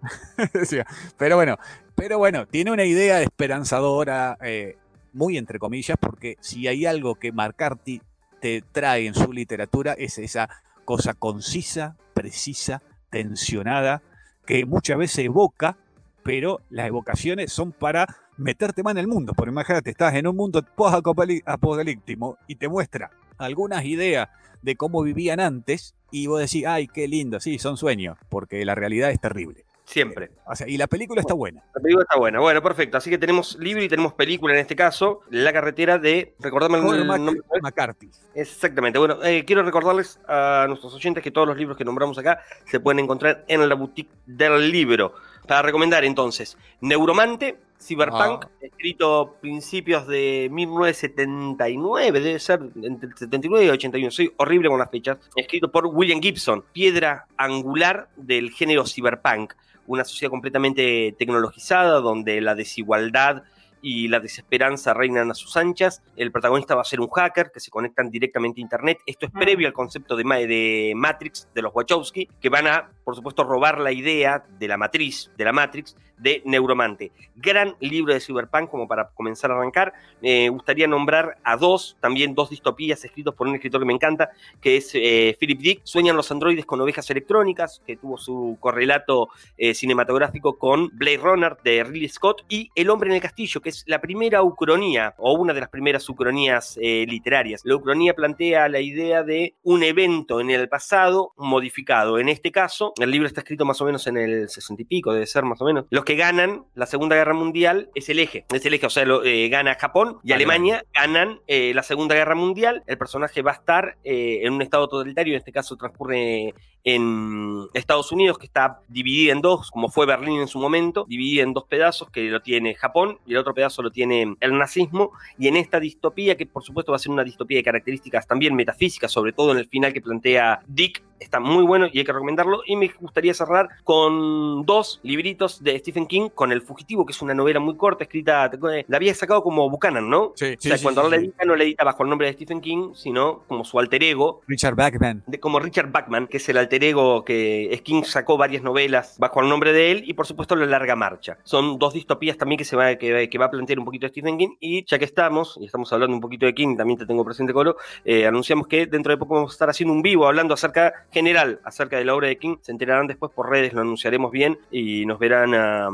pero 1.18 1.36
bueno, 1.36 1.58
pero 1.96 2.18
bueno, 2.18 2.46
tiene 2.46 2.70
una 2.70 2.84
idea 2.84 3.20
esperanzadora, 3.20 4.38
eh, 4.42 4.76
muy 5.12 5.36
entre 5.36 5.58
comillas, 5.58 5.98
porque 6.00 6.36
si 6.40 6.68
hay 6.68 6.86
algo 6.86 7.16
que 7.16 7.32
McCarthy 7.32 8.00
te 8.40 8.62
trae 8.70 9.06
en 9.06 9.14
su 9.14 9.32
literatura 9.32 9.94
es 9.94 10.18
esa 10.18 10.48
cosa 10.84 11.14
concisa, 11.14 11.96
precisa, 12.14 12.82
tensionada, 13.10 14.02
que 14.46 14.64
muchas 14.64 14.98
veces 14.98 15.24
evoca, 15.24 15.76
pero 16.22 16.60
las 16.70 16.86
evocaciones 16.86 17.52
son 17.52 17.72
para 17.72 18.06
meterte 18.38 18.82
más 18.82 18.92
en 18.92 18.98
el 18.98 19.08
mundo. 19.08 19.34
Porque 19.36 19.50
imagínate, 19.50 19.90
estás 19.90 20.14
en 20.14 20.26
un 20.26 20.36
mundo 20.36 20.62
post-apocalíptico 20.62 22.38
y 22.46 22.54
te 22.56 22.68
muestra 22.68 23.10
algunas 23.36 23.84
ideas 23.84 24.28
de 24.62 24.76
cómo 24.76 25.02
vivían 25.02 25.40
antes 25.40 25.94
y 26.10 26.26
vos 26.26 26.40
decís, 26.40 26.64
ay, 26.66 26.88
qué 26.88 27.06
lindo, 27.06 27.38
sí, 27.38 27.58
son 27.58 27.76
sueños, 27.76 28.16
porque 28.28 28.64
la 28.64 28.74
realidad 28.74 29.10
es 29.10 29.20
terrible. 29.20 29.64
Siempre. 29.88 30.32
O 30.44 30.54
sea, 30.54 30.68
y 30.68 30.76
la 30.76 30.86
película 30.86 31.22
está 31.22 31.32
buena. 31.32 31.62
La 31.74 31.80
película 31.80 32.02
está 32.02 32.18
buena. 32.18 32.40
Bueno, 32.40 32.62
perfecto. 32.62 32.98
Así 32.98 33.08
que 33.08 33.16
tenemos 33.16 33.56
libro 33.58 33.82
y 33.82 33.88
tenemos 33.88 34.12
película 34.12 34.52
en 34.52 34.60
este 34.60 34.76
caso. 34.76 35.22
La 35.30 35.50
carretera 35.50 35.96
de. 35.96 36.34
Recordame 36.40 36.76
el, 36.76 37.06
nombre. 37.06 37.40
McCarthy. 37.62 38.10
Exactamente. 38.34 38.98
Bueno, 38.98 39.24
eh, 39.24 39.46
quiero 39.46 39.62
recordarles 39.62 40.20
a 40.28 40.66
nuestros 40.68 40.94
oyentes 40.94 41.24
que 41.24 41.30
todos 41.30 41.48
los 41.48 41.56
libros 41.56 41.78
que 41.78 41.86
nombramos 41.86 42.18
acá 42.18 42.42
se 42.66 42.80
pueden 42.80 42.98
encontrar 42.98 43.46
en 43.48 43.66
la 43.66 43.74
boutique 43.74 44.10
del 44.26 44.70
libro. 44.70 45.14
Para 45.48 45.62
recomendar 45.62 46.04
entonces, 46.04 46.58
Neuromante, 46.82 47.56
Cyberpunk, 47.80 48.44
ah. 48.44 48.50
escrito 48.60 49.36
principios 49.40 50.06
de 50.06 50.48
1979, 50.52 52.20
debe 52.20 52.38
ser 52.38 52.60
entre 52.82 53.10
79 53.16 53.64
y 53.64 53.68
81, 53.70 54.10
soy 54.10 54.30
horrible 54.36 54.68
con 54.68 54.78
las 54.78 54.90
fechas, 54.90 55.16
escrito 55.36 55.72
por 55.72 55.86
William 55.86 56.20
Gibson, 56.20 56.62
piedra 56.74 57.26
angular 57.38 58.10
del 58.16 58.50
género 58.50 58.84
cyberpunk, 58.84 59.54
una 59.86 60.04
sociedad 60.04 60.30
completamente 60.30 61.16
tecnologizada 61.18 62.00
donde 62.00 62.42
la 62.42 62.54
desigualdad 62.54 63.42
y 63.82 64.08
la 64.08 64.20
desesperanza 64.20 64.94
reinan 64.94 65.30
a 65.30 65.34
sus 65.34 65.56
anchas. 65.56 66.02
El 66.16 66.32
protagonista 66.32 66.74
va 66.74 66.82
a 66.82 66.84
ser 66.84 67.00
un 67.00 67.08
hacker 67.08 67.50
que 67.52 67.60
se 67.60 67.70
conectan 67.70 68.10
directamente 68.10 68.60
a 68.60 68.62
Internet. 68.62 68.98
Esto 69.06 69.26
es 69.26 69.32
ah. 69.34 69.38
previo 69.38 69.66
al 69.66 69.72
concepto 69.72 70.16
de, 70.16 70.24
de 70.24 70.92
Matrix, 70.96 71.48
de 71.54 71.62
los 71.62 71.74
Wachowski, 71.74 72.28
que 72.40 72.48
van 72.48 72.66
a, 72.66 72.90
por 73.04 73.14
supuesto, 73.14 73.44
robar 73.44 73.78
la 73.78 73.92
idea 73.92 74.44
de 74.58 74.68
la 74.68 74.76
matriz, 74.76 75.30
de 75.36 75.44
la 75.44 75.52
Matrix, 75.52 75.96
de 76.18 76.42
Neuromante. 76.44 77.12
Gran 77.36 77.74
libro 77.80 78.12
de 78.12 78.20
Cyberpunk 78.20 78.70
como 78.70 78.88
para 78.88 79.08
comenzar 79.10 79.50
a 79.50 79.54
arrancar. 79.54 79.92
Me 80.20 80.48
gustaría 80.48 80.86
nombrar 80.86 81.38
a 81.44 81.56
dos, 81.56 81.96
también 82.00 82.34
dos 82.34 82.50
distopías 82.50 83.04
escritos 83.04 83.34
por 83.34 83.46
un 83.46 83.54
escritor 83.54 83.80
que 83.80 83.86
me 83.86 83.92
encanta, 83.92 84.30
que 84.60 84.76
es 84.76 84.90
eh, 84.94 85.36
Philip 85.38 85.60
Dick, 85.60 85.80
Sueñan 85.84 86.16
los 86.16 86.30
androides 86.30 86.66
con 86.66 86.80
ovejas 86.80 87.08
electrónicas, 87.10 87.82
que 87.86 87.96
tuvo 87.96 88.18
su 88.18 88.56
correlato 88.60 89.28
eh, 89.56 89.74
cinematográfico 89.74 90.58
con 90.58 90.90
Blade 90.92 91.18
Runner 91.18 91.56
de 91.62 91.84
Ridley 91.84 92.08
Scott, 92.08 92.44
y 92.48 92.70
El 92.74 92.90
hombre 92.90 93.08
en 93.10 93.16
el 93.16 93.22
castillo, 93.22 93.60
que 93.60 93.68
es 93.70 93.84
la 93.86 94.00
primera 94.00 94.42
ucronía, 94.42 95.14
o 95.18 95.34
una 95.34 95.52
de 95.52 95.60
las 95.60 95.68
primeras 95.68 96.08
ucronías 96.08 96.78
eh, 96.80 97.06
literarias. 97.08 97.62
La 97.64 97.76
ucronía 97.76 98.14
plantea 98.14 98.68
la 98.68 98.80
idea 98.80 99.22
de 99.22 99.54
un 99.62 99.82
evento 99.82 100.40
en 100.40 100.50
el 100.50 100.68
pasado 100.68 101.32
modificado. 101.36 102.18
En 102.18 102.28
este 102.28 102.50
caso, 102.50 102.92
el 103.00 103.10
libro 103.10 103.26
está 103.26 103.40
escrito 103.40 103.64
más 103.64 103.80
o 103.80 103.84
menos 103.84 104.06
en 104.06 104.16
el 104.16 104.48
sesenta 104.48 104.82
y 104.82 104.84
pico, 104.84 105.12
debe 105.12 105.26
ser 105.26 105.44
más 105.44 105.60
o 105.60 105.64
menos. 105.64 105.86
Que 106.08 106.16
ganan 106.16 106.64
la 106.74 106.86
Segunda 106.86 107.16
Guerra 107.16 107.34
Mundial 107.34 107.90
es 107.94 108.08
el 108.08 108.18
eje. 108.18 108.46
Es 108.50 108.64
el 108.64 108.72
eje, 108.72 108.86
o 108.86 108.88
sea, 108.88 109.04
lo, 109.04 109.22
eh, 109.24 109.50
gana 109.50 109.74
Japón 109.74 110.16
y 110.24 110.32
Alemania 110.32 110.82
ganan 110.94 111.40
eh, 111.46 111.72
la 111.74 111.82
Segunda 111.82 112.14
Guerra 112.14 112.34
Mundial. 112.34 112.82
El 112.86 112.96
personaje 112.96 113.42
va 113.42 113.50
a 113.50 113.56
estar 113.56 113.98
eh, 114.04 114.38
en 114.40 114.54
un 114.54 114.62
estado 114.62 114.88
totalitario, 114.88 115.34
en 115.34 115.38
este 115.40 115.52
caso 115.52 115.76
transcurre 115.76 116.54
en 116.94 117.68
Estados 117.74 118.12
Unidos, 118.12 118.38
que 118.38 118.46
está 118.46 118.80
dividida 118.88 119.32
en 119.32 119.40
dos, 119.40 119.70
como 119.70 119.88
fue 119.88 120.06
Berlín 120.06 120.40
en 120.40 120.48
su 120.48 120.58
momento, 120.58 121.04
dividida 121.08 121.42
en 121.42 121.52
dos 121.52 121.64
pedazos, 121.64 122.10
que 122.10 122.22
lo 122.30 122.40
tiene 122.40 122.74
Japón 122.74 123.18
y 123.26 123.32
el 123.32 123.38
otro 123.38 123.54
pedazo 123.54 123.82
lo 123.82 123.90
tiene 123.90 124.36
el 124.40 124.58
nazismo, 124.58 125.12
y 125.38 125.48
en 125.48 125.56
esta 125.56 125.80
distopía, 125.80 126.36
que 126.36 126.46
por 126.46 126.62
supuesto 126.62 126.92
va 126.92 126.96
a 126.96 126.98
ser 126.98 127.12
una 127.12 127.24
distopía 127.24 127.58
de 127.58 127.64
características 127.64 128.26
también 128.26 128.54
metafísicas, 128.54 129.10
sobre 129.12 129.32
todo 129.32 129.52
en 129.52 129.58
el 129.58 129.68
final 129.68 129.92
que 129.92 130.00
plantea 130.00 130.60
Dick, 130.66 131.02
está 131.20 131.40
muy 131.40 131.64
bueno 131.64 131.88
y 131.92 131.98
hay 131.98 132.04
que 132.04 132.12
recomendarlo, 132.12 132.62
y 132.66 132.76
me 132.76 132.88
gustaría 133.00 133.34
cerrar 133.34 133.68
con 133.84 134.64
dos 134.64 135.00
libritos 135.02 135.62
de 135.62 135.78
Stephen 135.78 136.06
King, 136.06 136.28
con 136.34 136.52
El 136.52 136.62
Fugitivo, 136.62 137.04
que 137.04 137.12
es 137.12 137.22
una 137.22 137.34
novela 137.34 137.60
muy 137.60 137.76
corta, 137.76 138.04
escrita, 138.04 138.50
la 138.86 138.96
había 138.96 139.14
sacado 139.14 139.42
como 139.42 139.68
Buchanan, 139.68 140.08
¿no? 140.08 140.32
Sí, 140.36 140.54
o 140.56 140.60
sea, 140.60 140.78
cuando 140.82 141.02
sí, 141.02 141.06
no 141.06 141.10
le 141.10 141.16
edita, 141.16 141.44
no 141.44 141.56
le 141.56 141.64
edita 141.64 141.84
bajo 141.84 142.02
el 142.02 142.08
nombre 142.08 142.28
de 142.28 142.34
Stephen 142.34 142.60
King, 142.60 142.94
sino 142.94 143.40
como 143.46 143.64
su 143.64 143.78
alter 143.78 144.02
ego, 144.02 144.40
Richard 144.46 144.74
Bachman. 144.74 145.24
de, 145.26 145.40
como 145.40 145.58
Richard 145.58 145.90
Bachman, 145.90 146.26
que 146.26 146.38
es 146.38 146.48
el 146.48 146.56
alter 146.56 146.77
ego 146.82 147.24
que 147.24 147.80
King 147.84 148.02
sacó 148.02 148.36
varias 148.36 148.62
novelas 148.62 149.16
bajo 149.18 149.40
el 149.40 149.48
nombre 149.48 149.72
de 149.72 149.90
él, 149.90 150.02
y 150.06 150.14
por 150.14 150.26
supuesto 150.26 150.54
La 150.56 150.66
Larga 150.66 150.94
Marcha. 150.94 151.38
Son 151.44 151.78
dos 151.78 151.94
distopías 151.94 152.36
también 152.36 152.58
que, 152.58 152.64
se 152.64 152.76
va, 152.76 152.96
que, 152.96 153.38
va 153.38 153.46
a 153.46 153.50
plantear 153.50 153.78
un 153.78 153.84
poquito 153.84 154.06
Stephen 154.08 154.36
King, 154.36 154.56
y 154.60 154.84
ya 154.84 154.98
que 154.98 155.04
estamos, 155.04 155.58
y 155.60 155.64
estamos 155.64 155.92
hablando 155.92 156.14
un 156.14 156.20
poquito 156.20 156.46
de 156.46 156.54
King, 156.54 156.76
también 156.76 156.98
te 156.98 157.06
tengo 157.06 157.24
presente, 157.24 157.52
Colo, 157.52 157.76
eh, 158.04 158.26
anunciamos 158.26 158.66
que 158.66 158.86
dentro 158.86 159.10
de 159.10 159.16
poco 159.16 159.34
vamos 159.34 159.52
a 159.52 159.54
estar 159.54 159.70
haciendo 159.70 159.94
un 159.94 160.02
vivo 160.02 160.26
hablando 160.26 160.54
acerca 160.54 161.06
general, 161.10 161.60
acerca 161.64 161.96
de 161.96 162.04
la 162.04 162.14
obra 162.14 162.28
de 162.28 162.38
King. 162.38 162.56
Se 162.60 162.72
enterarán 162.72 163.06
después 163.06 163.32
por 163.32 163.48
redes, 163.48 163.72
lo 163.72 163.80
anunciaremos 163.80 164.30
bien, 164.30 164.58
y 164.70 165.06
nos 165.06 165.18
verán 165.18 165.54
a... 165.54 165.88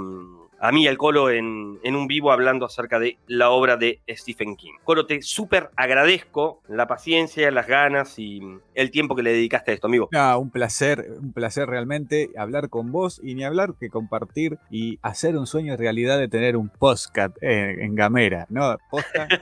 a 0.60 0.72
mí, 0.72 0.86
al 0.86 0.96
Colo, 0.96 1.30
en, 1.30 1.78
un 1.84 2.06
vivo 2.06 2.32
hablando 2.32 2.66
acerca 2.66 2.98
de 2.98 3.18
la 3.26 3.50
obra 3.50 3.76
de 3.76 4.00
Stephen 4.08 4.56
King. 4.56 4.72
Colo, 4.84 5.06
te 5.06 5.22
súper 5.22 5.70
agradezco 5.76 6.62
la 6.68 6.86
paciencia, 6.86 7.50
las 7.50 7.66
ganas 7.66 8.18
y 8.18 8.40
el 8.74 8.90
tiempo 8.90 9.14
que 9.14 9.22
le 9.22 9.32
dedicaste 9.32 9.70
a 9.70 9.74
esto, 9.74 9.86
amigo. 9.86 10.08
Ah, 10.14 10.36
un 10.38 10.50
placer, 10.50 11.06
un 11.20 11.32
placer 11.32 11.68
realmente 11.68 12.30
hablar 12.36 12.68
con 12.68 12.92
vos 12.92 13.20
y 13.22 13.34
ni 13.34 13.44
hablar 13.44 13.74
que 13.78 13.90
compartir 13.90 14.58
y 14.70 14.98
hacer 15.02 15.36
un 15.36 15.46
sueño 15.46 15.76
realidad 15.76 16.18
de 16.18 16.28
tener 16.28 16.56
un 16.56 16.68
podcast 16.68 17.36
en, 17.40 17.94
Gamera, 17.94 18.46
¿no? 18.48 18.76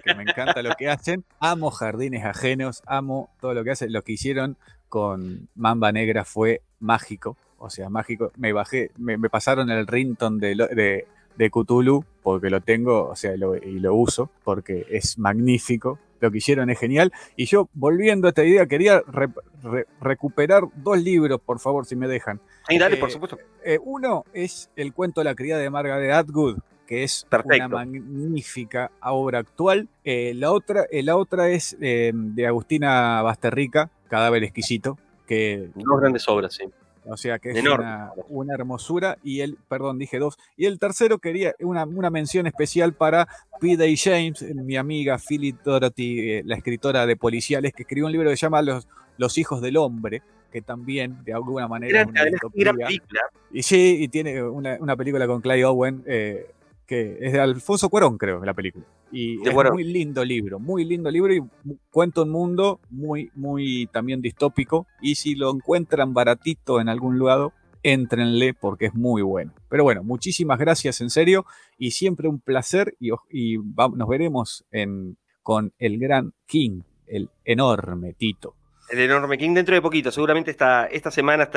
Que 0.05 0.15
me 0.15 0.25
encanta 0.25 0.63
lo 0.63 0.75
que 0.75 0.89
hacen. 0.89 1.25
Amo 1.41 1.71
jardines 1.71 2.25
ajenos, 2.25 2.83
amo 2.87 3.31
todo 3.41 3.55
lo 3.55 3.65
que 3.65 3.71
hacen. 3.71 3.93
Lo 3.93 4.03
que 4.03 4.13
hicieron 4.13 4.57
con 4.89 5.49
Mamba 5.55 5.91
Negra 5.91 6.25
fue 6.25 6.61
mágico. 6.79 7.37
O 7.63 7.71
sea, 7.71 7.89
mágico. 7.89 8.33
Me 8.37 8.53
bajé, 8.53 8.91
me, 8.99 9.17
me 9.17 9.31
pasaron 9.31 9.71
el 9.71 9.87
rington 9.87 10.41
de, 10.41 10.57
de, 10.57 11.07
de, 11.37 11.51
Cthulhu 11.51 12.05
porque 12.21 12.51
lo 12.51 12.61
tengo, 12.61 13.09
o 13.09 13.15
sea, 13.15 13.37
lo, 13.37 13.57
y 13.57 13.79
lo 13.79 13.95
uso 13.95 14.31
porque 14.43 14.85
es 14.91 15.17
magnífico. 15.17 15.99
Lo 16.21 16.31
que 16.31 16.39
hicieron 16.39 16.71
es 16.71 16.79
genial. 16.79 17.13
Y 17.37 17.47
yo, 17.47 17.69
volviendo 17.73 18.27
a 18.27 18.31
esta 18.31 18.45
idea, 18.45 18.67
quería 18.67 19.03
re, 19.07 19.29
re, 19.63 19.87
recuperar 20.01 20.65
dos 20.77 21.01
libros, 21.01 21.41
por 21.41 21.59
favor, 21.59 21.87
si 21.87 21.97
me 21.97 22.07
dejan. 22.07 22.41
Sí, 22.69 22.79
dale, 22.79 22.97
eh, 22.97 22.99
por 22.99 23.11
supuesto. 23.11 23.39
Eh, 23.65 23.79
uno 23.83 24.25
es 24.33 24.71
el 24.77 24.93
cuento 24.93 25.25
La 25.25 25.35
criada 25.35 25.61
de 25.61 25.71
Margaret 25.71 26.13
Atwood, 26.13 26.59
que 26.87 27.03
es 27.05 27.27
Perfecto. 27.29 27.67
una 27.67 27.69
magnífica 27.69 28.93
obra 29.03 29.41
actual. 29.41 29.89
Eh, 30.05 30.33
la, 30.35 30.53
otra, 30.53 30.87
la 30.91 31.17
otra 31.17 31.49
es 31.49 31.77
de 31.79 32.47
Agustina 32.47 33.23
Basterrica, 33.23 33.91
Cadáver 34.09 34.45
Exquisito. 34.45 34.99
Que, 35.27 35.71
Dos 35.75 36.01
grandes 36.01 36.29
obras, 36.29 36.55
sí. 36.55 36.65
O 37.07 37.17
sea 37.17 37.39
que 37.39 37.51
es 37.51 37.63
una, 37.63 38.13
una, 38.29 38.55
hermosura. 38.55 39.19
Y 39.23 39.41
el, 39.41 39.57
perdón, 39.69 39.99
dije 39.99 40.19
dos. 40.19 40.39
Y 40.57 40.67
el 40.67 40.79
tercero 40.79 41.19
quería 41.19 41.55
una, 41.61 41.85
una 41.85 42.11
mención 42.11 42.47
especial 42.47 42.95
para 42.95 43.27
P.D. 43.61 43.97
James, 43.97 44.43
mi 44.55 44.77
amiga 44.77 45.19
Philip 45.19 45.61
Dorothy, 45.63 46.31
eh, 46.31 46.43
la 46.45 46.57
escritora 46.57 47.07
de 47.07 47.17
policiales, 47.17 47.73
que 47.73 47.83
escribió 47.83 48.07
un 48.07 48.13
libro 48.13 48.31
que 48.31 48.37
se 48.37 48.47
llama 48.47 48.63
Los, 48.63 48.87
Los 49.17 49.37
hijos 49.39 49.61
del 49.61 49.77
hombre, 49.77 50.23
que 50.53 50.63
también 50.63 51.25
de 51.25 51.33
alguna 51.33 51.67
manera. 51.67 52.05
Gran, 52.05 52.09
es 52.09 52.43
una 52.43 52.51
gran 52.55 52.77
película. 52.77 53.21
Y 53.53 53.63
sí, 53.63 53.97
y 54.01 54.09
tiene 54.09 54.43
una, 54.43 54.77
una 54.79 54.97
película 54.97 55.27
con 55.27 55.41
Clay 55.41 55.65
Owen. 55.65 56.05
Eh, 56.07 56.47
que 56.93 57.17
es 57.23 57.33
de 57.33 57.41
Alfonso 57.41 57.89
Cuarón, 57.89 58.19
creo, 58.19 58.45
la 58.45 58.53
película. 58.53 58.85
Y 59.11 59.39
de 59.39 59.49
es 59.49 59.73
muy 59.73 59.83
lindo 59.83 60.23
libro, 60.23 60.59
muy 60.59 60.85
lindo 60.85 61.11
libro 61.11 61.33
y 61.33 61.43
cuenta 61.91 62.21
un 62.21 62.29
mundo 62.29 62.81
muy, 62.91 63.31
muy 63.35 63.89
también 63.91 64.21
distópico. 64.21 64.87
Y 65.01 65.15
si 65.15 65.35
lo 65.35 65.51
encuentran 65.51 66.13
baratito 66.13 66.83
en 66.83 66.91
algún 66.91 67.19
lugar, 67.19 67.49
éntrenle 67.83 68.53
porque 68.53 68.87
es 68.87 68.95
muy 68.95 69.23
bueno. 69.23 69.55
Pero 69.71 69.85
bueno, 69.85 70.05
muchísimas 70.05 70.59
gracias 70.59 71.01
en 71.01 71.09
serio 71.09 71.47
y 71.79 71.93
siempre 71.93 72.29
un 72.29 72.41
placer 72.41 72.95
y, 73.01 73.09
y 73.31 73.57
va, 73.57 73.89
nos 73.89 74.07
veremos 74.07 74.67
en, 74.71 75.17
con 75.43 75.73
el 75.79 75.99
gran 75.99 76.35
King, 76.45 76.83
el 77.07 77.31
enorme 77.47 78.13
Tito. 78.13 78.55
El 78.89 78.99
enorme 78.99 79.39
King 79.39 79.55
dentro 79.55 79.75
de 79.75 79.81
poquito, 79.81 80.11
seguramente 80.11 80.51
esta, 80.51 80.87
esta 80.87 81.11
semana 81.11 81.49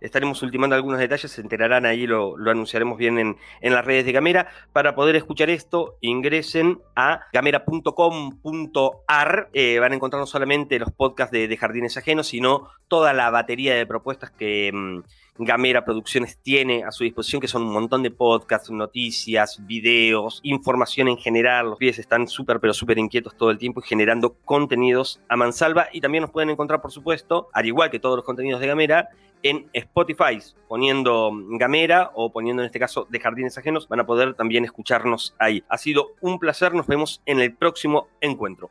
estaremos 0.00 0.42
ultimando 0.42 0.74
algunos 0.74 0.98
detalles, 0.98 1.30
se 1.30 1.40
enterarán 1.40 1.86
ahí, 1.86 2.06
lo, 2.06 2.36
lo 2.36 2.50
anunciaremos 2.50 2.98
bien 2.98 3.18
en, 3.18 3.36
en, 3.60 3.72
las 3.72 3.84
redes 3.84 4.04
de 4.04 4.12
Gamera. 4.12 4.48
Para 4.72 4.94
poder 4.96 5.14
escuchar 5.16 5.48
esto, 5.50 5.96
ingresen 6.00 6.80
a 6.96 7.20
gamera.com.ar, 7.32 7.90
eh, 9.52 9.78
van 9.78 9.92
a 9.92 9.94
encontrar 9.94 10.18
no 10.20 10.26
solamente 10.26 10.78
los 10.78 10.90
podcasts 10.90 11.30
de, 11.32 11.56
Jardines 11.56 11.96
Ajenos, 11.96 12.26
sino 12.28 12.68
toda 12.88 13.12
la 13.12 13.30
batería 13.30 13.74
de 13.74 13.86
propuestas 13.86 14.30
que 14.32 14.72
mmm, 14.72 15.02
Gamera 15.38 15.84
Producciones 15.84 16.38
tiene 16.42 16.84
a 16.84 16.90
su 16.90 17.04
disposición, 17.04 17.40
que 17.40 17.48
son 17.48 17.62
un 17.62 17.72
montón 17.72 18.02
de 18.02 18.10
podcasts, 18.10 18.70
noticias, 18.70 19.64
videos, 19.66 20.40
información 20.42 21.08
en 21.08 21.18
general. 21.18 21.70
Los 21.70 21.78
pibes 21.78 21.98
están 21.98 22.26
súper, 22.28 22.60
pero 22.60 22.72
súper 22.72 22.98
inquietos 22.98 23.36
todo 23.36 23.50
el 23.50 23.58
tiempo 23.58 23.80
y 23.80 23.88
generando 23.88 24.36
contenidos 24.44 25.20
a 25.28 25.36
mansalva. 25.36 25.88
Y 25.92 26.00
también 26.00 26.22
nos 26.22 26.30
pueden 26.30 26.50
encontrar, 26.50 26.80
por 26.80 26.92
supuesto, 26.92 27.48
al 27.52 27.66
igual 27.66 27.90
que 27.90 27.98
todos 27.98 28.16
los 28.16 28.24
contenidos 28.24 28.60
de 28.60 28.66
Gamera, 28.66 29.08
en 29.42 29.68
Spotify, 29.72 30.38
poniendo 30.68 31.30
Gamera 31.50 32.10
o 32.14 32.32
poniendo 32.32 32.62
en 32.62 32.66
este 32.66 32.80
caso 32.80 33.06
de 33.10 33.20
Jardines 33.20 33.56
Ajenos, 33.58 33.88
van 33.88 34.00
a 34.00 34.06
poder 34.06 34.34
también 34.34 34.64
escucharnos 34.64 35.34
ahí. 35.38 35.62
Ha 35.68 35.78
sido 35.78 36.14
un 36.20 36.38
placer, 36.38 36.74
nos 36.74 36.86
vemos 36.86 37.22
en 37.26 37.40
el 37.40 37.54
próximo 37.54 38.08
encuentro. 38.20 38.70